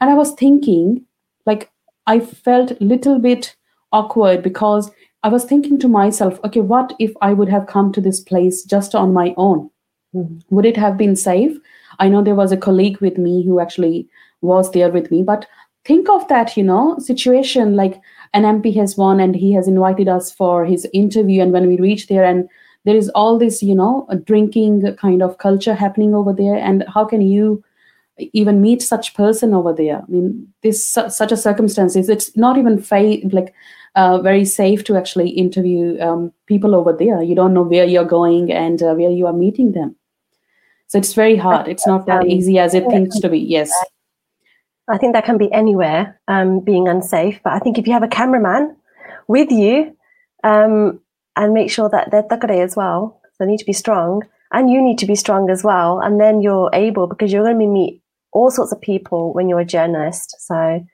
and 0.00 0.10
I 0.10 0.14
was 0.14 0.32
thinking, 0.34 1.04
like 1.46 1.70
I 2.06 2.20
felt 2.20 2.80
little 2.80 3.18
bit 3.18 3.56
awkward 3.92 4.42
because 4.42 4.90
I 5.22 5.28
was 5.28 5.44
thinking 5.44 5.78
to 5.78 5.88
myself, 5.88 6.40
okay, 6.44 6.60
what 6.60 6.94
if 6.98 7.12
I 7.22 7.32
would 7.32 7.48
have 7.48 7.66
come 7.66 7.92
to 7.92 8.00
this 8.00 8.20
place 8.20 8.64
just 8.64 8.94
on 8.94 9.12
my 9.12 9.34
own? 9.36 9.70
Mm-hmm. 10.14 10.54
Would 10.54 10.66
it 10.66 10.76
have 10.76 10.98
been 10.98 11.16
safe? 11.16 11.56
I 11.98 12.08
know 12.08 12.22
there 12.22 12.34
was 12.34 12.52
a 12.52 12.56
colleague 12.56 13.00
with 13.00 13.18
me 13.18 13.44
who 13.44 13.60
actually 13.60 14.08
was 14.42 14.70
there 14.72 14.90
with 14.90 15.10
me. 15.10 15.22
But 15.22 15.46
think 15.84 16.08
of 16.08 16.26
that 16.28 16.56
you 16.56 16.62
know 16.62 16.96
situation 16.98 17.74
like 17.74 18.00
an 18.34 18.44
mp 18.44 18.74
has 18.76 18.96
won 18.96 19.18
and 19.18 19.34
he 19.34 19.52
has 19.52 19.66
invited 19.66 20.08
us 20.08 20.32
for 20.32 20.64
his 20.64 20.86
interview. 20.92 21.42
And 21.42 21.52
when 21.52 21.66
we 21.66 21.76
reach 21.78 22.08
there 22.08 22.24
and 22.24 22.48
there 22.84 22.96
is 22.96 23.08
all 23.10 23.38
this 23.38 23.62
you 23.62 23.74
know 23.74 24.06
drinking 24.24 24.96
kind 24.96 25.22
of 25.22 25.38
culture 25.38 25.74
happening 25.74 26.14
over 26.14 26.32
there. 26.32 26.56
And 26.56 26.84
how 26.92 27.04
can 27.04 27.20
you 27.20 27.64
even 28.32 28.60
meet 28.60 28.82
such 28.82 29.14
person 29.14 29.54
over 29.54 29.72
there? 29.72 29.98
I 29.98 30.06
mean 30.08 30.52
this 30.62 30.84
such 30.86 31.32
a 31.32 31.36
circumstances 31.36 32.08
it's 32.08 32.36
not 32.36 32.58
even 32.58 32.80
fa- 32.80 33.28
like 33.30 33.54
uh, 33.94 34.22
very 34.22 34.44
safe 34.44 34.84
to 34.84 34.96
actually 34.96 35.28
interview 35.30 36.00
um, 36.00 36.32
people 36.46 36.74
over 36.74 36.92
there. 36.92 37.22
You 37.22 37.34
don't 37.34 37.52
know 37.52 37.62
where 37.62 37.84
you're 37.84 38.04
going 38.04 38.50
and 38.50 38.82
uh, 38.82 38.94
where 38.94 39.10
you 39.10 39.26
are 39.26 39.34
meeting 39.34 39.72
them. 39.72 39.96
So 40.86 40.98
it's 40.98 41.12
very 41.12 41.36
hard. 41.36 41.68
It's 41.68 41.86
not 41.86 42.06
that 42.06 42.26
easy 42.26 42.58
as 42.58 42.74
it 42.74 42.84
thinks 42.88 43.18
to 43.20 43.28
be. 43.28 43.38
Yes 43.38 43.70
I 44.88 44.98
think 44.98 45.14
that 45.14 45.24
can 45.24 45.38
be 45.38 45.52
anywhere, 45.52 46.20
um, 46.28 46.60
being 46.60 46.88
unsafe. 46.88 47.40
But 47.44 47.52
I 47.52 47.58
think 47.58 47.78
if 47.78 47.86
you 47.86 47.92
have 47.92 48.02
a 48.02 48.08
cameraman 48.08 48.76
with 49.28 49.50
you, 49.50 49.96
um, 50.44 51.00
and 51.36 51.54
make 51.54 51.70
sure 51.70 51.88
that 51.88 52.10
they're 52.10 52.24
takade 52.24 52.62
as 52.62 52.76
well, 52.76 53.20
they 53.38 53.46
need 53.46 53.58
to 53.58 53.64
be 53.64 53.72
strong, 53.72 54.22
and 54.52 54.70
you 54.70 54.82
need 54.82 54.98
to 54.98 55.06
be 55.06 55.14
strong 55.14 55.50
as 55.50 55.64
well, 55.64 56.00
and 56.00 56.20
then 56.20 56.40
you're 56.40 56.70
able 56.72 57.06
because 57.06 57.32
you're 57.32 57.44
going 57.44 57.58
to 57.58 57.66
meet 57.66 58.02
all 58.32 58.50
sorts 58.50 58.72
of 58.72 58.80
people 58.80 59.32
when 59.32 59.48
you're 59.48 59.60
a 59.60 59.64
journalist. 59.64 60.36
So, 60.40 60.84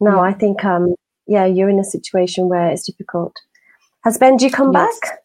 no, 0.00 0.16
yeah. 0.16 0.20
I 0.20 0.32
think, 0.32 0.64
um, 0.64 0.94
yeah, 1.26 1.46
you're 1.46 1.70
in 1.70 1.78
a 1.78 1.84
situation 1.84 2.48
where 2.48 2.70
it's 2.70 2.86
difficult. 2.86 3.34
Has 4.04 4.18
Benji 4.18 4.52
come 4.52 4.72
yes. 4.72 4.98
back? 5.00 5.21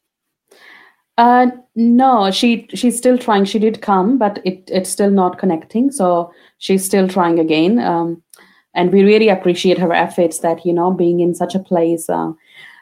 Uh, 1.18 1.48
no, 1.76 2.30
she 2.30 2.68
she's 2.74 2.98
still 2.98 3.18
trying. 3.18 3.46
She 3.46 3.60
did 3.60 3.82
come, 3.82 4.18
but 4.18 4.40
it 4.46 4.70
it's 4.72 4.90
still 4.90 5.10
not 5.10 5.40
connecting. 5.40 5.92
So 5.92 6.32
she's 6.60 6.86
still 6.86 7.08
trying 7.08 7.40
again. 7.40 7.80
Um, 7.80 8.22
and 8.76 8.92
we 8.94 9.04
really 9.04 9.30
appreciate 9.30 9.80
her 9.80 9.92
efforts. 9.94 10.40
That 10.40 10.66
you 10.66 10.74
know, 10.74 10.92
being 10.92 11.20
in 11.20 11.34
such 11.34 11.56
a 11.56 11.60
place. 11.60 12.08
Uh, 12.08 12.34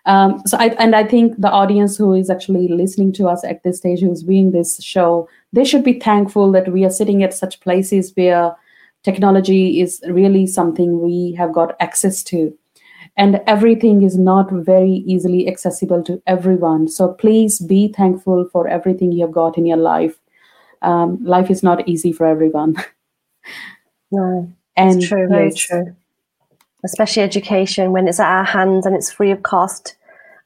um, 0.06 0.42
so 0.46 0.58
I 0.58 0.68
and 0.80 0.96
I 0.96 1.04
think 1.04 1.40
the 1.40 1.50
audience 1.50 1.98
who 1.98 2.14
is 2.14 2.30
actually 2.30 2.68
listening 2.68 3.14
to 3.14 3.28
us 3.28 3.44
at 3.44 3.64
this 3.64 3.78
stage, 3.78 4.02
who's 4.02 4.22
viewing 4.22 4.52
this 4.52 4.84
show, 4.84 5.30
they 5.54 5.64
should 5.64 5.84
be 5.84 6.00
thankful 6.00 6.52
that 6.52 6.72
we 6.72 6.84
are 6.84 6.90
sitting 6.90 7.24
at 7.24 7.34
such 7.34 7.60
places 7.62 8.12
where 8.16 8.56
technology 9.04 9.80
is 9.80 10.02
really 10.10 10.46
something 10.46 11.00
we 11.00 11.32
have 11.34 11.54
got 11.54 11.76
access 11.80 12.24
to 12.24 12.54
and 13.18 13.42
everything 13.48 14.02
is 14.02 14.18
not 14.18 14.52
very 14.52 15.04
easily 15.08 15.48
accessible 15.48 16.04
to 16.04 16.22
everyone 16.28 16.88
so 16.88 17.14
please 17.14 17.60
be 17.60 17.88
thankful 17.88 18.48
for 18.52 18.68
everything 18.68 19.12
you 19.12 19.22
have 19.22 19.32
got 19.32 19.58
in 19.58 19.66
your 19.66 19.78
life 19.78 20.20
um, 20.82 21.24
life 21.24 21.50
is 21.50 21.64
not 21.64 21.88
easy 21.88 22.12
for 22.12 22.26
everyone 22.26 22.76
no 24.12 24.52
and 24.76 24.98
it's 24.98 25.08
true 25.08 25.28
very 25.28 25.50
yes. 25.50 25.58
true 25.58 25.96
especially 26.84 27.24
education 27.24 27.92
when 27.92 28.08
it's 28.08 28.20
at 28.20 28.30
our 28.30 28.44
hands 28.44 28.86
and 28.86 28.96
it's 28.96 29.12
free 29.12 29.32
of 29.32 29.44
cost 29.44 29.96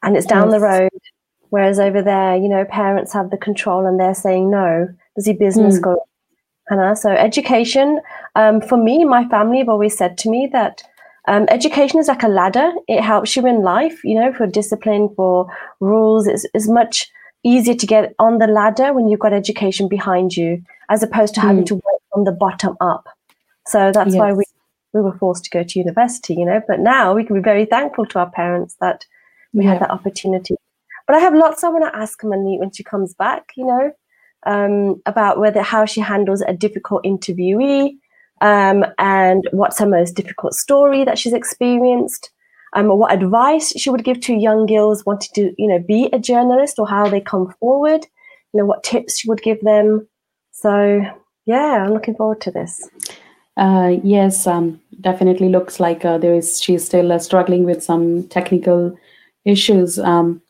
and 0.03 0.15
it's 0.15 0.25
down 0.25 0.49
yes. 0.49 0.59
the 0.59 0.65
road 0.65 1.01
whereas 1.49 1.79
over 1.79 2.01
there 2.01 2.35
you 2.35 2.47
know 2.47 2.63
parents 2.65 3.13
have 3.13 3.31
the 3.31 3.37
control 3.37 3.85
and 3.85 3.99
they're 3.99 4.13
saying 4.13 4.49
no 4.49 4.87
does 5.15 5.27
your 5.27 5.37
business 5.37 5.79
mm. 5.79 5.81
go 5.81 5.97
Hannah. 6.69 6.95
So 6.95 7.09
education, 7.09 7.99
um, 8.35 8.61
for 8.61 8.77
me, 8.77 9.03
my 9.03 9.27
family 9.27 9.57
have 9.57 9.69
always 9.69 9.97
said 9.97 10.17
to 10.19 10.29
me 10.29 10.47
that 10.53 10.83
um, 11.29 11.45
education 11.49 11.99
is 11.99 12.07
like 12.07 12.23
a 12.23 12.27
ladder. 12.27 12.71
It 12.87 13.01
helps 13.01 13.35
you 13.35 13.45
in 13.45 13.61
life, 13.61 14.03
you 14.03 14.15
know, 14.15 14.33
for 14.33 14.47
discipline, 14.47 15.09
for 15.15 15.47
rules. 15.79 16.25
It's, 16.25 16.45
it's 16.55 16.67
much 16.67 17.07
easier 17.43 17.75
to 17.75 17.85
get 17.85 18.15
on 18.17 18.39
the 18.39 18.47
ladder 18.47 18.93
when 18.93 19.07
you've 19.07 19.19
got 19.19 19.31
education 19.31 19.87
behind 19.87 20.35
you, 20.35 20.63
as 20.89 21.03
opposed 21.03 21.35
to 21.35 21.39
mm. 21.39 21.43
having 21.43 21.65
to 21.65 21.75
work 21.75 22.01
from 22.11 22.23
the 22.23 22.31
bottom 22.31 22.75
up. 22.81 23.07
So 23.67 23.91
that's 23.91 24.13
yes. 24.13 24.19
why 24.19 24.33
we, 24.33 24.43
we 24.93 25.01
were 25.01 25.15
forced 25.19 25.43
to 25.43 25.51
go 25.51 25.63
to 25.63 25.79
university, 25.79 26.33
you 26.33 26.45
know. 26.45 26.61
But 26.67 26.79
now 26.79 27.13
we 27.13 27.23
can 27.23 27.35
be 27.35 27.43
very 27.43 27.65
thankful 27.65 28.07
to 28.07 28.19
our 28.19 28.31
parents 28.31 28.75
that 28.81 29.05
we 29.53 29.63
yeah. 29.63 29.73
had 29.73 29.81
that 29.83 29.91
opportunity. 29.91 30.55
But 31.05 31.15
I 31.15 31.19
have 31.19 31.35
lots 31.35 31.63
I 31.63 31.69
want 31.69 31.85
to 31.85 31.95
ask 31.95 32.19
Manmeet 32.21 32.57
when 32.57 32.71
she 32.71 32.83
comes 32.83 33.13
back, 33.13 33.51
you 33.55 33.67
know, 33.67 33.91
um, 34.47 34.99
about 35.05 35.39
whether 35.39 35.61
how 35.61 35.85
she 35.85 36.01
handles 36.01 36.41
a 36.41 36.53
difficult 36.53 37.03
interviewee, 37.03 37.97
um, 38.41 38.85
and 38.97 39.47
what's 39.51 39.79
her 39.79 39.87
most 39.87 40.13
difficult 40.13 40.53
story 40.53 41.03
that 41.03 41.17
she's 41.17 41.33
experienced. 41.33 42.31
um, 42.73 42.87
what 42.87 43.13
advice 43.13 43.73
she 43.77 43.89
would 43.89 44.03
give 44.03 44.19
to 44.21 44.33
young 44.33 44.65
girls 44.65 45.05
wanting 45.05 45.31
to, 45.35 45.53
you 45.57 45.67
know, 45.67 45.79
be 45.79 46.09
a 46.13 46.19
journalist 46.19 46.77
or 46.77 46.87
how 46.87 47.07
they 47.09 47.21
come 47.21 47.53
forward, 47.59 48.05
you 48.53 48.59
know, 48.59 48.65
what 48.65 48.83
tips 48.83 49.19
she 49.19 49.29
would 49.29 49.41
give 49.41 49.59
them. 49.61 50.07
So, 50.51 51.01
yeah, 51.45 51.83
I'm 51.83 51.93
looking 51.93 52.15
forward 52.15 52.41
to 52.41 52.51
this. 52.51 52.87
Uh, 53.57 53.97
yes, 54.03 54.45
um, 54.45 54.79
definitely 55.01 55.49
looks 55.49 55.79
like 55.79 56.05
uh, 56.05 56.17
there 56.17 56.33
is. 56.33 56.61
She's 56.61 56.85
still 56.85 57.11
uh, 57.11 57.19
struggling 57.19 57.63
with 57.65 57.83
some 57.83 58.27
technical 58.27 58.97
issues, 59.45 59.99
um, 59.99 60.41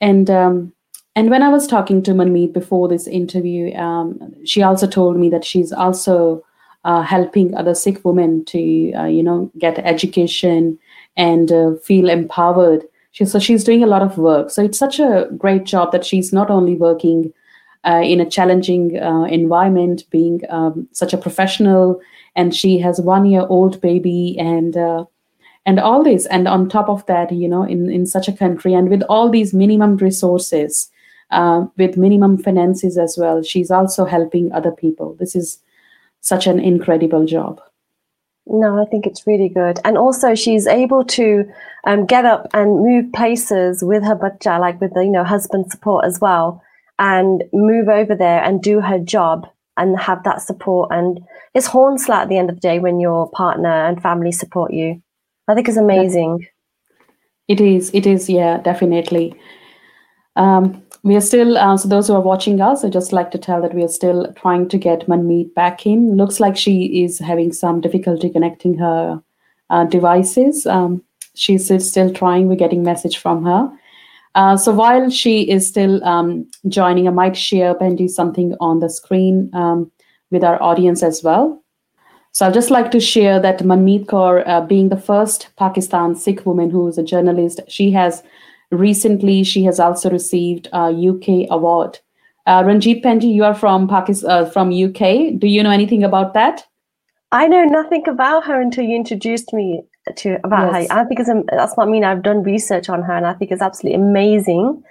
and 0.00 0.30
um, 0.30 0.72
and 1.16 1.30
when 1.30 1.42
I 1.42 1.48
was 1.48 1.66
talking 1.66 2.02
to 2.04 2.12
Manmeet 2.12 2.52
before 2.52 2.86
this 2.86 3.08
interview, 3.08 3.74
um, 3.74 4.32
she 4.44 4.62
also 4.62 4.86
told 4.86 5.16
me 5.16 5.28
that 5.30 5.44
she's 5.44 5.72
also 5.72 6.44
uh, 6.86 7.02
helping 7.02 7.52
other 7.56 7.74
Sikh 7.74 8.04
women 8.04 8.44
to, 8.46 8.92
uh, 8.92 9.06
you 9.06 9.22
know, 9.22 9.50
get 9.58 9.78
education 9.80 10.78
and 11.16 11.50
uh, 11.50 11.74
feel 11.82 12.08
empowered. 12.08 12.84
She, 13.10 13.24
so 13.24 13.40
she's 13.40 13.64
doing 13.64 13.82
a 13.82 13.88
lot 13.88 14.02
of 14.02 14.18
work. 14.18 14.50
So 14.50 14.62
it's 14.62 14.78
such 14.78 15.00
a 15.00 15.28
great 15.36 15.64
job 15.64 15.90
that 15.90 16.06
she's 16.06 16.32
not 16.32 16.48
only 16.48 16.76
working 16.76 17.32
uh, 17.84 18.02
in 18.04 18.20
a 18.20 18.30
challenging 18.30 18.96
environment, 18.96 20.04
being 20.10 20.42
um, 20.48 20.88
such 20.92 21.12
a 21.12 21.18
professional, 21.18 22.00
and 22.36 22.54
she 22.54 22.78
has 22.78 23.00
one 23.00 23.26
year 23.26 23.46
old 23.48 23.80
baby 23.80 24.36
and 24.38 24.76
and 25.66 25.80
all 25.80 26.04
this, 26.04 26.26
and 26.26 26.46
on 26.46 26.68
top 26.68 26.88
of 26.88 27.04
that, 27.06 27.32
you 27.32 27.48
know, 27.48 27.64
in 27.64 27.90
in 27.90 28.06
such 28.06 28.28
a 28.28 28.32
country 28.32 28.74
and 28.74 28.88
with 28.88 29.02
all 29.08 29.28
these 29.30 29.52
minimum 29.52 29.96
resources, 29.96 30.90
uh, 31.30 31.66
with 31.76 31.96
minimum 31.96 32.38
finances 32.38 32.96
as 32.96 33.16
well, 33.18 33.42
she's 33.42 33.70
also 33.70 34.04
helping 34.04 34.52
other 34.52 34.70
people. 34.70 35.14
This 35.18 35.34
is 35.34 35.58
such 36.20 36.46
an 36.46 36.58
incredible 36.58 37.24
job. 37.26 37.60
No, 38.46 38.80
I 38.80 38.84
think 38.84 39.06
it's 39.06 39.26
really 39.26 39.48
good. 39.48 39.80
And 39.84 39.98
also 39.98 40.34
she's 40.34 40.66
able 40.66 41.04
to 41.04 41.44
um, 41.86 42.06
get 42.06 42.24
up 42.24 42.48
and 42.54 42.80
move 42.80 43.12
places 43.12 43.82
with 43.82 44.04
her 44.04 44.14
bacha, 44.14 44.58
like 44.60 44.80
with 44.80 44.94
the, 44.94 45.04
you 45.04 45.10
know, 45.10 45.24
husband 45.24 45.70
support 45.70 46.04
as 46.04 46.20
well, 46.20 46.62
and 46.98 47.42
move 47.52 47.88
over 47.88 48.14
there 48.14 48.42
and 48.42 48.62
do 48.62 48.80
her 48.80 48.98
job 48.98 49.48
and 49.76 49.98
have 49.98 50.22
that 50.24 50.42
support. 50.42 50.90
And 50.92 51.20
it's 51.54 51.68
Hornsla 51.68 52.14
at 52.14 52.28
the 52.28 52.38
end 52.38 52.48
of 52.48 52.56
the 52.56 52.60
day 52.60 52.78
when 52.78 53.00
your 53.00 53.28
partner 53.30 53.86
and 53.86 54.00
family 54.00 54.32
support 54.32 54.72
you. 54.72 55.02
I 55.48 55.54
think 55.54 55.68
it's 55.68 55.76
amazing. 55.76 56.46
It 57.48 57.60
is. 57.60 57.90
It 57.92 58.06
is. 58.06 58.28
Yeah, 58.28 58.58
definitely. 58.58 59.34
Um, 60.36 60.82
we 61.06 61.14
are 61.14 61.20
still, 61.20 61.56
uh, 61.56 61.76
so 61.76 61.88
those 61.88 62.08
who 62.08 62.14
are 62.14 62.20
watching 62.20 62.60
us, 62.60 62.84
I 62.84 62.88
just 62.88 63.12
like 63.12 63.30
to 63.30 63.38
tell 63.38 63.62
that 63.62 63.74
we 63.74 63.84
are 63.84 63.88
still 63.88 64.32
trying 64.34 64.68
to 64.70 64.76
get 64.76 65.06
Manmeet 65.06 65.54
back 65.54 65.86
in. 65.86 66.16
Looks 66.16 66.40
like 66.40 66.56
she 66.56 67.04
is 67.04 67.20
having 67.20 67.52
some 67.52 67.80
difficulty 67.80 68.28
connecting 68.28 68.76
her 68.78 69.22
uh, 69.70 69.84
devices. 69.84 70.66
Um, 70.66 71.04
she's 71.34 71.70
still 71.88 72.12
trying. 72.12 72.48
We're 72.48 72.56
getting 72.56 72.82
message 72.82 73.18
from 73.18 73.44
her. 73.44 73.70
Uh, 74.34 74.56
so 74.56 74.72
while 74.72 75.08
she 75.08 75.48
is 75.48 75.68
still 75.68 76.04
um, 76.04 76.44
joining, 76.66 77.06
I 77.06 77.12
might 77.12 77.36
share 77.36 77.76
Benji 77.76 78.10
something 78.10 78.56
on 78.58 78.80
the 78.80 78.90
screen 78.90 79.48
um, 79.54 79.92
with 80.32 80.42
our 80.42 80.60
audience 80.60 81.04
as 81.04 81.22
well. 81.22 81.62
So 82.32 82.46
I'd 82.46 82.54
just 82.54 82.72
like 82.72 82.90
to 82.90 83.00
share 83.00 83.38
that 83.40 83.60
Manmeet 83.60 84.06
Kaur, 84.06 84.42
uh, 84.44 84.60
being 84.60 84.88
the 84.88 85.00
first 85.00 85.50
Pakistan 85.56 86.16
Sikh 86.16 86.44
woman 86.44 86.68
who 86.68 86.88
is 86.88 86.98
a 86.98 87.04
journalist, 87.04 87.60
she 87.68 87.92
has 87.92 88.24
Recently, 88.70 89.44
she 89.44 89.64
has 89.64 89.78
also 89.78 90.10
received 90.10 90.68
a 90.72 90.88
UK 90.88 91.48
award. 91.50 92.00
Uh, 92.46 92.62
Ranjit 92.62 93.02
Penji, 93.02 93.32
you 93.32 93.44
are 93.44 93.54
from 93.54 93.88
Pakistan, 93.88 94.30
uh, 94.30 94.44
from 94.44 94.70
UK. 94.70 95.38
Do 95.38 95.46
you 95.46 95.62
know 95.62 95.70
anything 95.70 96.04
about 96.04 96.34
that? 96.34 96.64
I 97.32 97.48
know 97.48 97.64
nothing 97.64 98.08
about 98.08 98.44
her 98.44 98.60
until 98.60 98.84
you 98.84 98.94
introduced 98.94 99.52
me 99.52 99.82
to 100.16 100.38
about 100.44 100.72
yes. 100.72 100.88
her. 100.88 100.98
I 100.98 101.04
think 101.04 101.20
it's, 101.20 101.30
that's 101.50 101.76
what 101.76 101.88
I 101.88 101.90
mean. 101.90 102.04
I've 102.04 102.22
done 102.22 102.42
research 102.42 102.88
on 102.88 103.02
her, 103.02 103.12
and 103.12 103.26
I 103.26 103.34
think 103.34 103.50
it's 103.50 103.62
absolutely 103.62 104.00
amazing, 104.00 104.82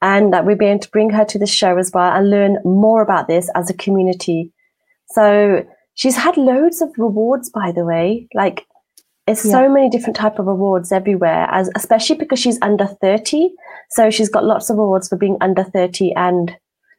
and 0.00 0.32
that 0.32 0.46
we'll 0.46 0.56
be 0.56 0.66
able 0.66 0.80
to 0.80 0.90
bring 0.90 1.10
her 1.10 1.24
to 1.26 1.38
the 1.38 1.46
show 1.46 1.76
as 1.76 1.90
well 1.92 2.10
and 2.10 2.30
learn 2.30 2.58
more 2.64 3.02
about 3.02 3.28
this 3.28 3.50
as 3.54 3.68
a 3.68 3.74
community. 3.74 4.50
So 5.08 5.66
she's 5.94 6.16
had 6.16 6.38
loads 6.38 6.80
of 6.80 6.90
rewards, 6.96 7.50
by 7.50 7.72
the 7.72 7.84
way. 7.84 8.26
Like 8.34 8.66
there's 9.26 9.44
yeah. 9.44 9.52
so 9.52 9.68
many 9.68 9.88
different 9.88 10.16
type 10.16 10.38
of 10.38 10.48
awards 10.48 10.90
everywhere, 10.90 11.46
as 11.50 11.70
especially 11.76 12.16
because 12.16 12.38
she's 12.38 12.58
under 12.62 12.86
30. 12.86 13.50
So 13.90 14.10
she's 14.10 14.28
got 14.28 14.44
lots 14.44 14.68
of 14.68 14.78
awards 14.78 15.08
for 15.08 15.16
being 15.16 15.36
under 15.40 15.62
30 15.62 16.12
and 16.14 16.56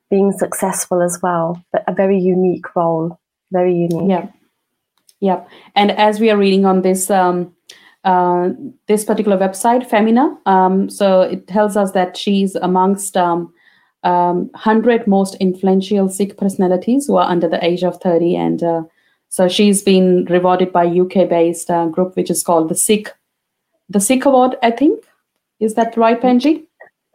being 0.09 0.31
successful 0.31 1.01
as 1.01 1.19
well. 1.21 1.61
But 1.71 1.83
a 1.87 1.93
very 1.93 2.19
unique 2.19 2.75
role. 2.75 3.19
Very 3.51 3.75
unique. 3.75 4.09
Yeah. 4.09 4.27
Yeah. 5.19 5.43
And 5.75 5.91
as 5.91 6.19
we 6.19 6.29
are 6.29 6.37
reading 6.37 6.65
on 6.65 6.81
this 6.81 7.09
um 7.09 7.53
uh, 8.03 8.49
this 8.87 9.05
particular 9.05 9.37
website, 9.37 9.89
Femina, 9.89 10.37
um, 10.45 10.89
so 10.89 11.21
it 11.21 11.47
tells 11.47 11.77
us 11.77 11.93
that 11.93 12.17
she's 12.17 12.53
amongst 12.55 13.15
um, 13.15 13.53
um, 14.03 14.49
100 14.51 15.07
most 15.07 15.35
influential 15.35 16.09
Sikh 16.09 16.37
personalities 16.37 17.07
who 17.07 17.15
are 17.15 17.29
under 17.29 17.47
the 17.47 17.63
age 17.63 17.81
of 17.81 18.01
30 18.01 18.35
and 18.35 18.61
uh, 18.61 18.83
so 19.33 19.47
she's 19.47 19.81
been 19.81 20.25
rewarded 20.25 20.71
by 20.71 20.85
UK-based 20.85 21.71
uh, 21.71 21.87
group 21.87 22.15
which 22.15 22.29
is 22.29 22.43
called 22.43 22.69
the 22.69 22.75
Sikh, 22.75 23.09
the 23.89 23.99
Sikh 23.99 24.25
Award. 24.25 24.57
I 24.61 24.69
think 24.69 25.03
is 25.59 25.73
that 25.73 25.97
right, 25.97 26.21
Penji? 26.21 26.65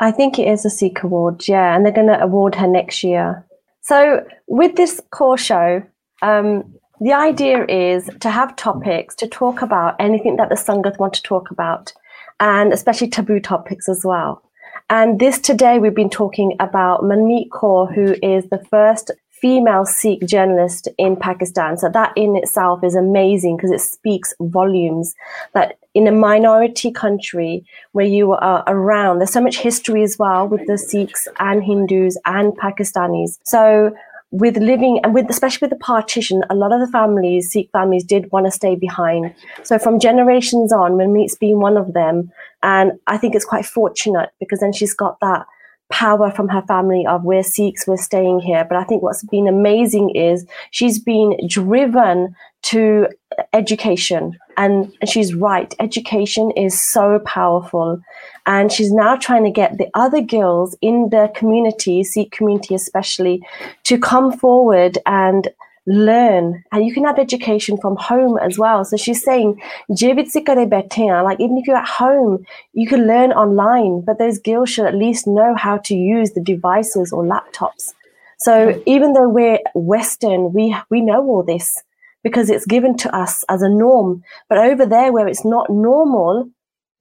I 0.01 0.11
think 0.11 0.37
it 0.37 0.49
is 0.49 0.65
a 0.65 0.71
Sikh 0.71 1.05
Award, 1.05 1.47
yeah, 1.47 1.77
and 1.77 1.85
they're 1.85 1.93
going 1.93 2.09
to 2.09 2.21
award 2.21 2.57
her 2.57 2.67
next 2.67 3.05
year. 3.05 3.47
So 3.83 4.27
with 4.49 4.75
this 4.75 5.01
core 5.13 5.39
show, 5.39 5.81
um, 6.21 6.75
the 7.01 7.13
idea 7.13 7.65
is 7.67 8.11
to 8.19 8.31
have 8.31 8.57
topics 8.57 9.15
to 9.15 9.29
talk 9.29 9.63
about 9.63 9.95
anything 10.01 10.39
that 10.39 10.49
the 10.49 10.57
Sangat 10.57 10.99
want 10.99 11.13
to 11.15 11.23
talk 11.23 11.53
about, 11.53 11.93
and 12.41 12.73
especially 12.73 13.11
taboo 13.11 13.39
topics 13.39 13.89
as 13.89 14.05
well. 14.05 14.43
And 14.91 15.21
this 15.21 15.39
today, 15.39 15.79
we've 15.79 15.95
been 15.95 16.11
talking 16.11 16.57
about 16.59 17.03
Manmeet 17.03 17.51
Kaur, 17.51 17.95
who 17.95 18.17
is 18.25 18.49
the 18.51 18.65
first 18.71 19.13
female 19.41 19.85
Sikh 19.85 20.25
journalist 20.27 20.89
in 20.99 21.17
Pakistan. 21.17 21.77
So 21.77 21.89
that 21.91 22.13
in 22.17 22.37
itself 22.37 22.83
is 22.85 22.95
amazing 22.95 23.57
because 23.57 23.71
it 23.71 23.81
speaks 23.81 24.35
volumes 24.41 25.15
that 25.55 25.79
in 25.95 26.07
a 26.07 26.13
minority 26.13 26.91
country 26.91 27.65
where 27.93 28.07
you 28.07 28.33
are 28.33 28.65
around, 28.67 29.19
there's 29.19 29.33
so 29.33 29.41
much 29.41 29.59
history 29.59 30.03
as 30.03 30.19
well 30.19 30.47
with 30.47 30.67
the 30.67 30.79
Sikhs 30.79 31.27
and 31.39 31.65
Hindus 31.65 32.19
and 32.25 32.53
Pakistanis. 32.59 33.39
So 33.45 33.93
with 34.31 34.59
living 34.59 35.01
and 35.03 35.15
with 35.15 35.31
especially 35.31 35.67
with 35.67 35.79
the 35.79 35.85
partition, 35.85 36.43
a 36.51 36.55
lot 36.55 36.73
of 36.73 36.81
the 36.81 36.93
families, 36.93 37.51
Sikh 37.51 37.71
families, 37.73 38.05
did 38.05 38.31
want 38.31 38.47
to 38.47 38.53
stay 38.53 38.75
behind. 38.75 39.35
So 39.63 39.79
from 39.79 39.99
generations 39.99 40.73
on, 40.73 40.93
Manmeet's 40.93 41.37
been 41.37 41.61
one 41.61 41.77
of 41.77 41.95
them, 41.95 42.31
and 42.63 42.93
I 43.07 43.17
think 43.17 43.35
it's 43.35 43.45
quite 43.45 43.65
fortunate 43.65 44.31
because 44.39 44.61
then 44.61 44.73
she's 44.73 44.95
got 44.95 45.19
that 45.21 45.47
power 45.91 46.31
from 46.31 46.49
her 46.49 46.63
family 46.63 47.07
of 47.07 47.25
we're 47.25 47.43
Sikhs, 47.43 47.87
we're 47.87 47.97
staying 47.97 48.41
here. 48.41 48.65
But 48.65 48.79
I 48.79 48.85
think 48.85 49.03
what's 49.03 49.25
been 49.25 49.49
amazing 49.49 50.11
is 50.11 50.47
she's 50.71 50.99
been 50.99 51.37
driven 51.47 52.35
to 52.63 53.09
education. 53.53 54.39
And, 54.57 54.93
she's 55.07 55.35
right, 55.35 55.73
education 55.79 56.51
is 56.53 56.91
so 56.93 57.21
powerful. 57.21 58.01
And 58.47 58.73
she's 58.73 58.93
now 58.93 59.17
trying 59.17 59.45
to 59.45 59.51
get 59.51 59.79
the 59.79 59.89
other 59.95 60.21
girls 60.21 60.77
in 60.81 61.11
the 61.11 61.31
community, 61.35 62.03
Sikh 62.03 62.33
community 62.33 62.75
especially, 62.75 63.43
to 63.85 63.99
come 63.99 64.33
forward 64.33 64.99
and 65.07 65.49
learn 65.89 66.63
and 66.71 66.85
you 66.85 66.93
can 66.93 67.05
have 67.05 67.19
education 67.19 67.79
from 67.79 67.97
home 67.97 68.39
as 68.39 68.59
well 68.59 68.85
so 68.85 68.95
she's 68.97 69.23
saying 69.23 69.59
like 69.89 71.41
even 71.41 71.57
if 71.57 71.67
you're 71.67 71.77
at 71.77 71.89
home 71.89 72.45
you 72.75 72.87
can 72.87 73.07
learn 73.07 73.33
online 73.33 74.03
but 74.03 74.19
those 74.19 74.39
girls 74.39 74.69
should 74.69 74.85
at 74.85 74.95
least 74.95 75.27
know 75.27 75.55
how 75.57 75.79
to 75.79 75.95
use 75.95 76.33
the 76.33 76.43
devices 76.43 77.11
or 77.11 77.25
laptops 77.25 77.95
so 78.39 78.81
even 78.85 79.15
though 79.15 79.29
we're 79.29 79.59
western 79.75 80.53
we 80.53 80.77
we 80.91 81.01
know 81.01 81.25
all 81.25 81.43
this 81.43 81.83
because 82.23 82.51
it's 82.51 82.67
given 82.67 82.95
to 82.95 83.15
us 83.17 83.43
as 83.49 83.63
a 83.63 83.69
norm 83.69 84.23
but 84.51 84.59
over 84.59 84.85
there 84.85 85.11
where 85.11 85.27
it's 85.27 85.45
not 85.45 85.71
normal 85.71 86.51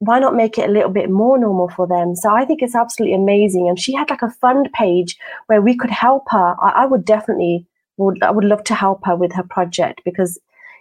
why 0.00 0.18
not 0.18 0.34
make 0.34 0.56
it 0.56 0.68
a 0.68 0.72
little 0.72 0.90
bit 0.90 1.10
more 1.10 1.36
normal 1.40 1.68
for 1.70 1.84
them? 1.84 2.14
So 2.14 2.32
I 2.32 2.44
think 2.44 2.62
it's 2.62 2.76
absolutely 2.76 3.16
amazing. 3.16 3.68
And 3.68 3.76
she 3.76 3.92
had 3.92 4.08
like 4.08 4.22
a 4.22 4.30
fund 4.30 4.70
page 4.72 5.18
where 5.48 5.60
we 5.60 5.76
could 5.76 5.90
help 5.90 6.22
her. 6.30 6.54
I, 6.62 6.84
I 6.84 6.86
would 6.86 7.04
definitely 7.04 7.66
would 7.98 8.22
I 8.22 8.30
would 8.30 8.44
love 8.44 8.64
to 8.64 8.74
help 8.74 9.04
her 9.04 9.16
with 9.16 9.32
her 9.32 9.42
project 9.42 10.00
because 10.04 10.38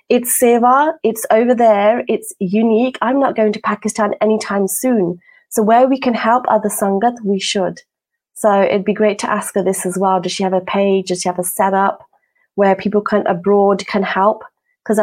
it's 0.10 0.40
seva, 0.42 0.94
it's 1.04 1.26
over 1.32 1.54
there, 1.54 2.04
it's 2.08 2.34
unique. 2.40 2.98
I'm 3.02 3.20
not 3.20 3.36
going 3.36 3.52
to 3.54 3.60
Pakistan 3.60 4.14
anytime 4.22 4.68
soon. 4.68 5.20
So 5.50 5.62
where 5.62 5.88
we 5.88 6.00
can 6.00 6.14
help 6.14 6.46
other 6.48 6.70
sangat, 6.70 7.16
we 7.24 7.40
should. 7.40 7.82
So 8.34 8.62
it'd 8.62 8.86
be 8.86 8.94
great 8.94 9.20
to 9.20 9.30
ask 9.30 9.56
her 9.56 9.64
this 9.64 9.86
as 9.86 9.98
well. 9.98 10.22
Does 10.22 10.32
she 10.32 10.44
have 10.44 10.54
a 10.54 10.62
page? 10.62 11.08
Does 11.08 11.22
she 11.22 11.30
have 11.30 11.40
a 11.40 11.44
setup 11.44 12.06
where 12.56 12.76
people 12.76 13.02
can 13.02 13.26
abroad 13.28 13.86
can 13.88 14.04
help? 14.04 14.44
Because 14.84 15.00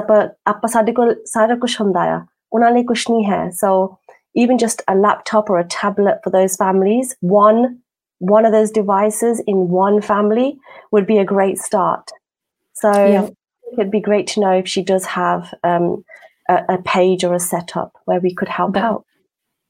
hai. 3.24 3.50
So 3.50 3.98
even 4.34 4.56
just 4.56 4.82
a 4.88 4.94
laptop 4.94 5.50
or 5.50 5.58
a 5.58 5.64
tablet 5.64 6.20
for 6.22 6.30
those 6.30 6.56
families, 6.56 7.16
one 7.20 7.80
one 8.18 8.44
of 8.44 8.52
those 8.52 8.70
devices 8.70 9.42
in 9.46 9.68
one 9.68 10.00
family 10.00 10.58
would 10.90 11.06
be 11.06 11.18
a 11.18 11.24
great 11.24 11.58
start. 11.58 12.10
So 12.74 12.90
yeah. 12.90 13.28
it'd 13.72 13.90
be 13.90 14.00
great 14.00 14.26
to 14.28 14.40
know 14.40 14.52
if 14.52 14.68
she 14.68 14.82
does 14.82 15.04
have 15.06 15.52
um, 15.62 16.04
a, 16.48 16.62
a, 16.68 16.78
page 16.82 17.24
or 17.24 17.34
a 17.34 17.40
setup 17.40 17.92
where 18.04 18.20
we 18.20 18.34
could 18.34 18.48
help 18.48 18.74
that, 18.74 18.84
out. 18.84 19.04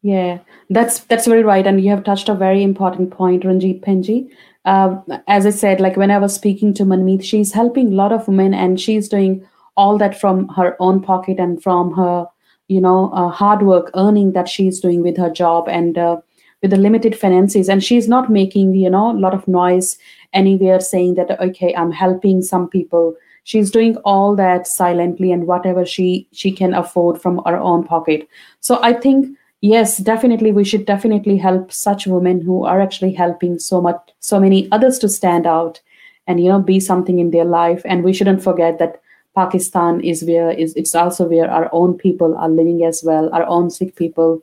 Yeah, 0.03 0.39
that's 0.71 1.01
that's 1.01 1.27
very 1.27 1.43
right, 1.43 1.67
and 1.67 1.83
you 1.83 1.91
have 1.91 2.05
touched 2.05 2.29
a 2.29 2.35
very 2.35 2.63
important 2.63 3.11
point, 3.11 3.45
Ranjit 3.45 3.83
Penji. 3.83 4.31
Uh, 4.65 4.97
as 5.29 5.47
I 5.47 5.51
said, 5.51 5.81
like 5.81 5.97
when 5.97 6.11
I 6.11 6.19
was 6.19 6.35
speaking 6.35 6.73
to 6.75 6.85
Manmeet, 6.85 7.23
she's 7.23 7.53
helping 7.53 7.89
a 7.89 7.97
lot 7.97 8.13
of 8.13 8.29
women, 8.29 8.55
and 8.55 8.81
she's 8.81 9.09
doing 9.09 9.47
all 9.77 9.99
that 9.99 10.19
from 10.19 10.49
her 10.49 10.77
own 10.81 11.03
pocket 11.03 11.39
and 11.39 11.63
from 11.63 11.93
her, 11.95 12.27
you 12.69 12.81
know, 12.81 13.11
uh, 13.13 13.29
hard 13.29 13.63
work, 13.63 13.91
earning 13.95 14.33
that 14.33 14.49
she's 14.49 14.81
doing 14.81 15.03
with 15.03 15.17
her 15.17 15.31
job 15.31 15.69
and 15.69 15.99
uh, 15.99 16.17
with 16.65 16.71
the 16.71 16.79
limited 16.79 17.15
finances, 17.19 17.69
and 17.69 17.85
she's 17.85 18.09
not 18.09 18.31
making 18.31 18.75
you 18.75 18.89
know 18.89 19.11
a 19.11 19.21
lot 19.27 19.35
of 19.35 19.47
noise 19.47 19.99
anywhere 20.33 20.81
saying 20.81 21.15
that 21.17 21.39
okay, 21.39 21.75
I'm 21.75 21.93
helping 21.93 22.41
some 22.41 22.69
people. 22.71 23.15
She's 23.43 23.71
doing 23.71 23.99
all 23.99 24.35
that 24.37 24.67
silently 24.67 25.31
and 25.31 25.47
whatever 25.47 25.85
she 25.85 26.27
she 26.33 26.51
can 26.51 26.73
afford 26.73 27.21
from 27.21 27.43
her 27.45 27.59
own 27.59 27.85
pocket. 27.85 28.27
So 28.61 28.83
I 28.83 28.95
think 28.95 29.37
yes 29.61 29.99
definitely 30.07 30.53
we 30.53 30.65
should 30.65 30.87
definitely 30.87 31.37
help 31.43 31.71
such 31.73 32.07
women 32.07 32.41
who 32.41 32.65
are 32.65 32.81
actually 32.81 33.13
helping 33.13 33.59
so 33.59 33.81
much 33.81 34.01
so 34.21 34.41
many 34.41 34.67
others 34.73 34.99
to 34.99 35.09
stand 35.09 35.47
out 35.47 35.81
and 36.27 36.43
you 36.43 36.51
know 36.51 36.61
be 36.61 36.79
something 36.81 37.19
in 37.19 37.31
their 37.31 37.47
life 37.47 37.81
and 37.87 38.05
we 38.05 38.13
shouldn't 38.13 38.43
forget 38.49 38.79
that 38.79 39.01
pakistan 39.41 40.03
is 40.13 40.23
where 40.31 40.51
is 40.51 40.75
it's 40.83 40.95
also 40.95 41.27
where 41.31 41.51
our 41.51 41.71
own 41.73 41.97
people 42.03 42.37
are 42.37 42.51
living 42.51 42.85
as 42.85 43.03
well 43.03 43.31
our 43.33 43.47
own 43.47 43.71
Sikh 43.71 43.97
people 43.97 44.43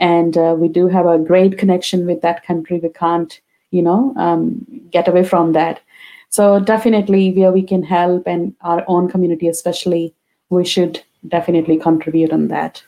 and 0.00 0.36
uh, 0.36 0.54
we 0.56 0.68
do 0.68 0.88
have 0.88 1.06
a 1.06 1.18
great 1.18 1.58
connection 1.58 2.06
with 2.06 2.22
that 2.22 2.44
country 2.44 2.78
we 2.78 2.88
can't 2.88 3.40
you 3.70 3.82
know 3.82 4.14
um, 4.16 4.64
get 4.90 5.08
away 5.08 5.24
from 5.24 5.52
that 5.52 5.80
so 6.28 6.60
definitely 6.60 7.32
where 7.32 7.52
we 7.52 7.62
can 7.62 7.82
help 7.82 8.26
and 8.26 8.54
our 8.60 8.84
own 8.86 9.08
community 9.08 9.48
especially 9.48 10.14
we 10.50 10.64
should 10.64 11.02
definitely 11.26 11.76
contribute 11.76 12.32
on 12.32 12.48
that 12.48 12.82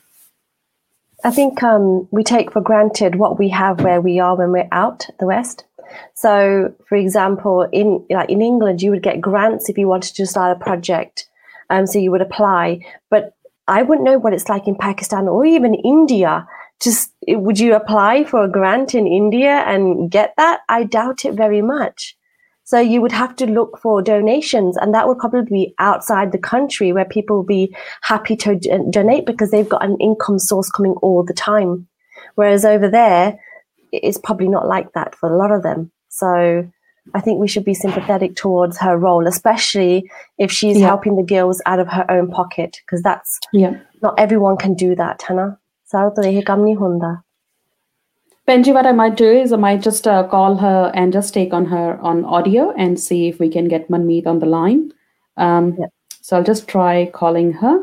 I 1.22 1.30
think 1.30 1.62
um, 1.62 2.08
we 2.10 2.24
take 2.24 2.52
for 2.52 2.60
granted 2.60 3.16
what 3.16 3.38
we 3.38 3.48
have 3.50 3.82
where 3.82 4.00
we 4.00 4.18
are 4.18 4.36
when 4.36 4.52
we're 4.52 4.68
out 4.72 5.06
the 5.18 5.26
West. 5.26 5.64
So, 6.14 6.72
for 6.88 6.96
example, 6.96 7.68
in 7.72 8.04
like 8.10 8.30
in 8.30 8.40
England, 8.40 8.80
you 8.80 8.90
would 8.90 9.02
get 9.02 9.20
grants 9.20 9.68
if 9.68 9.76
you 9.76 9.88
wanted 9.88 10.14
to 10.14 10.26
start 10.26 10.56
a 10.56 10.64
project. 10.64 11.28
Um, 11.68 11.86
so 11.86 11.98
you 11.98 12.10
would 12.10 12.22
apply, 12.22 12.80
but 13.10 13.34
I 13.68 13.82
wouldn't 13.82 14.04
know 14.04 14.18
what 14.18 14.32
it's 14.32 14.48
like 14.48 14.66
in 14.66 14.74
Pakistan 14.74 15.28
or 15.28 15.44
even 15.44 15.74
India. 15.74 16.46
Just 16.82 17.12
would 17.28 17.58
you 17.58 17.74
apply 17.74 18.24
for 18.24 18.42
a 18.42 18.50
grant 18.50 18.94
in 18.94 19.06
India 19.06 19.64
and 19.66 20.10
get 20.10 20.34
that? 20.36 20.60
I 20.68 20.84
doubt 20.84 21.24
it 21.24 21.34
very 21.34 21.62
much. 21.62 22.16
So 22.64 22.78
you 22.78 23.00
would 23.00 23.12
have 23.12 23.34
to 23.36 23.46
look 23.46 23.78
for 23.80 24.00
donations, 24.00 24.76
and 24.76 24.94
that 24.94 25.08
would 25.08 25.18
probably 25.18 25.42
be 25.42 25.74
outside 25.80 26.30
the 26.30 26.38
country 26.38 26.92
where 26.92 27.04
people 27.04 27.36
will 27.36 27.44
be 27.44 27.74
happy 28.02 28.36
to 28.36 28.56
donate 28.90 29.26
because 29.26 29.50
they've 29.50 29.68
got 29.68 29.84
an 29.84 29.96
income 30.00 30.38
source 30.38 30.70
coming 30.70 30.94
all 31.02 31.24
the 31.24 31.34
time. 31.34 31.88
Whereas 32.36 32.64
over 32.64 32.88
there, 32.88 33.40
it's 33.92 34.18
probably 34.18 34.48
not 34.48 34.68
like 34.68 34.92
that 34.92 35.16
for 35.16 35.32
a 35.32 35.36
lot 35.36 35.50
of 35.50 35.62
them. 35.62 35.90
So 36.10 36.70
I 37.12 37.20
think 37.20 37.40
we 37.40 37.48
should 37.48 37.64
be 37.64 37.74
sympathetic 37.74 38.36
towards 38.36 38.78
her 38.78 38.96
role, 38.96 39.26
especially 39.26 40.08
if 40.38 40.52
she's 40.52 40.78
yeah. 40.78 40.86
helping 40.86 41.16
the 41.16 41.24
girls 41.24 41.60
out 41.66 41.80
of 41.80 41.88
her 41.88 42.08
own 42.10 42.30
pocket, 42.30 42.80
because 42.86 43.02
that's 43.02 43.40
yeah. 43.52 43.80
not 44.00 44.14
everyone 44.18 44.56
can 44.56 44.74
do 44.74 44.94
that, 44.94 45.22
Hannah. 45.22 45.58
So 45.90 46.12
Benji, 48.46 48.72
what 48.72 48.86
I 48.86 48.92
might 48.92 49.16
do 49.16 49.28
is 49.28 49.52
I 49.52 49.56
might 49.56 49.82
just 49.82 50.06
uh, 50.06 50.22
call 50.28 50.54
her 50.56 50.92
and 50.94 51.12
just 51.12 51.34
take 51.34 51.52
on 51.52 51.66
her 51.66 51.98
on 52.00 52.24
audio 52.24 52.72
and 52.78 53.00
see 53.00 53.26
if 53.26 53.40
we 53.40 53.48
can 53.48 53.66
get 53.66 53.88
Manmeet 53.88 54.24
on 54.24 54.38
the 54.38 54.46
line. 54.46 54.92
Um, 55.36 55.76
yeah. 55.76 55.86
So 56.20 56.36
I'll 56.36 56.44
just 56.44 56.68
try 56.68 57.10
calling 57.12 57.52
her. 57.54 57.82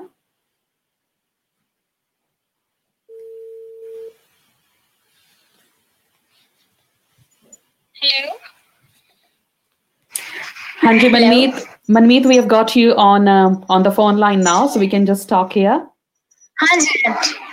Hello. 8.01 8.34
Hanji 10.82 11.10
Manmeet, 11.10 11.62
Manmeet, 11.89 12.26
we 12.26 12.38
have 12.38 12.47
got 12.47 12.74
you 12.74 12.95
on 12.95 13.28
um, 13.28 13.66
on 13.68 13.84
the 13.84 13.91
phone 13.91 14.16
line 14.16 14.43
now, 14.43 14.68
so 14.68 14.80
we 14.80 14.88
can 14.88 15.05
just 15.05 15.28
talk 15.28 15.51
here. 15.51 15.86
Hanji. 16.62 17.43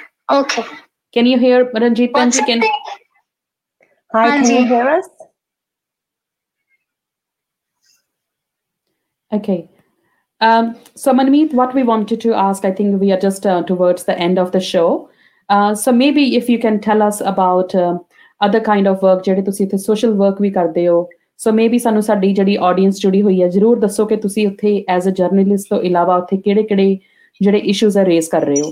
Raise 28.05 28.29
کر 28.29 28.43
رہے 28.43 28.61
ہو 28.61 28.71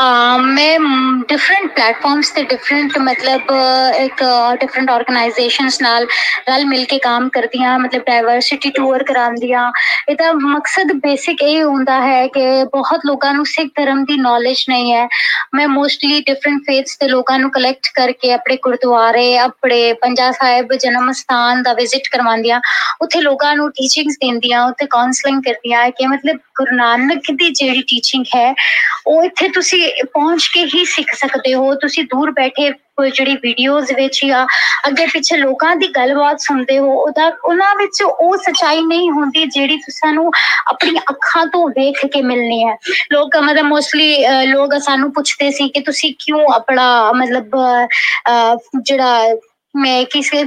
ਮੈਂ 0.00 0.78
different 1.28 1.70
platforms 1.74 2.30
ਤੇ 2.30 2.42
different 2.42 2.96
ਮਤਲਬ 2.98 3.50
ਇੱਕ 3.96 4.22
different 4.60 4.90
organisations 4.90 5.80
ਨਾਲ 5.82 6.06
ਰਲ 6.48 6.64
ਮਿਲ 6.64 6.84
ਕੇ 6.84 6.98
ਕੰਮ 6.98 7.28
ਕਰਦੀਆਂ, 7.28 7.78
ਮਤਲਬ 7.78 8.02
ਡਾਈਵਰਸਿਟੀ 8.06 8.70
ਟੂਰ 8.70 9.02
ਕਰਾਉਂਦੀਆਂ। 9.04 9.70
ਇਹਦਾ 10.10 10.32
ਮਕਸਦ 10.32 10.92
ਬੇਸਿਕ 11.02 11.42
ਇਹ 11.42 11.62
ਹੁੰਦਾ 11.64 12.00
ਹੈ 12.00 12.26
ਕਿ 12.26 12.64
ਬਹੁਤ 12.64 13.06
ਲੋਕਾਂ 13.06 13.32
ਨੂੰ 13.34 13.46
ਸਿੱਖ 13.46 13.70
ਧਰਮ 13.76 14.04
ਦੀ 14.04 14.16
ਨੌਲੇਜ 14.16 14.64
ਨਹੀਂ 14.68 14.92
ਹੈ। 14.92 15.06
ਮੈਂ 15.54 15.66
ਮੋਸਟਲੀ 15.68 16.20
ਡਿਫਰੈਂਟ 16.20 16.62
ਫੇਥਸ 16.66 16.96
ਦੇ 16.98 17.08
ਲੋਕਾਂ 17.08 17.38
ਨੂੰ 17.38 17.50
ਕਲੈਕਟ 17.50 17.90
ਕਰਕੇ 17.94 18.32
ਆਪਣੇ 18.32 18.56
ਗੁਰਦੁਆਰੇ, 18.62 19.36
ਆਪਣੇ 19.38 19.92
ਪੰਜਾ 19.92 20.30
ਸਾਹਿਬ 20.32 20.74
ਜਨਮ 20.74 21.12
ਸਥਾਨ 21.12 21.62
ਦਾ 21.62 21.72
ਵਿਜ਼ਿਟ 21.72 22.08
ਕਰਵਾਉਂਦੀਆਂ। 22.12 22.60
ਉੱਥੇ 23.02 23.20
ਲੋਕਾਂ 23.20 23.54
ਨੂੰ 23.56 23.70
ਟੀਚਿੰਗਸ 23.70 24.16
ਦਿੰਦੀਆਂ, 24.16 24.64
ਉੱਥੇ 24.66 24.86
ਕਾਉਂਸਲਿੰਗ 24.86 25.42
ਕਰਦੀਆਂ। 25.42 25.90
ਕਿ 25.90 26.06
ਮਤਲਬ 26.06 26.36
ਗੁਰੂ 26.56 26.76
ਨਾਨਕ 26.76 27.30
ਦੀ 27.30 27.50
ਜਿਹੜੀ 27.50 27.82
ਟੀਚਿੰਗ 27.82 28.24
ਹੈ, 28.36 28.54
ਉਹ 29.06 29.24
ਇੱਥੇ 29.24 29.48
ਤੁਸੀਂ 29.48 29.87
ਪਹੁੰਚ 30.04 30.48
ਕੇ 30.54 30.64
ਹੀ 30.74 30.84
ਸਿੱਖ 30.86 31.14
ਸਕਦੇ 31.16 31.54
ਹੋ। 31.54 31.74
ਤੁਸੀਂ 31.80 32.04
ਦੂਰ 32.10 32.30
ਬੈਠੇ 32.32 32.70
ਕੋਈ 32.98 33.10
ਜਿਹੜੀ 33.10 33.34
ਵੀਡੀਓਜ਼ 33.42 33.92
ਵਿੱਚ 33.92 34.20
ਜਾਂ 34.26 34.46
ਅੱਗੇ 34.88 35.04
ਪਿੱਛੇ 35.06 35.36
ਲੋਕਾਂ 35.36 35.74
ਦੀ 35.76 35.88
ਗੱਲਬਾਤ 35.96 36.40
ਸੁਣਦੇ 36.40 36.78
ਹੋ, 36.78 36.94
ਉਹਦਾ 36.94 37.26
ਉਹਨਾਂ 37.44 37.74
ਵਿੱਚ 37.76 38.02
ਉਹ 38.02 38.36
ਸਚਾਈ 38.38 38.80
ਨਹੀਂ 38.82 39.10
ਹੁੰਦੀ 39.10 39.44
ਜਿਹੜੀ 39.46 39.76
ਤੁਹਾਨੂੰ 39.78 40.30
ਆਪਣੀ 40.70 40.98
ਅੱਖਾਂ 41.10 41.44
ਤੋਂ 41.52 41.68
ਵੇਖ 41.68 42.04
ਕੇ 42.12 42.22
ਮਿਲਣੀ 42.22 42.64
ਹੈ। 42.64 42.76
ਲੋਕ 43.12 43.36
ਮਤਲਬ 43.38 43.66
ਮੋਸਟਲੀ 43.66 44.24
ਲੋਕ 44.46 44.78
ਸਾਨੂੰ 44.84 45.12
ਪੁੱਛਦੇ 45.12 45.50
ਸੀ 45.50 45.68
ਕਿ 45.68 45.80
ਤੁਸੀਂ 45.80 46.14
ਕਿਉਂ 46.18 46.44
ਆਪਣਾ 46.54 46.88
ਮਤਲਬ 47.12 47.56
ਜਿਹੜਾ 48.82 49.34
ਮੈਂ 49.78 50.02
ਕਿਸੇ 50.12 50.44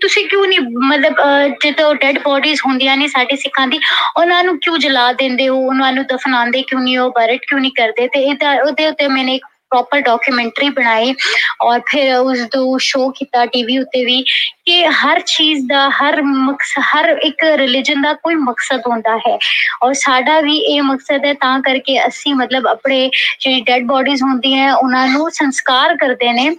ਤੁਸੀਂ 0.00 0.24
ਕਿਉਂ 0.28 0.46
ਨਹੀਂ 0.46 0.60
ਮਤਲਬ 0.88 1.20
ਜਦੋਂ 1.64 1.94
ਡੈਡ 1.94 2.18
ਬੋਡੀਜ਼ 2.24 2.60
ਹੁੰਦੀਆਂ 2.66 2.96
ਨੇ 2.96 3.08
ਸਾਡੇ 3.08 3.36
ਸਿੱਖਾਂ 3.36 3.66
ਦੀ, 3.68 3.80
ਉਹਨਾਂ 4.16 4.42
ਨੂੰ 4.44 4.58
ਕਿਉਂ 4.58 4.78
ਜਲਾ 4.78 5.12
ਦਿੰਦੇ 5.12 5.48
ਹੋ? 5.48 5.56
ਉਹਨਾਂ 5.58 5.92
ਨੂੰ 5.92 6.04
ਦਫਨਾਉਂਦੇ 6.12 6.62
ਕਿਉਂ 6.62 6.80
ਨਹੀਂ 6.82 6.98
ਹੋ? 6.98 7.08
ਬਰਟ 7.10 7.44
ਕਿਉਂ 7.48 7.60
ਨਹੀਂ 7.60 7.72
ਕਰਦੇ? 7.76 8.08
ਤੇ 8.08 8.22
ਇਹਦਾ 8.22 8.52
ਉਹਦੇ 8.62 8.86
ਉੱਤੇ 8.86 9.08
ਮੈਨੇ 9.08 9.34
ਇੱਕ 9.34 9.46
ਪ੍ਰੋਪਰ 9.70 10.00
ਡਾਕੂਮੈਂਟਰੀ 10.00 10.68
ਬਣਾਈ 10.70 11.14
ਔਰ 11.62 11.80
ਫਿਰ 11.90 12.14
ਉਸ 12.14 12.38
ਤੋਂ 12.52 12.78
ਸ਼ੋ 12.82 13.08
ਕੀਤਾ 13.18 13.44
ਟੀਵੀ 13.52 13.78
ਉੱਤੇ 13.78 14.04
ਵੀ 14.04 14.20
ਕਿ 14.66 14.86
ਹਰ 14.86 15.20
ਚੀਜ਼ 15.26 15.64
ਦਾ, 15.68 15.88
ਹਰ 15.90 16.20
ਮਕਸਦ 16.22 16.82
ਹਰ 16.88 17.08
ਇੱਕ 17.22 17.44
ਰਿਲੀਜਨ 17.58 18.02
ਦਾ 18.02 18.12
ਕੋਈ 18.14 18.34
ਮਕਸਦ 18.34 18.82
ਹੁੰਦਾ 18.86 19.16
ਹੈ। 19.28 19.36
ਔਰ 19.82 19.92
ਸਾਡਾ 20.00 20.40
ਵੀ 20.40 20.56
ਇਹ 20.56 20.82
ਮਕਸਦ 20.82 21.24
ਹੈ 21.24 21.32
ਤਾਂ 21.40 21.58
ਕਰਕੇ 21.60 21.98
ਅਸੀਂ 22.06 22.34
ਮਤਲਬ 22.34 22.66
ਆਪਣੇ 22.66 23.08
ਜਿਹੜੀ 23.40 23.60
ਡੈਡ 23.60 23.86
ਬੋਡੀਜ਼ 23.86 24.22
ਹੁੰਦੀਆਂ 24.22 24.74
ਉਹਨਾਂ 24.74 25.06
ਨੂੰ 25.08 25.30
ਸੰਸਕਾਰ 25.30 25.96
ਕਰਦੇ 25.96 26.32
ਨੇ। 26.32 26.50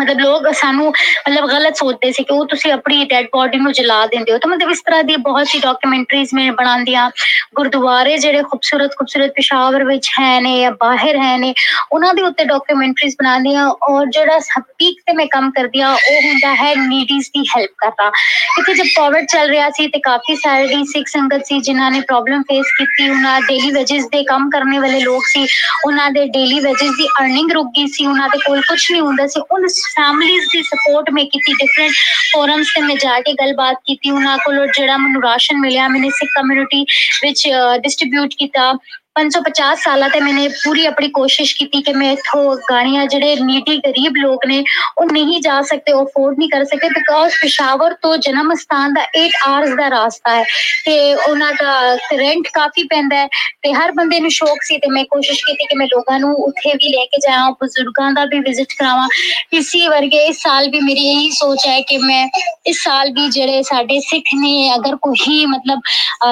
ਮਤਲਬ 0.00 0.18
ਲੋਕ 0.20 0.46
ਸਾਨੂੰ 0.54 0.86
ਮਤਲਬ 0.88 1.48
ਗਲਤ 1.48 1.76
ਸੋਚਦੇ 1.76 2.10
ਸੀ 2.12 2.22
ਕਿ 2.22 2.32
ਉਹ 2.34 2.46
ਤੁਸੀਂ 2.46 2.72
ਆਪਣੀ 2.72 3.04
ਡੈਡ 3.04 3.26
ਬੋਡੀ 3.32 3.58
ਨੂੰ 3.58 3.72
ਜਲਾ 3.72 4.04
ਦਿੰਦੇ 4.06 4.32
ਹੋ। 4.32 4.38
ਤਾਂ 4.38 4.50
ਮਤਲਬ 4.50 4.70
ਇਸ 4.70 4.80
ਤਰ੍ਹਾਂ 4.86 5.02
ਦੀ 5.04 5.16
ਬਹੁਤ 5.26 5.46
ਸੀ 5.48 5.58
ਡਾਕੂਮੈਂਟਰੀਜ਼ 5.58 6.34
ਮੈਂ 6.34 6.50
ਬਣਾਉਂਦੀਆਂ। 6.52 7.10
ਗੁਰਦੁਆਰੇ 7.54 8.16
ਜਿਹੜੇ 8.18 8.42
ਖੂਬਸੂਰਤ 8.42 8.94
ਖੂਬਸੂਰਤ 8.98 9.32
ਪਿਸ਼ਾਵਰ 9.36 9.84
ਵਿੱਚ 9.84 10.08
ਹੈ 10.18 10.40
ਨੇ 10.40 10.58
ਜਾਂ 10.60 10.70
ਬਾਹਰ 10.80 11.16
ਹੈ 11.16 11.36
ਨੇ, 11.38 11.52
ਉਹਨਾਂ 11.92 12.12
ਦੇ 12.14 12.22
ਉੱਤੇ 12.22 12.44
ਡਾਕੂਮੈਂਟਰੀਜ਼ 12.44 13.16
ਬਣਾਉਂਦੀਆਂ 13.18 13.66
ਔਰ 13.88 14.06
ਜਿਹੜਾ 14.06 14.38
ਪੀਕ 14.78 15.00
ਤੇ 15.06 15.12
ਮੈਂ 15.12 15.26
ਕੰਮ 15.30 15.50
ਕਰਦੀ 15.50 15.80
ਆ 15.80 15.90
ਉਹ 15.92 16.20
ਹੁੰਦਾ 16.22 16.54
ਹੈ 16.54 16.74
ਨੀਡੀਜ਼ 16.76 17.28
ਦੀ 17.28 17.44
ਹੈਲਪ 17.48 17.70
ਕਰਨਾ। 17.78 18.10
ਕਿਉਂਕਿ 18.10 18.74
ਜਦ 18.74 18.86
ਕੋਵਿਡ 18.96 19.26
ਚੱਲ 19.26 19.50
ਰਿਹਾ 19.50 19.68
ਸੀ 19.70 19.86
ਤੇ 19.86 19.98
ਕਾਫੀ 20.00 20.36
ਸਾਰੇ 20.36 20.82
ਸਿੱਖ 20.92 21.08
ਸੰਗਤ 21.08 21.46
ਸੀ 21.46 21.60
ਜਿਨ੍ਹਾਂ 21.60 21.90
ਨੇ 21.90 22.00
ਪ੍ਰੋਬਲਮ 22.00 22.42
ਫੇਸ 22.42 22.72
ਕੀਤੀ, 22.78 23.08
ਉਹਨਾਂ 23.08 23.40
ਡੇਲੀ 23.40 23.70
ਵੇਜਸ 23.70 24.06
ਦੇ 24.12 24.22
ਕੰਮ 24.24 24.48
ਕਰਨ 24.50 24.80
ਵਾਲੇ 24.80 25.00
ਲੋਕ 25.00 25.22
ਸੀ, 25.26 25.46
ਉਹਨਾਂ 25.86 26.10
ਦੇ 26.10 26.24
ਡੇਲੀ 26.26 26.60
ਵੇਜਸ 26.60 26.96
ਦੀ 26.96 27.06
ਅਰਨਿੰਗ 27.20 27.52
ਰੁਕ 27.52 27.66
ਗਈ 27.76 27.86
ਸੀ, 27.86 28.06
ਉਹਨਾਂ 28.06 28.28
ਦੇ 28.28 28.38
ਕੋਲ 28.38 28.60
ਕੁਝ 28.60 28.80
ਨਹੀਂ 28.92 29.02
ਹੁੰਦਾ 29.02 29.26
ਸੀ, 29.26 29.40
ਉਹਨਾਂ 29.40 29.68
فیملیز 29.86 30.42
دی 30.52 30.62
سپورٹ 30.62 31.10
میں 31.12 31.24
کیتی 31.24 31.52
ڈیفرنٹ 31.52 31.92
فورمز 32.32 32.66
سے 32.66 32.80
میں 32.80 32.94
جا 32.94 33.18
کے 33.26 33.32
گل 33.32 33.54
بات 33.54 33.84
کیتی، 33.84 34.10
انہاں 34.10 34.36
کولوں 34.44 34.66
جڑا 34.78 34.96
مینوں 34.96 35.20
راشن 35.22 35.60
ملیا، 35.60 35.86
میں 35.88 36.00
نے 36.00 36.10
سکھ 36.10 36.32
کمیونٹی 36.34 36.82
وچ 37.22 37.46
ڈسٹریبیوٹ 37.84 38.34
کیتا 38.34 38.72
550 39.16 39.80
ਸਾਲਾਂ 39.80 40.08
ਤੇ 40.08 40.20
ਮੈਨੇ 40.20 40.46
ਪੂਰੀ 40.54 40.84
ਆਪਣੀ 40.86 41.08
ਕੋਸ਼ਿਸ਼ 41.10 41.54
ਕੀਤੀ 41.56 41.80
ਕਿ 41.82 41.92
ਮੈਂ 41.92 42.10
ਇਥੋਂ 42.12 42.42
ਗਾਣੀਆਂ 42.70 43.04
ਜਿਹੜੇ 43.06 43.34
ਨੀਟੀ 43.40 43.76
ਗਰੀਬ 43.78 44.16
ਲੋਕ 44.16 44.46
ਨੇ, 44.46 44.62
ਉਹ 44.98 45.04
ਨਹੀਂ 45.06 45.40
ਜਾ 45.42 45.60
ਸਕਦੇ, 45.62 45.92
ਉਹ 45.92 46.04
ਅਫੋਰਡ 46.04 46.38
ਨਹੀਂ 46.38 46.48
ਕਰ 46.48 46.64
ਸਕਦੇ 46.64 46.88
ਬਿਕਾਜ਼ 46.90 47.34
ਪਿਸ਼ਾਵਰ 47.42 47.94
ਤੋਂ 48.02 48.16
ਜਨਮ 48.26 48.54
ਸਥਾਨ 48.54 48.94
ਦਾ 48.94 49.02
8 49.18 49.26
ਆਵਰਸ 49.46 49.74
ਦਾ 49.78 49.88
ਰਾਸਤਾ 49.90 50.34
ਹੈ 50.36 50.44
ਤੇ 50.84 50.94
ਉਹਨਾਂ 51.14 51.52
ਦਾ 51.54 51.74
ਰੈਂਟ 52.18 52.48
ਕਾਫੀ 52.52 52.82
ਪੈਂਦਾ 52.84 53.16
ਹੈ 53.16 53.26
ਤੇ 53.62 53.72
ਹਰ 53.74 53.92
ਬੰਦੇ 53.92 54.20
ਨੂੰ 54.20 54.30
ਸ਼ੌਕ 54.30 54.62
ਸੀ 54.62 54.78
ਤੇ 54.78 54.90
ਮੈਂ 54.90 55.04
ਕੋਸ਼ਿਸ਼ 55.10 55.44
ਕੀਤੀ 55.44 55.66
ਕਿ 55.66 55.76
ਮੈਂ 55.78 55.86
ਲੋਕਾਂ 55.86 56.18
ਨੂੰ 56.20 56.32
ਉੱਥੇ 56.44 56.72
ਵੀ 56.72 56.88
ਲੈ 56.92 57.04
ਕੇ 57.06 57.18
ਜਾਵਾਂ, 57.26 57.50
ਬਜ਼ੁਰਗਾਂ 57.62 58.12
ਦਾ 58.12 58.24
ਵੀ 58.24 58.40
ਵਿਜ਼ਿਟ 58.40 58.72
ਕਰਾਵਾਂ। 58.78 59.08
ਇਸੇ 59.52 59.86
ਵਰਗੇ 59.88 60.24
ਇਸ 60.26 60.42
ਸਾਲ 60.42 60.68
ਵੀ 60.70 60.80
ਮੇਰੀ 60.80 61.06
ਇਹੀ 61.08 61.30
ਸੋਚ 61.32 61.66
ਹੈ 61.66 61.80
ਕਿ 61.88 61.98
ਮੈਂ 61.98 62.26
ਇਸ 62.66 62.82
ਸਾਲ 62.82 63.10
ਵੀ 63.12 63.28
ਜਿਹੜੇ 63.30 63.62
ਸਾਡੇ 63.62 63.98
ਸਿੱਖ 64.08 64.34
ਨੇ, 64.34 64.74
ਅਗਰ 64.74 64.96
ਕੋਈ 65.02 65.44
ਮਤਲਬ 65.46 65.80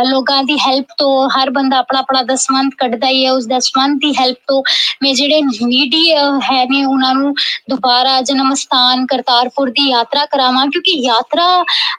ਲੋਕਾਂ 0.06 0.42
ਦੀ 0.44 0.58
ਹੈਲਪ 0.58 0.86
ਤੋਂ 0.98 1.28
ਹਰ 1.30 1.50
ਬੰਦਾ 1.50 1.78
ਆਪਣਾ 1.78 1.98
ਆਪਣਾ 2.00 2.22
ਦਸਵੰਦ 2.24 2.69
ਦਸਵੰਤ 2.70 2.74
ਕੱਢਦਾ 2.80 3.08
ਹੀ 3.08 3.24
ਹੈ 3.24 3.32
ਉਸ 3.32 3.46
ਦਸਵੰਤ 3.46 3.98
ਦੀ 4.00 4.12
ਹੈਲਪ 4.14 4.36
ਤੋਂ 4.48 4.62
ਮੈਂ 5.02 5.12
ਜਿਹੜੇ 5.14 5.40
ਨੀਡੀ 5.62 6.10
ਹੈ 6.42 6.64
ਨੇ, 6.64 6.84
ਉਹਨਾਂ 6.84 7.14
ਨੂੰ 7.14 7.34
ਦੁਬਾਰਾ 7.70 8.20
ਜਨਮ 8.22 8.54
ਸਥਾਨ 8.54 9.06
ਕਰਤਾਰਪੁਰ 9.06 9.70
ਦੀ 9.70 9.88
ਯਾਤਰਾ 9.90 10.24
ਕਰਾਵਾਂ, 10.26 10.66
ਕਿਉਂਕਿ 10.66 10.92
ਯਾਤਰਾ 11.02 11.46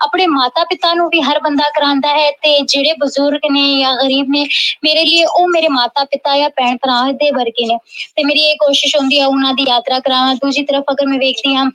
ਆਪਣੇ 0.04 0.28
ਮਾਤਾ 0.28 0.64
ਪਿਤਾ 0.66 0.94
ਨੂੰ 0.94 1.08
ਵੀ 1.10 1.22
ਹਰ 1.22 1.40
ਬੰਦਾ 1.40 1.70
ਕਰਾਂਦਾ 1.76 2.10
ਹੈ 2.10 2.30
ਤੇ 2.42 2.58
ਜਿਹੜੇ 2.62 2.94
ਬਜ਼ੁਰਗ 3.02 3.52
ਨੇ 3.52 3.66
ਜਾਂ 3.80 3.94
ਗਰੀਬ 3.96 4.30
ਨੇ, 4.30 4.46
ਮੇਰੇ 4.84 5.04
ਲਈ 5.06 5.24
ਉਹ 5.26 5.48
ਮੇਰੇ 5.50 5.68
ਮਾਤਾ 5.70 6.04
ਪਿਤਾ 6.06 6.38
ਜਾਂ 6.38 6.50
ਭੈਣ 6.52 6.78
ਭਰਾ 6.78 7.02
ਦੇ 7.14 7.32
ਵਰਗੇ 7.32 7.66
ਨੇ। 7.68 7.78
ਤੇ 8.16 8.24
ਮੇਰੀ 8.24 8.42
ਇਹ 8.42 8.56
ਕੋਸ਼ਿਸ਼ 8.60 8.96
ਹੁੰਦੀ 8.96 9.20
ਹੈ 9.20 9.26
ਉਹਨਾਂ 9.28 9.54
ਦੀ 9.54 9.64
ਯਾਤਰਾ 9.70 10.00
ਕਰਾਵਾਂ। 10.00 10.36
ਦੂਜੀ 10.36 10.64
ਤਰਫ 10.64 10.92
ਅਗਰ 10.92 11.06
ਮੈਂ 11.08 11.20
ਵੇਖਦੀ 11.20 11.56
ਹਾਂ 11.56 11.66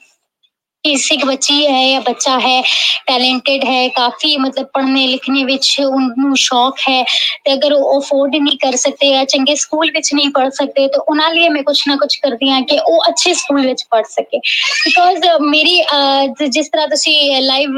سکھ 0.84 1.24
بچی 1.26 1.66
ہے 1.66 1.82
یا 1.84 1.98
بچہ 2.06 2.30
ہے 2.44 2.60
ٹیلنٹڈ 3.06 3.64
ہے، 3.68 3.88
کافی 3.94 4.36
مطلب 4.38 4.66
پڑھنے 4.74 5.06
لکھنے 5.06 5.44
وچ 5.44 5.64
شوق 6.38 6.88
ہے۔ 6.88 7.02
تے 7.44 7.52
اگر 7.52 7.72
وہ 7.72 7.96
افورڈ 7.96 8.34
نہیں 8.34 8.56
کر 8.62 8.76
سکتے 8.76 9.06
یا 9.06 9.24
چنگے 9.28 9.54
سکول 9.60 9.90
وچ 9.94 10.12
نہیں 10.12 10.30
پڑھ 10.34 10.48
سکتے، 10.54 10.86
تو 10.94 11.02
انہاں 11.08 11.32
لیے 11.32 11.48
میں 11.48 11.62
کچھ 11.66 11.86
نہ 11.88 11.94
کچھ 12.00 12.18
کرتی 12.20 12.50
ہوں 12.50 12.64
کہ 12.68 12.78
وہ 12.88 12.98
اچھے 13.06 13.34
سکول 13.34 13.66
وچ 13.68 13.88
پڑھ 13.90 14.06
سکے۔ 14.10 14.38
بیکاز 14.84 15.24
میری 15.40 15.78
جس 16.54 16.70
طرح 16.70 16.86
تسی 16.94 17.14
لائیو 17.40 17.70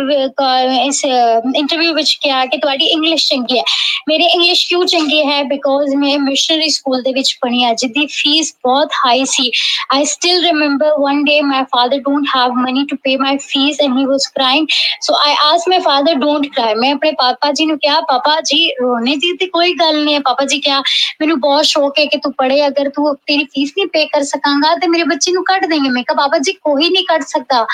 اس 0.88 1.05
انٹرویو 1.05 1.94
وچ 1.96 2.16
کیا 2.22 2.44
کہ 2.53 2.59
تہاڈی 2.62 2.92
انگلش 2.94 3.28
چنگی 3.28 3.57
ہے۔ 3.57 3.62
میری 4.07 4.24
انگلش 4.34 4.66
کیوں 4.68 4.86
چنگی 4.86 5.22
ہے؟ 5.28 5.42
بیکاز 5.49 5.94
میں 6.03 6.16
مشنری 6.30 6.68
سکول 6.76 7.05
دے 7.05 7.18
وچ 7.18 7.38
پڑھی 7.40 7.64
ہاں 7.64 7.72
جدی 7.82 8.07
فیس 8.12 8.53
بہت 8.66 8.92
high 9.05 9.24
C. 9.34 9.49
I 9.94 10.05
still 10.12 10.44
remember 10.44 10.92
one 10.99 11.22
day 11.24 11.40
my 11.51 11.64
father 11.72 11.99
don't 12.05 12.26
have 12.34 12.53
money 12.62 12.84
Have 12.88 12.88
money 12.88 12.88
to 12.88 12.97
pay 13.05 13.13
my 13.21 13.31
fees 13.45 13.79
and 13.84 13.97
he 13.99 14.03
was 14.09 14.25
crying 14.36 14.65
so 15.07 15.15
i 15.21 15.31
asked 15.45 15.69
my 15.71 15.79
father 15.88 16.13
don't 16.19 16.49
cry 16.57 16.73
ਮੈਂ 16.75 16.91
ਆਪਣੇ 16.93 17.11
ਪਾਪਾ 17.11 17.51
ਜੀ 17.51 17.65
ਨੂੰ 17.65 17.77
ਕਿਹਾ 17.79 17.99
ਪਾਪਾ 18.01 18.39
ਜੀ 18.41 18.59
ਰੋਣੇ 18.81 19.15
ਦੀ 19.15 19.31
ਤੇ 19.38 19.45
ਕੋਈ 19.47 19.73
ਗੱਲ 19.73 20.03
ਨਹੀਂ 20.03 20.13
ਹੈ 20.13 20.19
ਪਾਪਾ 20.19 20.45
ਜੀ 20.45 20.59
ਕਿਹਾ 20.59 20.79
ਮੈਨੂੰ 21.21 21.39
ਬਹੁਤ 21.39 21.65
ਸ਼ੌਕ 21.65 21.99
ਹੈ 21.99 22.05
ਕਿ 22.05 22.17
ਤੂੰ 22.17 22.34
ਪੜ੍ਹੇ 22.38 22.65
ਅਗਰ 22.67 22.89
ਤੂੰ 22.89 23.15
ਤੇਰੀ 23.27 23.43
ਫੀਸ 23.45 23.73
ਨਹੀਂ 23.77 23.88
ਪੇ 23.88 24.05
ਕਰ 24.05 24.23
ਸਕਾਂਗਾ 24.23 24.73
ਤੇ 24.81 24.88
ਮੇਰੇ 24.88 25.03
ਬੱਚੇ 25.03 25.31
ਨੂੰ 25.31 25.43
ਕੱਢ 25.43 25.65
ਦੇਂਗੇ 25.65 25.89
ਮੈਂ 25.89 26.03
ਕਿਹਾ 26.03 26.15
ਪਾਪਾ 26.21 26.38
ਜੀ 26.38 26.53
ਕੋਈ 26.63 26.89
ਨਹੀਂ 26.89 27.05
ਕੱਢ 27.09 27.23
ਸਕਦਾ 27.27 27.65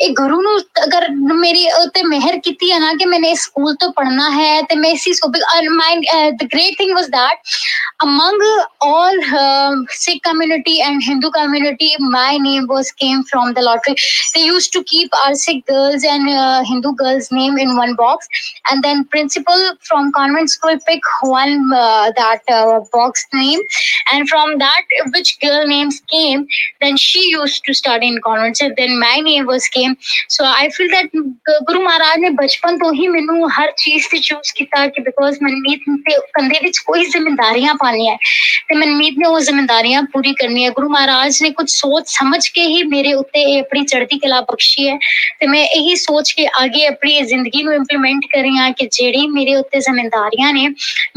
ਇਹ 0.00 0.14
ਗੁਰੂ 0.14 0.40
ਨੂੰ 0.42 0.58
ਅਗਰ 0.84 1.08
ਮੇਰੀ 1.34 1.66
ਉਤੇ 1.82 2.02
ਮਿਹਰ 2.02 2.38
ਕੀਤੀ 2.44 2.72
ਹੈ 2.72 2.78
ਨਾ 2.78 2.92
ਕਿ 2.94 3.04
ਮੈਨੇ 3.04 3.34
ਸਕੂਲ 3.34 3.74
ਤੋਂ 3.80 3.92
ਪੜਨਾ 3.92 4.30
ਹੈ 4.30 4.60
ਤੇ 4.62 4.76
ਮੈਂ 4.76 4.90
ਇਸੀ 4.90 5.12
so 5.12 5.28
my 5.28 6.00
the 6.30 6.44
great 6.44 6.78
thing 6.78 6.94
was 6.94 7.10
that 7.12 7.36
among 8.00 8.38
all 8.80 9.16
uh, 9.34 9.76
Sikh 9.90 10.22
community 10.22 10.80
and 10.80 11.02
Hindu 11.02 11.30
community, 11.30 11.94
my 12.00 12.38
name 12.38 12.66
was 12.66 12.90
came 12.92 13.22
from 13.22 13.54
the 13.54 13.62
lottery. 13.62 13.94
منمیتمیاں 38.69 40.01
پوری 40.13 40.33
کرنی 40.33 40.63
ہے 40.65 40.69
گرو 40.77 40.89
مہاراج 40.89 41.41
نے 41.41 41.49
کچھ 41.49 41.71
سوچ 41.71 42.09
سمجھ 42.09 42.51
کے 42.51 42.61
ہی 42.61 42.83
میرے 42.83 43.13
اتنے 43.13 43.85
چڑھتی 43.85 44.19
کلاس 44.19 44.36
ਕਲਾ 44.37 44.41
ਬਖਸ਼ੀ 44.41 44.89
ਹੈ। 44.89 44.97
ਤੇ 45.39 45.47
ਮੈਂ 45.47 45.63
ਇਹੀ 45.63 45.95
ਸੋਚ 45.95 46.31
ਕੇ 46.31 46.47
ਅੱਗੇ 46.47 46.85
ਆਪਣੀ 46.85 47.21
ਜ਼ਿੰਦਗੀ 47.21 47.63
ਨੂੰ 47.63 47.73
ਇੰਪਲੀਮੈਂਟ 47.73 48.25
ਕਰ 48.25 48.41
ਰਹੀ 48.41 48.57
ਹਾਂ 48.57 48.71
ਕਿ 48.71 48.87
ਜਿਹੜੀ 48.91 49.27
ਮੇਰੇ 49.27 49.55
ਉੱਤੇ 49.55 49.79
ਜ਼ਿੰਮੇਵਾਰੀਆਂ 49.79 50.53
ਨੇ, 50.53 50.67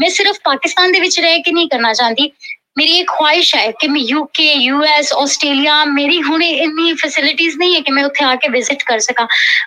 ਮੈਂ 0.01 0.09
ਸਿਰਫ 0.09 0.37
ਪਾਕਿਸਤਾਨ 0.43 0.91
ਦੇ 0.91 0.99
ਵਿੱਚ 0.99 1.19
ਰਹਿ 1.19 1.39
ਕੇ 1.39 1.51
ਨਹੀਂ 1.51 1.67
ਕਰਨਾ 1.67 1.93
ਚਾਹੁੰਦੀ। 1.93 2.31
ਮੇਰੀ 2.77 2.97
ਇੱਕ 2.99 3.09
ਖੁਆਇਸ਼ 3.09 3.55
ਹੈ 3.55 3.71
ਕਿ 3.71 3.87
ਮੈਂ 3.87 4.01
ਯੂਕੇ 4.01 4.43
ਯੂਐਸ 4.53 5.11
ਆਸਟ੍ਰੇਲੀਆ 5.13 5.83
ਮੇਰੀ 5.85 6.21
ਹੁਣੇ 6.23 6.49
ਇੰਨੀ 6.49 6.93
ਫੈਸਿਲਿਟੀਆਂ 6.93 7.51
ਨਹੀਂ 7.57 7.75
ਹੈ 7.75 7.79
ਕਿ 7.79 7.91
ਮੈਂ 7.91 8.03
ਉੱਥੇ 8.05 8.25
ਆ 8.25 8.35
ਕੇ 8.35 8.49
ਵਿਜ਼ਿਟ 8.49 8.83
ਕਰ 8.83 8.99
ਸਕਾਂ। 8.99 9.25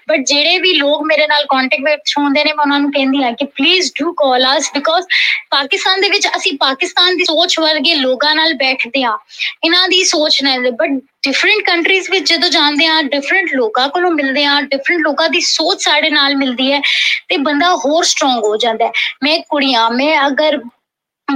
ਬਟ 0.09 0.21
ਜਿਹੜੇ 0.27 0.59
ਵੀ 0.59 0.73
ਲੋਕ 0.73 1.03
ਮੇਰੇ 1.07 1.27
ਨਾਲ 1.27 1.45
ਕੰਟੈਕਟ 1.45 1.85
ਵਿੱਚ 1.85 2.15
ਹੁੰਦੇ 2.19 2.45
ਨੇ, 2.45 2.53
ਮੈਂ 2.53 2.63
ਉਹਨਾਂ 2.63 2.81
ਨੂੰ 2.81 2.93
ਕਹਿੰਦੀ 2.93 3.23
ਹਾਂ 3.23 3.33
ਕਿ 3.33 3.45
please 3.45 3.91
do 4.01 4.13
call 4.13 4.47
us 4.57 4.71
because 4.75 5.07
Pakistan 5.51 6.01
ਦੇ 6.01 6.09
ਵਿੱਚ 6.09 6.29
ਅਸੀਂ 6.37 6.53
ਪਾਕਿਸਤਾਨ 6.61 7.17
ਦੀ 7.17 7.25
ਸੋਚ 7.25 7.59
ਵਰਗੇ 7.61 7.95
ਲੋਕਾਂ 7.95 8.35
ਨਾਲ 8.35 8.55
ਬੈਠਦੇ 8.55 9.05
ਆ 9.05 9.17
ਇਹਨਾਂ 9.65 9.89
ਦੀ 9.89 10.03
ਸੋਚ 10.05 10.43
ਨਾਲ 10.43 10.71
ਬਟ 10.71 11.01
ਡਿਫਰੈਂਟ 11.27 11.63
ਕੰਟਰੀਜ਼ 11.67 12.11
ਵਿੱਚ 12.11 12.33
ਜਦੋਂ 12.33 12.49
ਜਾਂਦੇ 12.51 12.87
ਆ 12.87 13.01
ਡਿਫਰੈਂਟ 13.03 13.55
ਲੋਕਾਂ 13.55 13.89
ਕੋਲੋਂ 13.89 14.11
ਮਿਲਦੇ 14.11 14.45
ਆ 14.45 14.61
ਡਿਫਰੈਂਟ 14.61 15.01
ਲੋਕਾਂ 15.01 15.29
ਦੀ 15.29 15.41
ਸੋਚ 15.41 15.83
ਸਾਡੇ 15.83 16.11
ਨਾਲ 16.11 16.37
ਮਿਲਦੀ 16.37 16.73
ਹੈ 16.73 16.81
ਤੇ 17.29 17.37
ਬੰਦਾ 17.37 17.75
ਹੋਰ 17.85 18.05
ਸਟਰੋਂਗ 18.05 18.45
ਹੋ 18.45 18.57
ਜਾਂਦਾ 18.57 18.87
ਹੈ। 18.87 18.93
ਮੈਂ 19.23 19.39
ਕੁੜੀਆਂ, 19.49 19.91
ਮੈਂ 19.91 20.27
ਅਗਰ 20.27 20.61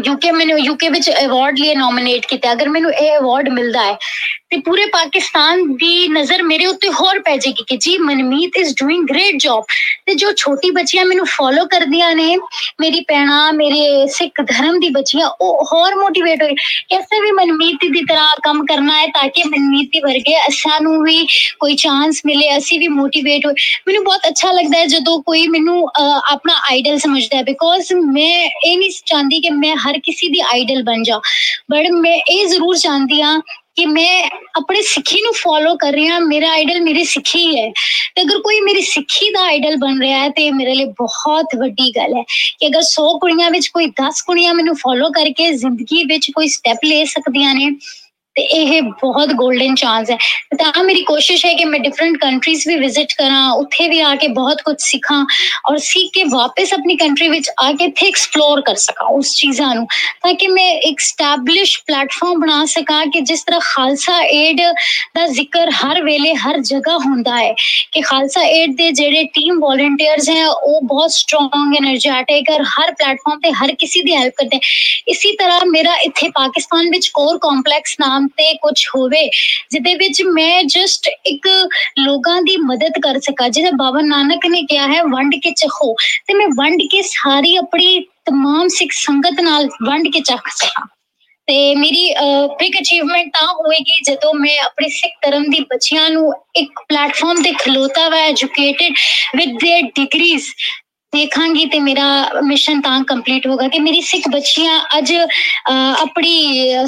ਯੂਕੇ 0.05 0.31
ਮੈਨੂੰ 0.31 0.59
ਯੂਕੇ 0.59 0.89
ਵਿੱਚ 0.89 1.09
ਅਵਾਰਡ 1.11 1.59
ਲਈ 1.59 1.75
ਨੋਮੀਨੇਟ 1.75 2.25
ਕੀਤਾ 2.25 2.51
ਅਗਰ 2.53 2.69
ਮੈਨੂੰ 2.69 2.91
ਇਹ 2.93 3.17
ਅਵਾਰਡ 3.17 3.49
ਮਿਲਦਾ 3.49 3.83
ਹੈ 3.83 3.97
ਤੇ 4.50 4.56
ਪੂਰੇ 4.66 4.84
ਪਾਕਿਸਤਾਨ 4.92 5.62
ਦੀ 5.76 6.06
ਨਜ਼ਰ 6.08 6.42
ਮੇਰੇ 6.42 6.66
ਉੱਤੇ 6.66 6.88
ਹੋਰ 7.00 7.18
ਪੈ 7.22 7.36
ਜਾਏਗੀ 7.36 7.64
ਕਿ 7.68 7.76
ਜੀ 7.76 7.96
Manmeet 7.98 8.56
is 8.56 8.72
doing 8.76 9.04
great 9.08 9.36
job 9.42 9.64
ਤੇ 10.06 10.14
ਜੋ 10.14 10.32
ਛੋਟੀ 10.36 10.70
ਬੱਚੀਆਂ 10.70 11.04
ਮੈਨੂੰ 11.04 11.26
ਫੋਲੋ 11.26 11.64
ਕਰਦੀਆਂ 11.70 12.14
ਨੇ, 12.16 12.36
ਮੇਰੀ 12.80 13.00
ਪੈਣਾ 13.08 13.50
ਮੇਰੇ 13.52 14.06
ਸਿੱਖ 14.12 14.40
ਧਰਮ 14.42 14.78
ਦੀ 14.80 14.88
ਬੱਚੀਆਂ, 14.88 15.28
ਉਹ 15.40 15.64
ਹੋਰ 15.72 15.94
ਮੋਟੀਵੇਟ 15.94 16.42
ਹੋਏ। 16.42 16.54
ਕਿਸੇ 16.88 17.20
ਵੀ 17.20 17.30
ਮਨਮੀਤ 17.32 17.84
ਦੀ 17.92 18.02
ਤਰ੍ਹਾਂ 18.08 18.28
ਕੰਮ 18.42 18.64
ਕਰਨਾ 18.66 18.98
ਹੈ 19.00 19.06
ਤਾਂ 19.14 19.28
ਕਿ 19.34 19.42
ਮਨਮੀਤ 19.48 19.90
ਦੀ 19.92 20.00
ਵਰਗੇ 20.00 20.36
ਅਸਾਂ 20.48 20.80
ਨੂੰ 20.80 21.02
ਵੀ 21.02 21.26
ਕੋਈ 21.60 21.74
ਚਾਂਸ 21.76 22.20
ਮਿਲੇ, 22.26 22.56
ਅਸੀਂ 22.56 22.78
ਵੀ 22.80 22.88
ਮੋਟੀਵੇਟ 22.88 23.46
ਹੋਏ। 23.46 23.54
ਮੈਨੂੰ 23.86 24.04
ਬਹੁਤ 24.04 24.28
ਅੱਛਾ 24.28 24.52
ਲੱਗਦਾ 24.52 24.78
ਹੈ 24.78 24.86
ਜਦੋਂ 24.86 25.20
ਕੋਈ 25.22 25.46
ਮੈਨੂੰ 25.48 25.86
ਆਪਣਾ 26.32 26.54
ਆਈਡਲ 26.70 26.98
ਸਮਝਦਾ 26.98 27.36
ਹੈ। 27.36 27.42
ਬਿਕੋਜ਼ 27.42 27.92
ਮੈਂ 27.94 28.48
ਇਹ 28.64 28.76
ਨਹੀਂ 28.78 28.90
ਚਾਹੁੰਦੀ 29.06 29.40
ਕਿ 29.40 29.50
ਮੈਂ 29.52 29.76
ਹਰ 29.86 29.98
ਕਿਸੇ 30.04 30.28
ਦੀ 30.32 30.40
ਆਈਡਲ 30.52 30.82
ਬਣ 30.82 31.02
ਜਾ 31.02 31.20
ਬਟ 31.70 31.90
ਮੈਂ 31.92 32.16
ਇਹ 32.30 32.46
ਜ਼ਰੂਰ 32.48 32.76
ਚਾਹੁੰਦੀ 32.78 33.20
ਆ 33.20 33.38
ਕਿ 33.78 33.86
ਮੈਂ 33.86 34.22
ਆਪਣੇ 34.56 34.82
ਸਿੱਖੀ 34.82 35.20
ਨੂੰ 35.20 35.32
ਫੋਲੋ 35.32 35.74
ਕਰ 35.76 35.92
ਰਹੀ 35.92 36.06
ਹਾਂ, 36.08 36.20
ਮੇਰਾ 36.20 36.50
ਆਈਡਲ 36.50 36.80
ਮੇਰੀ 36.80 37.04
ਸਿੱਖੀ 37.04 37.44
ਹੈ। 37.56 37.70
ਤੇ 38.14 38.22
ਅਗਰ 38.22 38.40
ਕੋਈ 38.40 38.60
ਮੇਰੀ 38.60 38.82
ਸਿੱਖੀ 38.82 39.30
ਦਾ 39.30 39.42
ਆਈਡਲ 39.42 39.76
ਬਣ 39.76 40.00
ਰਿਹਾ 40.00 40.18
ਹੈ, 40.18 40.28
ਤੇ 40.28 40.50
ਮੇਰੇ 40.50 40.74
ਲਈ 40.74 40.84
ਬਹੁਤ 40.84 41.54
ਵੱਡੀ 41.56 41.90
ਗੱਲ 41.96 42.16
ਹੈ 42.16 42.22
ਕਿ 42.60 42.66
ਅਗਰ 42.66 42.82
100 42.82 43.06
ਕੁੜੀਆਂ 43.18 43.50
ਵਿੱਚ 43.50 43.68
ਕੋਈ 43.68 43.86
10 44.02 44.22
ਕੁੜੀਆਂ 44.26 44.54
ਮੈਨੂੰ 44.54 44.74
ਫੋਲੋ 44.76 45.10
ਕਰਕੇ 45.10 45.50
ਜ਼ਿੰਦਗੀ 45.52 46.04
ਵਿੱਚ 46.04 46.30
ਕੋਈ 46.34 46.48
ਸਟੈਪ 46.48 46.84
ਲੈ 46.84 47.04
ਸਕਦੀਆਂ 47.04 47.54
ਨੇ 47.54 47.70
ਤੇ 48.38 48.42
ਇਹ 48.54 48.82
ਬਹੁਤ 48.82 49.30
골ਡਨ 49.30 49.74
ਚਾਂਸ 49.74 50.10
ਹੈ। 50.10 50.16
ਤਾਂ 50.58 50.82
ਮੇਰੀ 50.84 51.00
ਕੋਸ਼ਿਸ਼ 51.02 51.44
ਹੈ 51.46 51.52
ਕਿ 51.52 51.64
ਮੈਂ 51.64 51.78
ਡਿਫਰੈਂਟ 51.80 52.16
ਕੰਟਰੀਜ਼ 52.16 52.66
ਵੀ 52.68 52.74
ਵਿਜ਼ਿਟ 52.76 53.12
ਕਰਾਂ, 53.18 53.50
ਉੱਥੇ 53.52 53.88
ਵੀ 53.88 54.00
ਆ 54.00 54.14
ਕੇ 54.14 54.28
ਬਹੁਤ 54.28 54.60
ਕੁਝ 54.62 54.74
ਸਿੱਖਾਂ 54.80 55.24
ਔਰ 55.70 55.78
ਸਿੱਖ 55.78 56.10
ਕੇ 56.14 56.24
ਵਾਪਸ 56.24 56.72
ਆਪਣੀ 56.74 56.96
ਕੰਟਰੀ 56.96 57.28
ਵਿੱਚ 57.28 57.50
ਆ 57.62 57.70
ਕੇ 57.72 57.84
ਇੱਥੇ 57.84 58.06
ਐਕਸਪਲੋਰ 58.08 58.60
ਕਰ 58.60 58.74
ਸਕਾਂ 58.76 59.06
ਉਸ 59.08 59.34
ਚੀਜ਼ਾਂ 59.34 59.74
ਨੂੰ, 59.74 59.86
ਤਾਂ 60.22 60.32
ਕਿ 60.34 60.48
ਮੈਂ 60.48 60.68
ਇੱਕ 60.88 61.00
ਸਟੈਬਲਿਸ਼ 61.00 61.78
ਪਲੇਟਫਾਰਮ 61.86 62.40
ਬਣਾ 62.40 62.64
ਸਕਾਂ 62.64 63.04
ਕਿ 63.06 63.20
ਜਿਸ 63.22 63.42
ਤਰ੍ਹਾਂ 63.42 63.60
ਖਾਲਸਾ 63.64 64.20
ਏਡ 64.22 64.60
ਦਾ 65.14 65.26
ਜ਼ਿਕਰ 65.28 65.70
ਹਰ 65.72 66.02
ਵੇਲੇ 66.02 66.34
ਹਰ 66.36 66.58
ਜਗ੍ਹਾ 66.62 66.96
ਹੁੰਦਾ 66.98 67.36
ਹੈ 67.36 67.52
ਕਿ 67.92 68.00
ਖਾਲਸਾ 68.00 68.42
ਏਡ 68.42 68.76
ਦੇ 68.76 68.90
ਜਿਹੜੇ 68.92 69.24
ਟੀਮ 69.34 69.58
ਵੋਲੰਟੀਅਰਸ 69.60 70.30
ਹੈ, 70.30 70.46
ਉਹ 70.46 70.80
ਬਹੁਤ 70.84 71.10
ਸਟਰੋਂਗ 71.10 71.74
એનર્ਜੈਟਿਕ 71.76 72.50
ਔਰ 72.50 72.62
ਹਰ 72.62 72.92
ਪਲੇਟਫਾਰਮ 72.92 73.40
ਤੇ 73.40 73.52
ਹਰ 73.52 73.74
ਕਿਸੇ 73.74 74.02
ਦੀ 74.02 74.14
ਹੈਲਪ 74.14 74.34
ਕਰਦੇ 74.36 74.60
ਇਸੇ 75.08 75.32
ਤਰ੍ਹਾਂ 75.32 75.66
ਮੇਰਾ 75.66 75.96
ਇੱਥੇ 76.02 76.28
ਪਾਕਿਸਤਾਨ 76.28 76.90
ਵਿੱਚ 76.90 77.08
ਕੋਰ 77.14 77.38
ਕੰਪਲੈਕਸ 77.38 77.96
ਨਾਮ 78.00 78.27
ਤੇ 78.37 78.53
ਕੁਝ 78.53 78.73
ਹੋਵੇ 78.95 79.25
ਜਿਹਦੇ 79.71 79.95
ਵਿੱਚ 79.95 80.21
ਮੈਂ 80.23 80.63
ਜਸਟ 80.63 81.09
ਇੱਕ 81.25 81.47
ਲੋਕਾਂ 81.99 82.41
ਦੀ 82.41 82.57
ਮਦਦ 82.57 82.99
ਕਰ 83.01 83.19
ਸਕਾਂ 83.19 83.49
ਜਿਵੇਂ 83.49 83.71
ਬਾਬਾ 83.71 84.01
ਨਾਨਕ 84.01 84.45
ਨੇ 84.45 84.61
ਕਿਹਾ 84.61 84.87
ਹੈ 84.87 85.03
ਵੰਡ 85.03 85.35
ਕੇ 85.35 85.51
ਚਖੋ 85.51 85.93
ਤੇ 86.27 86.33
ਮੈਂ 86.33 86.47
ਵੰਡ 86.47 86.81
ਕੇ 86.91 87.01
ਸਾਰੀ 87.01 87.55
ਆਪਣੀ 87.55 87.99
तमाम 88.29 88.67
ਸਿੱਖ 88.67 88.91
ਸੰਗਤ 88.91 89.41
ਨਾਲ 89.41 89.69
ਵੰਡ 89.87 90.07
ਕੇ 90.07 90.19
ਚੱਖ 90.19 90.47
ਸਕਾਂ 90.47 90.87
ਤੇ 91.47 91.75
ਮੇਰੀ 91.75 92.13
ਬਿਗ 92.59 92.75
ਅਚੀਵਮੈਂਟ 92.81 93.29
ਤਾਂ 93.33 93.47
ਹੋਏਗੀ 93.47 94.01
ਜਦੋਂ 94.05 94.33
ਮੈਂ 94.33 94.57
ਆਪਣੇ 94.65 94.89
ਸਿੱਖ 94.89 95.13
ਧਰਮ 95.21 95.43
ਦੀ 95.43 95.59
ਬੱਚਿਆਂ 95.59 96.09
ਨੂੰ 96.09 96.33
ਇੱਕ 96.55 96.79
ਪਲੇਟਫਾਰਮ 96.89 97.41
ਤੇ 97.43 97.51
ਖਲੋਤਾ 97.51 98.07
ਵਾ 98.09 98.17
ਐਜੂਕੇਟਿਡ 98.17 98.93
ਵਿਦ 99.35 99.49
देयर 99.49 99.89
ਡਿਗਰੀਜ਼ 99.95 100.47
ਦੇਖਾਂਗੀ 101.12 101.64
ਤੇ 101.64 101.78
ਮੇਰਾ 101.80 102.06
ਮਿਸ਼ਨ 102.44 102.80
ਤਾਂ 102.80 102.98
ਕੰਪਲੀਟ 103.08 103.46
ਹੋਗਾ 103.46 103.68
ਕਿ 103.68 103.78
ਮੇਰੀ 103.80 104.00
ਸਿੱਖ 104.00 104.28
ਬੱਚੀਆਂ 104.32 104.78
ਅੱਜ 104.98 105.12
ਆਪਣੀ 106.00 106.34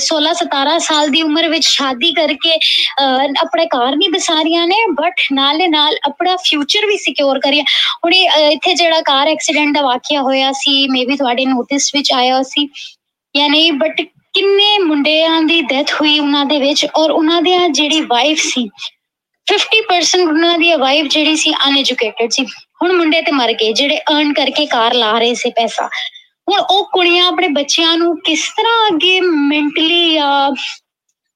16 0.06 0.32
17 0.40 0.74
ਸਾਲ 0.86 1.08
ਦੀ 1.14 1.22
ਉਮਰ 1.22 1.48
ਵਿੱਚ 1.48 1.66
ਸ਼ਾਦੀ 1.66 2.12
ਕਰਕੇ 2.18 2.52
ਆਪਣੇ 3.42 3.66
ਘਰ 3.76 3.96
ਨਹੀਂ 3.96 4.10
ਬਸਾਰੀਆਂ 4.10 4.66
ਨੇ 4.66 4.76
ਬਟ 5.00 5.24
ਨਾਲੇ 5.32 5.68
ਨਾਲ 5.68 5.96
ਆਪਣਾ 6.08 6.36
ਫਿਊਚਰ 6.44 6.86
ਵੀ 6.86 6.96
ਸਿਕਿਉਰ 7.06 7.40
ਕਰਿਆ। 7.40 7.64
ਹੁਣ 8.04 8.14
ਇੱਥੇ 8.14 8.74
ਜਿਹੜਾ 8.74 9.00
ਕਾਰ 9.02 9.28
ਐਕਸੀਡੈਂਟ 9.28 9.74
ਦਾ 9.74 9.82
ਵਾਕਿਆ 9.82 10.22
ਹੋਇਆ 10.22 10.52
ਸੀ 10.62 10.86
ਮੇਬੀ 10.90 11.16
ਤੁਹਾਡੇ 11.16 11.44
ਨੋਟਿਸ 11.46 11.90
ਵਿੱਚ 11.94 12.12
ਆਇਆ 12.12 12.42
ਸੀ। 12.52 12.68
ਜਾਂ 13.34 13.48
ਨਹੀਂ 13.48 13.72
ਬਟ 13.72 14.00
ਕਿੰਨੇ 14.34 14.78
ਮੁੰਡਿਆਂ 14.78 15.42
ਦੀ 15.42 15.60
ਡੈਥ 15.68 15.92
ਹੋਈ 16.00 16.18
ਉਹਨਾਂ 16.18 16.44
ਦੇ 16.46 16.58
ਵਿੱਚ 16.60 16.86
ਔਰ 16.96 17.10
ਉਹਨਾਂ 17.10 17.42
ਦੀ 17.42 17.56
ਜਿਹੜੀ 17.70 18.00
ਵਾਈਫ 18.10 18.42
ਸੀ 18.42 18.68
50% 19.46 20.28
ਉਹਨਾਂ 20.28 20.58
ਦੀ 20.58 20.72
ਵਾਈਫ 20.80 21.06
ਜਿਹੜੀ 21.06 21.36
ਸੀ 21.36 21.52
ਅਨਐਜੂਕੇਟਿਡ 21.68 22.30
ਸੀ। 22.30 22.44
ਹੁਣ 22.80 22.92
ਮੁੰਡੇ 22.92 23.20
ਤੇ 23.22 23.32
ਮਰ 23.32 23.52
ਗਏ, 23.52 23.72
ਜਿਹੜੇ 23.72 23.98
ਅਰਨ 23.98 24.32
ਕਰਕੇ 24.32 24.66
ਕਾਰ 24.66 24.94
ਲਾ 24.94 25.18
ਰਹੇ 25.18 25.34
ਸੀ 25.34 25.50
ਪੈਸਾ। 25.50 25.88
ਹੁਣ 26.48 26.60
ਉਹ 26.60 26.84
ਕੁੜੀਆਂ 26.92 27.26
ਆਪਣੇ 27.26 27.48
ਬੱਚਿਆਂ 27.48 27.96
ਨੂੰ 27.98 28.16
ਕਿਸ 28.20 28.48
ਤਰ੍ਹਾਂ 28.56 28.86
ਅੱਗੇ 28.86 29.20
ਮੈਂਟਲੀ 29.20 30.14
ਜਾਂ 30.14 30.50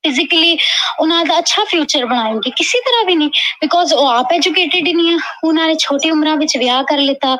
ਫਿਜ਼ੀਕਲੀ 0.05 0.57
ਉਹਨਾਂ 1.01 1.25
ਦਾ 1.25 1.39
ਅੱਛਾ 1.39 1.65
ਫਿਊਚਰ 1.65 2.05
ਬਣਾਏਂਗੇ? 2.07 2.51
ਕਿਸੇ 2.51 2.79
ਤਰ੍ਹਾਂ 2.81 3.05
ਵੀ 3.05 3.15
ਨਹੀਂ 3.15 3.29
ਬਿਕੋਜ਼ 3.61 3.95
ਉਹ 3.95 4.07
ਆਪ 4.09 4.33
ਐਜੂਕੇਟਿਡ 4.33 4.89
ਨਹੀਂ 4.89 5.15
ਆ। 5.15 5.19
ਉਹਨਾਂ 5.45 5.67
ਨੇ 5.69 5.75
ਛੋਟੀ 5.75 6.11
ਉਮਰਾਂ 6.11 6.37
ਵਿੱਚ 6.37 6.57
ਵਿਆਹ 6.57 6.83
ਕਰ 6.85 6.99
ਲਿੱਤਾ। 6.99 7.33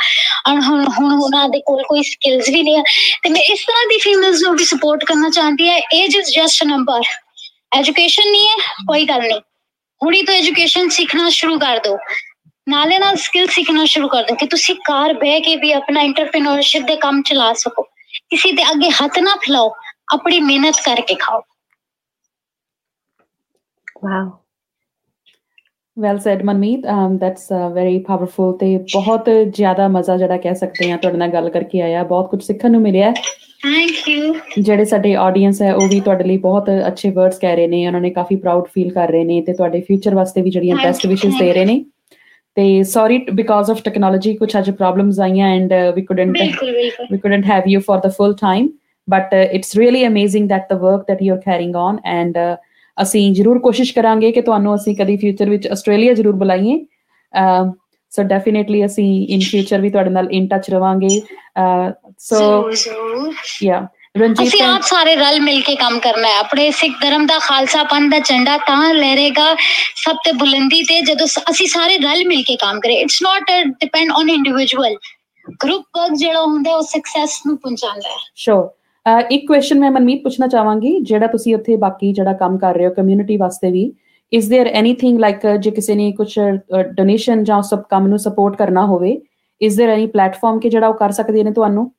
ਔਰ 0.49 0.61
ਹੁਣ 0.61 0.85
ਹੁਣ 0.99 1.13
ਉਹਨਾਂ 1.15 1.49
ਦੇ 1.49 1.61
ਕੋਲ 1.67 1.83
ਕੋਈ 1.83 2.03
ਸਕਿੱਲਸ 2.03 2.49
ਵੀ 2.49 2.63
ਨਹੀਂ 2.63 2.77
ਆ। 2.79 2.83
ਤੇ 3.23 3.31
ਮੈਂ 3.31 3.43
ਇਸ 3.43 3.65
ਤਰ੍ਹਾਂ 3.67 3.85
ਦੀ 3.89 3.99
ਫੀਮੇਲਸ 3.99 4.43
ਨੂੰ 4.43 4.57
ਵੀ 4.57 4.65
ਸਪੋਰਟ 4.65 5.05
ਕਰਨਾ 5.05 5.29
ਚਾਹਦੀ 5.31 5.69
ਹੈ। 5.69 5.79
Age 5.95 6.17
is 6.17 6.31
just 6.31 6.63
a 6.63 6.67
number 6.67 7.01
education 7.77 8.31
ਨਹੀਂ 8.31 8.49
ਹੈ, 8.49 8.57
ਕੋਈ 8.87 9.05
ਗੱਲ 9.05 9.21
ਨਹੀਂ। 9.21 9.41
ਹੁਣੀ 10.01 10.23
ਤੋਂ 10.23 10.35
ਐਜੂਕੇਸ਼ਨ 10.35 10.89
ਸਿੱਖਣਾ 10.89 11.29
ਸ਼ੁਰੂ 11.29 11.59
ਕਰ 11.59 11.79
ਦਿਓ। 11.79 11.97
ਨਾਲੇ 12.67 12.99
ਨਾਲ 12.99 13.17
ਸਕਿੱਲ 13.17 13.47
ਸਿੱਖਣਾ 13.47 13.85
ਸ਼ੁਰੂ 13.85 14.09
ਕਰ 14.09 14.23
ਦਿਓ 14.23 14.37
ਕਿ 14.37 14.47
ਤੁਸੀਂ 14.47 14.75
ਕਾਰ 14.85 15.13
ਬਹਿ 15.15 15.41
ਕੇ 15.41 15.57
ਵੀ 15.57 15.73
ਆਪਣਾ 15.73 16.03
ਇੰਟਰਪ੍ਰੀਨਿਓਰਸ਼ਿਪ 16.03 16.87
ਦੇ 16.87 16.97
ਕੰਮ 16.97 17.23
ਚਲਾ 17.23 17.53
ਸਕੋ। 17.53 17.83
ਕਿਸੇ 18.31 18.53
ਦੇ 18.53 18.63
ਅੱਗੇ 18.71 18.91
ਹੱਥ 18.91 19.19
ਨਾ 19.19 19.35
ਫੈਲਾਓ 19.37 19.71
ਆਪਣੀ 20.15 20.41
ਮਿਹਨਤ 20.41 20.81
ਕਰਕੇ 20.85 21.15
ਖਾਓ। 21.15 21.41
Wow. 24.07 24.31
Well 25.97 26.19
said 26.19 26.43
Manmeet 26.45 26.87
um 26.87 27.13
that's 27.19 27.51
uh, 27.57 27.67
very 27.75 27.99
powerful 28.07 28.57
ਤੇ 28.59 28.77
ਬਹੁਤ 28.95 29.29
ਜ਼ਿਆਦਾ 29.57 29.89
ਮਜ਼ਾ 29.89 30.17
ਜਿਹੜਾ 30.17 30.37
ਕਹਿ 30.37 30.55
ਸਕਦੇ 30.55 30.91
ਆ 30.93 30.97
ਤੁਹਾਡੇ 30.97 31.19
ਨਾਲ 31.19 31.29
ਗੱਲ 31.29 31.49
ਕਰਕੇ 31.51 31.81
ਆਇਆ। 31.83 32.03
ਬਹੁਤ 32.05 32.31
ਕੁਝ 32.31 32.43
ਸਿੱਖਣ 32.43 32.71
ਨੂੰ 32.71 32.81
ਮਿਲਿਆ। 32.81 33.13
ਥੈਂਕ 33.63 34.09
ਯੂ 34.09 34.35
ਜਿਹੜੇ 34.59 34.85
ਸਾਡੇ 34.85 35.15
ਆਡੀਅנס 35.17 35.63
ਹੈ 35.63 35.75
ਉਹ 35.75 35.89
ਵੀ 35.89 36.01
ਤੁਹਾਡੇ 36.01 36.25
ਲਈ 36.25 36.37
ਬਹੁਤ 36.39 36.71
ਅੱਛੇ 36.89 37.11
ਵਰਡਸ 37.11 37.39
ਕਹਿ 37.39 37.57
ਰਹੇ 37.57 37.67
ਨੇ। 37.67 37.87
ਉਹਨਾਂ 37.87 38.01
ਨੇ 38.01 38.11
ਕਾਫੀ 38.11 38.37
ਪ੍ਰਾਊਡ 38.37 38.67
ਫੀਲ 38.75 38.93
ਕਰ 38.93 39.11
ਰਹੇ 39.11 39.25
ਨੇ 39.25 39.41
ਤੇ 39.43 39.53
ਤੁਹਾਡੇ 39.53 39.81
ਫਿਊਚਰ 39.81 40.15
ਵਾਸਤੇ 40.15 40.43
ਵੀ 40.43 40.51
ਜਿਹੜੀਆਂ 40.51 40.77
ਬੈਸਟ 40.77 41.07
ਵਿਸ਼ੇਸ 41.07 41.39
ਦੇ 41.39 41.53
ਰਹੇ 41.53 41.65
ਨੇ। 41.65 41.85
ਤੇ 42.58 42.84
ਸੌਰੀ 42.84 43.18
ਬਿਕਾਜ਼ 43.34 43.72
ਆਫ 43.72 43.82
ਟੈਕਨੋਲੋਜੀ 43.84 44.34
ਕੁਝ 44.36 44.50
ਅੱਜ 44.58 44.70
ਪ੍ਰੋਬਲਮਸ 44.72 45.20
ਆਈਆਂ 45.20 45.50
ਐਂਡ 45.56 45.74
ਵੀ 45.96 46.02
ਕੁਡਨਟ 46.02 46.38
ਬਿਲਕੁਲ 46.40 46.72
ਬਿਲਕੁਲ 46.72 47.06
we 47.12 47.20
couldn't 47.26 47.52
have 47.52 47.70
you 47.74 47.82
for 47.90 48.00
the 48.06 48.12
full 48.18 48.34
time 48.40 48.72
but 49.08 49.32
uh, 49.34 49.46
it's 49.58 49.78
really 49.78 50.02
amazing 50.08 50.50
that 50.50 50.74
the 50.74 50.80
work 50.82 51.06
that 51.08 51.22
you're 51.28 51.44
carrying 51.46 51.78
on 51.84 52.02
and 52.16 52.42
uh, 52.42 52.56
ਅਸੀਂ 52.98 53.32
ਜ਼ਰੂਰ 53.34 53.60
ਕੋਸ਼ਿਸ਼ 53.60 53.94
ਕਰਾਂਗੇ 53.94 54.32
ਕਿ 54.32 54.42
ਤੁਹਾਨੂੰ 54.42 54.76
ਅਸੀਂ 54.76 54.96
ਕਦੀ 54.96 55.16
ਫਿਊਚਰ 55.18 55.50
ਵਿੱਚ 55.50 55.68
ਆਸਟ੍ਰੇਲੀਆ 55.68 56.14
ਜ਼ਰੂਰ 56.14 56.36
ਬੁਲਾਈਏ 56.36 56.80
ਸੋ 58.12 58.24
ਡੈਫੀਨਿਟਲੀ 58.24 58.86
ਅਸੀਂ 58.86 59.28
ਇਨ 59.28 59.40
ਫਿਊਚਰ 59.52 59.82
ਵੀ 59.82 59.90
ਤੁਹਾਡੇ 59.90 60.10
ਨਾਲ 60.10 60.28
ਇਨ 60.32 60.48
ਟੱਚ 60.48 60.70
ਰਵਾਂਗੇ 60.70 61.22
ਸੋ 62.20 62.36
ਜ਼ਰੂਰ 62.36 62.74
ਜ਼ਰੂਰ 62.74 63.34
ਯਾ 63.64 63.88
ਰਣਜੀਤ 64.16 64.48
ਅਸੀਂ 64.48 64.62
ਆਪ 64.64 64.82
ਸਾਰੇ 64.82 65.16
ਰਲ 65.16 65.40
ਮਿਲ 65.40 65.62
ਕੇ 65.62 65.76
ਕੰਮ 65.76 66.00
ਕਰਨਾ 66.00 66.28
ਹੈ 66.28 66.38
ਆਪਣੇ 66.38 66.70
ਸਿੱਖ 66.72 66.94
ਧਰਮ 67.02 67.26
ਦਾ 67.26 67.38
ਖਾਲਸਾ 67.40 67.84
ਪੰਥ 67.84 68.12
ਦਾ 68.12 68.20
ਝੰਡਾ 68.20 68.58
ਤਾਂ 68.68 68.94
ਲਹਿਰੇਗਾ 68.94 69.54
ਸਭ 69.96 70.16
ਤੇ 70.26 70.32
ਬੁਲੰਦੀ 70.32 70.82
ਤੇ 70.84 71.00
ਜਦੋਂ 71.04 71.26
ਸ- 71.28 71.44
ਅਸੀਂ 71.50 71.68
ਸਾਰੇ 71.68 71.98
ਰਲ 72.00 72.24
ਮਿਲ 72.28 72.42
ਕੇ 72.44 72.56
ਕੰਮ 72.56 72.80
ਕਰੇ 72.80 72.94
it's 72.96 73.22
not 73.22 73.52
depend 73.80 74.12
on 74.12 74.30
individual 74.30 74.96
group 75.62 75.86
work 75.98 76.14
ਜਿਹੜਾ 76.14 76.42
ਹੁੰਦਾ 76.42 76.70
ਹੈ, 76.72 76.76
ਉਹ 76.76 76.82
ਸਕਸੈਸ 76.84 77.40
ਨੂੰ 77.46 77.58
ਪਹੁੰਚਾਉਂਦਾ 77.58 78.10
ਹੈ 78.10 78.16
ਸ਼ੋਰ 78.38 78.68
ਇੱਕ 79.32 79.46
ਕੁਐਸਚਨ 79.48 79.80
ਮੈਂ 79.80 79.92
ਮਨਮੀਤ 79.92 80.22
ਪੁੱਛਣਾ 80.24 80.48
ਚਾਹਾਂਗੀ 80.48 81.00
ਜਿਹੜਾ 81.02 81.28
ਤੁਸੀਂ 81.28 81.56
ਉੱਥੇ 81.56 81.76
ਬਾਕੀ 81.78 82.12
ਜਿਹੜਾ 82.14 82.34
ਕੰਮ 82.34 82.58
ਕਰ 82.58 82.76
ਰਹੇ 82.76 82.88
ਹੋ 82.88 82.94
ਕਮਿਊਨਿਟੀ 82.94 83.38
ਵਾਸਤੇ 83.38 83.72
ਵੀ 83.72 83.92
ਇਜ਼ 84.32 84.52
देयर 84.54 84.68
ਐਨੀਥਿੰਗ 84.74 85.20
ਲਾਈਕ 85.20 85.46
ਜੇ 85.60 85.72
ਕਿਸੇ 85.72 85.96
ਨੇ 85.96 86.12
ਕੁਝ 86.12 86.28
ਡੋਨੇਸ਼ਨ 86.92 87.44
ਜਾਂ 87.44 87.62
ਸਭ 87.62 87.80
ਕੰਮ 87.90 88.08
ਨੂੰ 88.08 88.20
ਸਪੋਰਟ 88.20 88.56
ਕਰਨਾ 88.58 88.86
ਹੋਵੇ 88.86 89.18
ਇਜ਼ 89.62 89.80
देयर 89.82 89.90
ਐਨੀ 89.90 90.06
ਪਲੇਟਫਾਰਮ 90.08 90.60
ਕਿ 90.60 90.70
ਜਿਹੜਾ 90.70 90.88
ਉਹ 90.88 90.94
ਕਰ 90.94 91.12
ਸਕਦੇ 91.12 91.44
ਨੇ 91.44 91.52
ਤੁਹਾਨੂੰ 91.52 91.92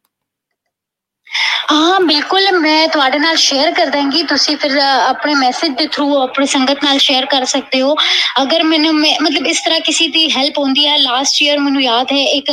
ਹਾਂ 1.72 1.99
ਬਿਲਕੁਲ 2.01 2.51
ਮੈਂ 2.53 2.88
ਤੁਹਾਡੇ 2.88 3.20
ਨਾਲ 3.20 3.36
ਸ਼ੇਅਰ 3.38 3.72
ਕਰ 3.72 3.86
ਦਾਂਗੀ। 3.89 4.22
ਤੁਸੀਂ 4.24 4.55
ਫਿਰ 4.57 4.72
ਅ, 4.72 4.82
ਆਪਣੇ 5.03 5.34
ਮੈਸੇਜ 5.36 5.72
ਦੇ 5.78 5.86
ਥਰੂ 5.88 6.18
ਆਪਣੀ 6.18 6.45
ਸੰਗਤ 6.45 6.84
ਨਾਲ 6.84 6.97
ਸ਼ੇਅਰ 6.97 7.26
ਕਰ 7.26 7.45
ਸਕਦੇ 7.45 7.82
ਹੋ। 7.82 7.93
ਅਗਰ 8.41 8.63
ਮੈਨੂੰ 8.63 8.93
ਮੈਂ- 8.95 9.16
ਮਤਲਬ 9.22 9.47
ਇਸ 9.47 9.61
ਤਰ੍ਹਾਂ 9.61 9.80
ਕਿਸੇ 9.80 10.07
ਦੀ 10.07 10.30
ਹੈਲਪ 10.32 10.57
ਹੁੰਦੀ 10.59 10.86
ਹੈ 10.88 10.97
ਲਾਸਟ 10.97 11.41
ਈਅਰ 11.41 11.57
ਮੈਨੂੰ 11.59 11.82
ਯਾਦ 11.82 12.11
ਹੈ 12.11 12.18
ਇੱਕ 12.30 12.51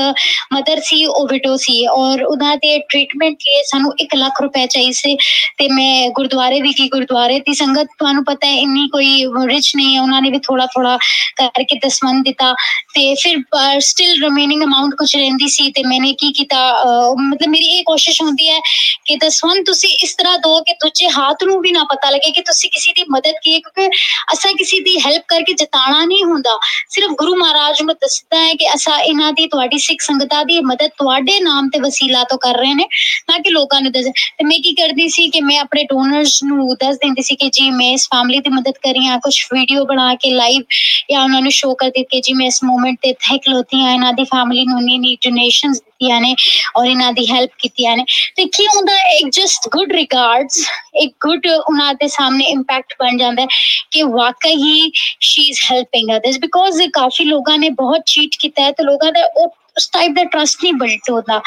ਮਦਰ 0.53 0.81
ਸੀ 0.85 1.05
ਉਹ 1.07 1.27
ਵਿਡੋ 1.29 1.57
ਸੀ 1.57 1.75
ਔਰ 1.89 2.23
ਉਹਨਾਂ 2.23 2.57
ਦੇ 2.57 2.79
ਟ੍ਰੀਟਮੈਂਟ 2.89 3.37
ਲਈ 3.47 3.63
ਸਾਨੂੰ 3.67 3.93
1 4.03 4.17
ਲੱਖ 4.17 4.41
ਰੁਪਏ 4.43 4.67
ਚਾਹੀਏ 4.67 4.93
ਸੀ 4.93 5.17
ਤੇ 5.59 5.69
ਮੈਂ 5.69 6.09
ਗੁਰਦੁਆਰੇ 6.11 6.61
ਵੀ 6.61 6.73
ਕੀ 6.73 6.89
ਗੁਰਦੁਆਰੇ 6.89 7.39
ਦੀ 7.41 7.55
ਸੰਗਤ 7.55 7.89
ਤੁਹਾਨੂੰ 7.99 8.25
ਪਤਾ 8.25 8.47
ਹੈ 8.47 8.57
ਇੰਨੀ 8.59 8.87
ਕੋਈ 8.89 9.25
ਰਿਚ 9.47 9.71
ਨਹੀਂ 9.77 9.95
ਹੈ 9.97 10.01
ਉਹਨਾਂ 10.03 10.21
ਨੇ 10.23 10.31
ਵੀ 10.31 10.39
ਥੋੜਾ 10.39 10.67
ਥੋੜਾ 10.67 10.97
ਕਰਕੇ 11.39 11.79
ਦਸਵੰਦ 11.79 12.25
ਦਿੱਤਾ 12.25 12.53
ਤੇ 12.95 13.15
ਫਿਰ 13.15 13.39
ਸਟਿਲ 13.81 14.23
ਰਿਮੇਨਿੰਗ 14.25 14.63
ਅਮਾਉਂਟ 14.65 14.95
ਕੁਝ 14.95 15.15
ਰਹਿੰਦੀ 15.17 15.49
ਸੀ 15.49 15.71
ਤੇ 15.71 15.83
ਮੈਨੇ 15.87 16.13
ਕੀ 16.15 16.33
ਕੀਤਾ 16.33 16.59
ਅ, 16.73 17.15
ਮਤਲਬ 17.21 17.49
ਮੇਰੀ 17.49 17.67
ਇਹ 17.69 17.83
ਕੋਸ਼ਿਸ਼ 17.85 18.21
ਹੁੰਦੀ 18.23 18.49
ਹੈ 18.51 18.59
ਕਿ 19.07 19.17
ਦਸਵੰਦ 19.17 19.65
ਤੁਸੀਂ 19.67 19.89
ਇਸ 20.03 20.15
ਤਰ੍ਹਾਂ 20.15 20.39
ਦੋ 20.39 20.61
ਕਿ 20.61 20.73
ਦੂਜੇ 20.83 21.09
ਹੱਥ 21.09 21.45
ਨੂੰ 21.45 21.61
ਵੀ 21.61 21.73
ਨਾ 21.73 21.85
ਪਤਾ 21.85 22.11
ਲੱਗੇ 22.11 22.31
ਕਿ 22.31 22.43
ਤੁਸੀਂ 22.43 22.71
ਕਿਸੇ 22.71 22.93
ਦੀ 22.93 23.05
ਮਦਦ 23.11 23.35
ਕੀ 23.43 23.59
ਕਿਉਂਕਿ 23.61 23.89
ਅਸਾਂ 24.33 24.53
ਕਿਸੇ 24.55 24.81
ਦੀ 24.81 24.97
ਹੈਲਪ 25.07 25.23
ਕਰਕੇ 25.29 25.53
ਜਿਤਾਣਾ 25.53 26.05
ਨਹੀਂ 26.05 26.25
ਹੁੰਦਾ। 26.25 26.59
ਸਿਰਫ 26.89 27.11
ਗੁਰੂ 27.19 27.35
ਮਹਾਰਾਜ 27.37 27.83
ਨੂੰ 27.83 27.95
ਦੱਸਦਾ 27.95 28.39
ਹੈ 28.39 28.55
ਕਿ 28.55 28.67
ਅਸਾਂ 28.75 28.99
ਇਹਨਾਂ 28.99 29.33
ਦੀ, 29.33 29.47
ਤੁਹਾਡੀ 29.47 29.79
ਸਿੱਖ 29.79 30.01
ਸੰਗਤਾਂ 30.01 30.45
ਦੀ 30.45 30.61
ਮਦਦ 30.63 30.91
ਤੁਹਾਡੇ 30.99 31.39
ਨਾਮ 31.41 31.69
ਤੇ 31.69 31.79
ਵਸੀਲਾ 31.81 32.23
ਤੋਂ 32.25 32.39
ਕਰ 32.39 32.59
ਰਹੇ 32.59 32.75
ਨੇ, 32.75 32.85
ਤਾਂ 33.29 33.39
ਕਿ 33.39 33.51
ਲੋਕਾਂ 33.51 33.81
ਨੂੰ 33.81 33.93
ਦੱਸ 33.93 34.05
ਤੇ 34.05 34.45
ਮੈਂ 34.45 34.59
ਕੀ 34.63 34.73
ਕਰਦੀ 34.75 35.09
ਸੀ 35.09 35.29
ਕਿ 35.31 35.41
ਮੈਂ 35.41 35.59
ਆਪਣੇ 35.59 35.83
ਡੋਨਰਸ 35.85 36.43
ਨੂੰ 36.45 36.75
ਦੱਸ 36.81 36.97
ਦਿੰਦੀ 36.97 37.23
ਸੀ 37.23 37.37
ਕਿ 37.37 37.49
ਜੀ 37.51 37.71
ਮੈਂ 37.71 37.91
ਇਸ 37.93 38.07
ਫੈਮਿਲੀ 38.09 38.39
ਦੀ 38.41 38.51
ਮਦਦ 38.51 38.79
ਕਰ 38.83 38.93
ਰਹੀ 38.93 39.07
ਹਾਂ 39.07 39.19
ਕੁਝ 39.19 39.35
ਵੀਡੀਓ 39.53 39.85
ਬਣਾ 39.85 40.15
ਕੇ 40.15 40.31
ਲਾਈਵ 40.33 40.63
ਜਾਂ 41.11 41.23
ਉਹਨਾਂ 41.23 41.41
ਨੂੰ 41.43 41.51
ਸ਼ੋਅ 41.53 41.75
ਕਰ 41.79 41.87
ਦਿੱਤੀ 41.87 42.05
ਕਿ 42.11 42.21
ਜੀ 42.21 42.33
ਮੈਂ 42.35 42.47
ਇਸ 42.47 42.63
ਮੂਮੈਂਟ 42.65 42.99
ਤੇ 43.03 43.09
ਇੱਥੇ 43.11 43.39
ਖਲੋਤੀ 43.39 43.81
ਹਾਂ, 43.81 43.93
ਇਹਨਾਂ 43.93 44.13
ਦੀ 44.13 44.25
ਫੈਮਿਲੀ 44.25 44.65
ਨੂੰ 44.65 44.83
ਨੀ 44.83 44.99
ਨੀ 44.99 45.17
ਡੋਨੇਸ਼ਨਸ 45.25 45.77
ਦਿੱਤੀਆਂ 45.77 45.92
ਨੇ 46.22 46.34
ਔਰ 46.78 46.86
ਇਹਨਾਂ 46.86 47.12
ਦੀ 47.14 47.26
ਹੈਲਪ 47.28 47.52
ਕੀਤੀਆਂ 47.60 47.96
ਨੇ 47.98 48.04
ਤੇ 48.36 48.46
ਕੀ 48.48 48.66
ਹੁੰਦਾ 48.68 48.94
ਹੈ 48.94 49.18
ਇੱਕ 49.18 49.30
ਜਸਟ 49.32 49.68
ਗੁੱਡ 49.70 49.92
ਰਿਗਾਰਡਸ 49.92 50.64
ਇੱਕ 50.96 51.14
ਗੁੱਡ 51.22 51.48
ਉਹਨਾਂ 51.48 51.94
ਦੇ 51.94 52.08
ਸਾਹਮਣੇ 52.08 52.46
ਇੰਪੈਕਟ 52.48 52.94
ਬਣ 53.00 53.18
ਜਾਂਦਾ 53.18 53.42
ਹੈ 53.42 53.48
ਕਿ 53.92 54.04
ਵਾਕਈ 54.10 54.56
ਹੀ 54.56 54.92
she 55.22 55.48
is 55.50 55.60
helping 55.72 56.16
others 56.18 56.40
because 56.40 56.82
ਕਾਫੀ 56.94 57.26
ਲੋਕਾਂ 57.26 57.58
ਨੇ 57.58 57.70
ਬਹੁਤ 57.78 58.02
ਚੀਟ 58.08 58.36
ਕੀਤਾ 58.40 58.64
ਹੈ 58.64 58.72
ਤੇ 58.72 58.84
ਲੋਕਾਂ 58.84 59.12
ਦਾ 59.12 59.26
ਉਹ 59.36 59.56
ਉਸ 59.78 59.90
ਟਾਈਪ 59.90 60.12
ਦਾ 60.12 60.24
ਟਰਸਟ 60.24 60.64
ਨਹੀਂ 60.64 60.74
ਬਿਲਟ 60.74 61.10
ਹੁੰਦਾ 61.10 61.42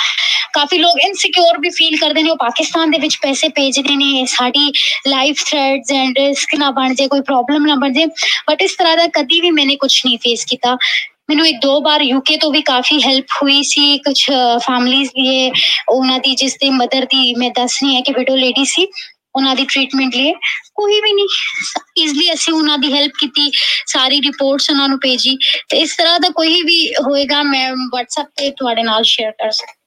ਕਾਫੀ 0.52 0.78
ਲੋਕ 0.78 0.98
ਇਨਸਿਕਿਉਰ 0.98 1.58
ਵੀ 1.58 1.70
ਫੀਲ 1.70 1.96
ਕਰਦੇ 1.96 2.22
ਨੇ 2.22 2.30
ਉਹ 2.30 2.36
ਪਾਕਿਸਤਾਨ 2.36 2.90
ਦੇ 2.90 2.98
ਵਿੱਚ 2.98 3.16
ਪੈਸੇ 3.22 3.48
ਭੇਜਦੇ 3.48 3.96
ਨੇ 3.96 4.24
ਸਾਡੀ 4.28 4.72
ਲਾਈਫ 5.08 5.44
ਥ੍ਰੈਡਸ 5.44 5.92
ਐਂਡ 5.92 6.18
ਰਿਸਕ 6.18 6.54
ਨਾ 6.54 6.70
ਬਣ 6.70 6.94
ਜਾਏ 6.94 7.08
ਕੋਈ 7.08 7.20
ਪ੍ਰੋਬਲਮ 7.20 7.66
ਨਾ 7.66 7.74
ਬਣ 7.74 7.92
ਜਾਏ 7.92 8.06
ਬਟ 8.50 8.62
ਇਸ 8.62 8.76
ਤਰ੍ਹਾਂ 8.76 8.96
ਦਾ 8.96 9.06
ਕਦੀ 9.14 9.40
ਵੀ 9.40 9.50
ਮੈਨੇ 9.50 9.76
ਕੁਝ 9.76 9.92
ਨਹੀਂ 10.06 10.18
ਫੇਸ 10.18 10.44
ਕੀਤਾ 10.44 10.76
ਮੈਨੂੰ 11.29 11.47
ਇੱਕ 11.47 11.57
ਦੋ 11.61 11.79
ਵਾਰ 11.81 12.01
ਯੂਕੇ 12.01 12.37
ਤੋਂ 12.37 12.51
ਵੀ 12.51 12.61
ਕਾਫੀ 12.61 13.01
ਹੈਲਪ 13.01 13.25
ਹੋਈ 13.41 13.61
ਸੀ 13.63 13.97
ਕੁਝ 13.97 14.15
ਫੈਮਲੀਜ਼ 14.65 15.09
ਲਈ 15.17 15.51
ਉਹਨਾਂ 15.89 16.19
ਦੀ 16.19 16.35
ਜਿਸ 16.35 16.53
ਦੀ 16.53 16.69
ਮਦਰ 16.69 17.05
ਦੀ 17.05 17.33
ਮੈਂ 17.35 17.49
ਦੱਸ 17.49 17.83
ਰਹੀ 17.83 17.95
ਹਾਂ 17.95 18.01
ਕਿ 18.01 18.13
ਵਿਡੋ 18.13 18.35
ਲੇਡੀ 18.35 18.65
ਸੀ 18.65 18.87
ਉਹਨਾਂ 19.35 19.55
ਦੀ 19.55 19.65
ਟ੍ਰੀਟਮੈਂਟ 19.65 20.15
ਲਈ 20.15 20.33
ਕੋਈ 20.73 20.99
ਵੀ 21.01 21.13
ਨਹੀਂ 21.13 21.25
ਈਜ਼ਲੀ 22.03 22.31
ਅਸੀਂ 22.33 22.53
ਉਹਨਾਂ 22.53 22.77
ਦੀ 22.77 22.93
ਹੈਲਪ 22.93 23.11
ਕੀਤੀ 23.19 23.51
ਸਾਰੀ 23.87 24.19
ਰਿਪੋਰਟਸ 24.21 24.69
ਉਹਨਾਂ 24.69 24.87
ਨੂੰ 24.89 24.99
ਭੇਜੀ 24.99 25.37
ਤੇ 25.69 25.77
ਇਸ 25.77 25.95
ਤਰ੍ਹਾਂ 25.95 26.19
ਦਾ 26.19 26.29
ਕੋਈ 26.29 26.61
ਵੀ 26.61 26.93
ਹੋਏਗਾ 27.07 27.41
ਮੈਂ 27.43 27.69
WhatsApp 27.71 28.29
ਤੇ 28.37 28.51
ਤੁਹਾਡੇ 28.51 28.83
ਨਾਲ 28.83 29.03
ਸ਼ੇਅਰ 29.03 29.31
ਕਰ 29.31 29.51
ਸਕਦੀ 29.51 29.83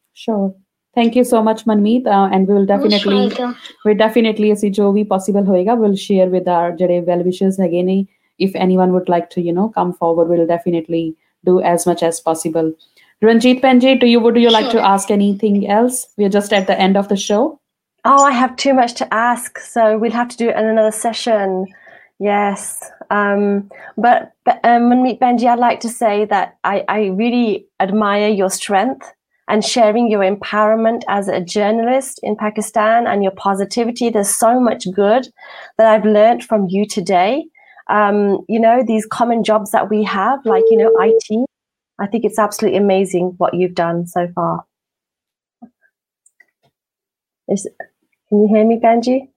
you 1.17 1.23
so 1.25 1.41
much, 1.47 1.61
Manmeet. 1.67 2.07
Uh, 2.07 2.29
and 2.37 2.49
we 2.49 2.55
will 2.55 2.65
definitely, 2.67 3.19
welcome. 3.19 3.53
we 3.87 3.93
definitely 3.99 4.53
ਅਸੀਂ 4.53 4.71
ਜੋ 4.71 4.93
ਵੀ 4.93 5.05
possible 5.13 5.47
ਹੋਏਗਾ, 5.49 5.73
we'll 5.73 5.99
share 6.05 6.29
with 6.33 6.49
our 6.55 6.77
ਜਿਹੜੇ 6.77 7.01
well 7.01 7.23
wishers 7.27 7.61
ਹੈਗੇ 7.61 7.83
ਨੇ. 7.83 8.05
If 8.41 8.57
anyone 8.65 8.93
would 8.93 9.09
like 9.09 9.29
to, 9.31 9.45
you 9.45 9.53
know, 9.53 9.67
come 9.77 9.93
forward, 9.93 10.33
we'll 10.33 10.47
definitely 10.47 11.05
do 11.45 11.61
as 11.61 11.87
much 11.87 12.03
as 12.03 12.21
possible. 12.21 12.73
Ranjit 13.23 13.61
Penji, 13.61 13.99
do 13.99 14.07
you 14.07 14.21
would 14.21 14.37
you 14.37 14.51
like 14.51 14.71
to 14.71 14.81
ask 14.81 15.11
anything 15.11 15.69
else? 15.69 16.07
We're 16.17 16.29
just 16.29 16.53
at 16.53 16.67
the 16.67 16.79
end 16.79 16.97
of 16.97 17.09
the 17.09 17.17
show. 17.17 17.61
Oh, 18.05 18.23
I 18.25 18.31
have 18.31 18.55
too 18.57 18.75
much 18.75 18.95
to 18.95 19.13
ask, 19.13 19.59
so 19.59 19.99
we'll 19.99 20.13
have 20.13 20.29
to 20.29 20.37
do 20.37 20.49
it 20.49 20.57
in 20.57 20.67
another 20.67 20.93
session. 20.93 21.67
Yes, 22.21 22.83
um, 23.11 23.71
but, 23.97 24.33
but 24.45 24.61
um, 24.65 24.91
Manmeet 24.91 25.19
Benji, 25.19 25.47
I'd 25.47 25.59
like 25.59 25.81
to 25.81 25.89
say 25.89 26.25
that 26.27 26.57
I, 26.65 26.85
I 26.89 27.07
really 27.07 27.67
admire 27.81 28.29
your 28.29 28.51
strength 28.51 29.13
and 29.49 29.65
sharing 29.65 30.11
your 30.11 30.21
empowerment 30.21 31.03
as 31.09 31.29
a 31.29 31.41
journalist 31.41 32.21
in 32.23 32.37
Pakistan 32.37 33.07
and 33.07 33.23
your 33.23 33.33
positivity. 33.33 34.11
There's 34.11 34.35
so 34.35 34.61
much 34.61 34.85
good 34.95 35.29
that 35.79 35.87
I've 35.87 36.05
learned 36.05 36.45
from 36.45 36.67
you 36.69 36.87
today. 36.87 37.47
Um, 37.89 38.45
you 38.49 38.61
know, 38.61 38.83
these 38.87 39.07
common 39.07 39.45
jobs 39.45 39.71
that 39.71 39.89
we 39.89 40.03
have, 40.05 40.45
like, 40.45 40.65
you 40.71 40.77
know, 40.77 40.93
IT, 41.01 41.47
I 41.99 42.07
think 42.07 42.25
it's 42.25 42.39
absolutely 42.39 42.79
amazing 42.79 43.35
what 43.39 43.55
you've 43.55 43.75
done 43.75 44.07
so 44.07 44.29
far. 44.35 44.65
Is, 47.49 47.67
can 48.29 48.43
you 48.43 48.49
hear 48.49 48.67
me, 48.67 48.79
Benji? 48.79 49.29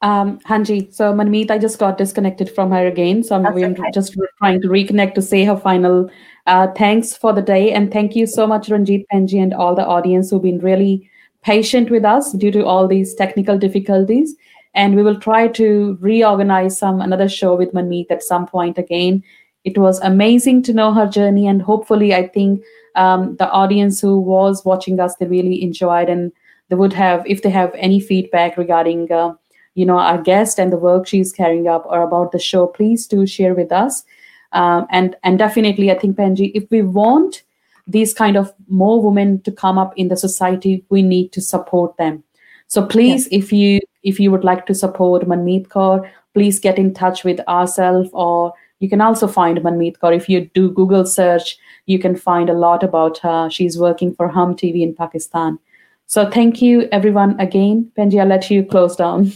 Um, 0.00 0.40
Hanji, 0.40 0.92
so 0.92 1.12
Manmeet, 1.12 1.50
I 1.50 1.58
just 1.58 1.78
got 1.78 1.98
disconnected 1.98 2.50
from 2.50 2.72
her 2.72 2.86
again. 2.86 3.22
So 3.22 3.36
I'm 3.36 3.46
okay. 3.46 3.90
just 3.94 4.16
trying 4.38 4.60
to 4.62 4.68
reconnect 4.68 5.14
to 5.14 5.22
say 5.22 5.44
her 5.44 5.56
final 5.56 6.10
uh, 6.46 6.68
thanks 6.72 7.16
for 7.16 7.32
the 7.32 7.42
day. 7.42 7.72
And 7.72 7.92
thank 7.92 8.16
you 8.16 8.26
so 8.26 8.46
much, 8.46 8.68
Ranjit 8.68 9.04
Penji, 9.12 9.40
and 9.40 9.54
all 9.54 9.74
the 9.74 9.86
audience 9.86 10.30
who've 10.30 10.42
been 10.42 10.58
really 10.58 11.08
patient 11.42 11.90
with 11.90 12.04
us 12.04 12.32
due 12.32 12.50
to 12.52 12.64
all 12.64 12.88
these 12.88 13.14
technical 13.14 13.58
difficulties. 13.58 14.34
And 14.74 14.96
we 14.96 15.02
will 15.02 15.20
try 15.20 15.48
to 15.48 15.98
reorganize 16.00 16.78
some 16.78 17.00
another 17.00 17.28
show 17.28 17.54
with 17.54 17.72
Manmeet 17.72 18.10
at 18.10 18.22
some 18.22 18.46
point 18.46 18.78
again. 18.78 19.22
It 19.64 19.78
was 19.78 20.00
amazing 20.00 20.62
to 20.64 20.72
know 20.72 20.92
her 20.92 21.06
journey, 21.06 21.46
and 21.46 21.62
hopefully, 21.62 22.14
I 22.14 22.26
think 22.26 22.62
um, 22.94 23.36
the 23.36 23.50
audience 23.50 24.00
who 24.00 24.18
was 24.18 24.64
watching 24.64 25.00
us 25.00 25.16
they 25.16 25.26
really 25.26 25.62
enjoyed 25.62 26.08
and 26.08 26.32
they 26.68 26.76
would 26.76 26.92
have 26.92 27.22
if 27.26 27.42
they 27.42 27.50
have 27.50 27.74
any 27.76 28.00
feedback 28.00 28.56
regarding 28.56 29.10
uh, 29.10 29.34
you 29.74 29.86
know 29.86 29.98
our 29.98 30.20
guest 30.20 30.58
and 30.58 30.72
the 30.72 30.76
work 30.76 31.06
she's 31.06 31.32
carrying 31.32 31.68
up 31.68 31.84
or 31.86 32.02
about 32.02 32.32
the 32.32 32.38
show 32.38 32.66
please 32.66 33.06
do 33.06 33.26
share 33.26 33.54
with 33.54 33.72
us 33.72 34.04
um, 34.52 34.86
and 34.90 35.16
and 35.22 35.38
definitely 35.38 35.90
i 35.90 35.98
think 35.98 36.16
penji 36.16 36.50
if 36.54 36.64
we 36.70 36.82
want 36.82 37.42
these 37.86 38.14
kind 38.14 38.36
of 38.36 38.52
more 38.68 39.02
women 39.02 39.40
to 39.42 39.50
come 39.50 39.78
up 39.78 39.92
in 39.96 40.08
the 40.08 40.16
society 40.16 40.84
we 40.88 41.02
need 41.02 41.32
to 41.32 41.40
support 41.40 41.96
them 41.96 42.22
so 42.68 42.84
please 42.84 43.28
yes. 43.30 43.42
if 43.44 43.52
you 43.52 43.80
if 44.02 44.18
you 44.20 44.30
would 44.30 44.44
like 44.44 44.66
to 44.66 44.74
support 44.74 45.28
manmeet 45.28 45.68
kaur 45.68 46.08
please 46.34 46.58
get 46.58 46.78
in 46.78 46.92
touch 46.94 47.24
with 47.24 47.40
ourselves 47.48 48.10
or 48.12 48.52
you 48.80 48.88
can 48.88 49.00
also 49.00 49.28
find 49.28 49.58
manmeet 49.58 49.98
kaur. 49.98 50.16
If 50.16 50.28
you 50.28 50.50
do 50.54 50.70
google 50.70 51.04
search 51.04 51.56
you 51.86 51.98
can 51.98 52.16
find 52.16 52.50
a 52.50 52.58
lot 52.64 52.82
about 52.82 53.18
her. 53.18 53.50
She's 53.50 53.78
working 53.78 54.14
for 54.14 54.28
hum 54.28 54.56
tv 54.56 54.82
in 54.82 54.94
pakistan. 54.94 55.58
So 56.06 56.28
thank 56.30 56.60
you 56.62 56.88
everyone 56.92 57.38
again. 57.40 57.90
Penji 57.98 58.20
i'll 58.20 58.26
let 58.26 58.50
you 58.50 58.64
close 58.64 58.96
down 58.96 59.32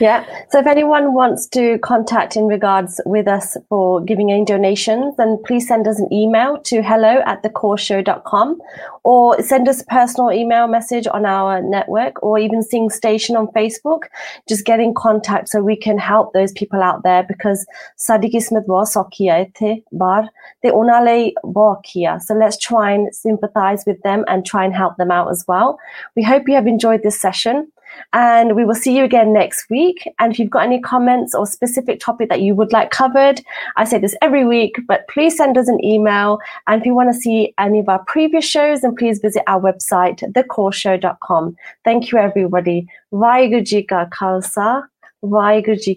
Yeah. 0.00 0.24
So 0.50 0.58
if 0.58 0.66
anyone 0.66 1.14
wants 1.14 1.46
to 1.48 1.78
contact 1.78 2.36
in 2.36 2.46
regards 2.46 3.00
with 3.06 3.26
us 3.26 3.56
for 3.68 4.00
giving 4.00 4.30
any 4.30 4.44
donations, 4.44 5.16
then 5.16 5.38
please 5.44 5.66
send 5.66 5.86
us 5.88 5.98
an 5.98 6.12
email 6.12 6.58
to 6.62 6.82
hello 6.82 7.22
at 7.26 7.42
thecoreshow.com 7.42 8.60
or 9.04 9.40
send 9.42 9.68
us 9.68 9.82
a 9.82 9.86
personal 9.86 10.32
email 10.32 10.66
message 10.66 11.06
on 11.06 11.26
our 11.26 11.60
network 11.62 12.22
or 12.22 12.38
even 12.38 12.62
Sing 12.62 12.90
Station 12.90 13.36
on 13.36 13.48
Facebook. 13.48 14.04
Just 14.48 14.64
get 14.64 14.80
in 14.80 14.94
contact 14.94 15.48
so 15.48 15.62
we 15.62 15.76
can 15.76 15.98
help 15.98 16.32
those 16.32 16.52
people 16.52 16.82
out 16.82 17.02
there 17.02 17.22
because 17.22 17.66
bar 19.92 20.28
onale 20.64 21.32
So 22.20 22.34
let's 22.34 22.58
try 22.58 22.92
and 22.92 23.14
sympathize 23.14 23.84
with 23.86 24.02
them 24.02 24.24
and 24.28 24.44
try 24.46 24.64
and 24.64 24.74
help 24.74 24.96
them 24.96 25.10
out 25.10 25.30
as 25.30 25.44
well. 25.46 25.78
We 26.16 26.22
hope 26.22 26.48
you 26.48 26.54
have 26.54 26.66
enjoyed 26.66 27.02
this 27.02 27.20
session. 27.20 27.70
And 28.12 28.56
we 28.56 28.64
will 28.64 28.74
see 28.74 28.96
you 28.96 29.04
again 29.04 29.32
next 29.32 29.68
week. 29.70 30.08
And 30.18 30.32
if 30.32 30.38
you've 30.38 30.50
got 30.50 30.64
any 30.64 30.80
comments 30.80 31.34
or 31.34 31.46
specific 31.46 32.00
topic 32.00 32.28
that 32.28 32.40
you 32.40 32.54
would 32.54 32.72
like 32.72 32.90
covered, 32.90 33.40
I 33.76 33.84
say 33.84 33.98
this 33.98 34.14
every 34.22 34.44
week, 34.44 34.76
but 34.86 35.06
please 35.08 35.36
send 35.36 35.58
us 35.58 35.68
an 35.68 35.84
email. 35.84 36.38
And 36.66 36.80
if 36.80 36.86
you 36.86 36.94
want 36.94 37.12
to 37.12 37.18
see 37.18 37.54
any 37.58 37.80
of 37.80 37.88
our 37.88 38.04
previous 38.04 38.44
shows, 38.44 38.82
then 38.82 38.94
please 38.94 39.18
visit 39.18 39.42
our 39.46 39.60
website, 39.60 40.20
thecoreshow.com. 40.32 41.56
Thank 41.84 42.12
you, 42.12 42.18
everybody. 42.18 42.86
Vaigu 43.12 43.64
Khalsa, 44.10 44.84
Vaigu 45.24 45.82
Ji 45.82 45.94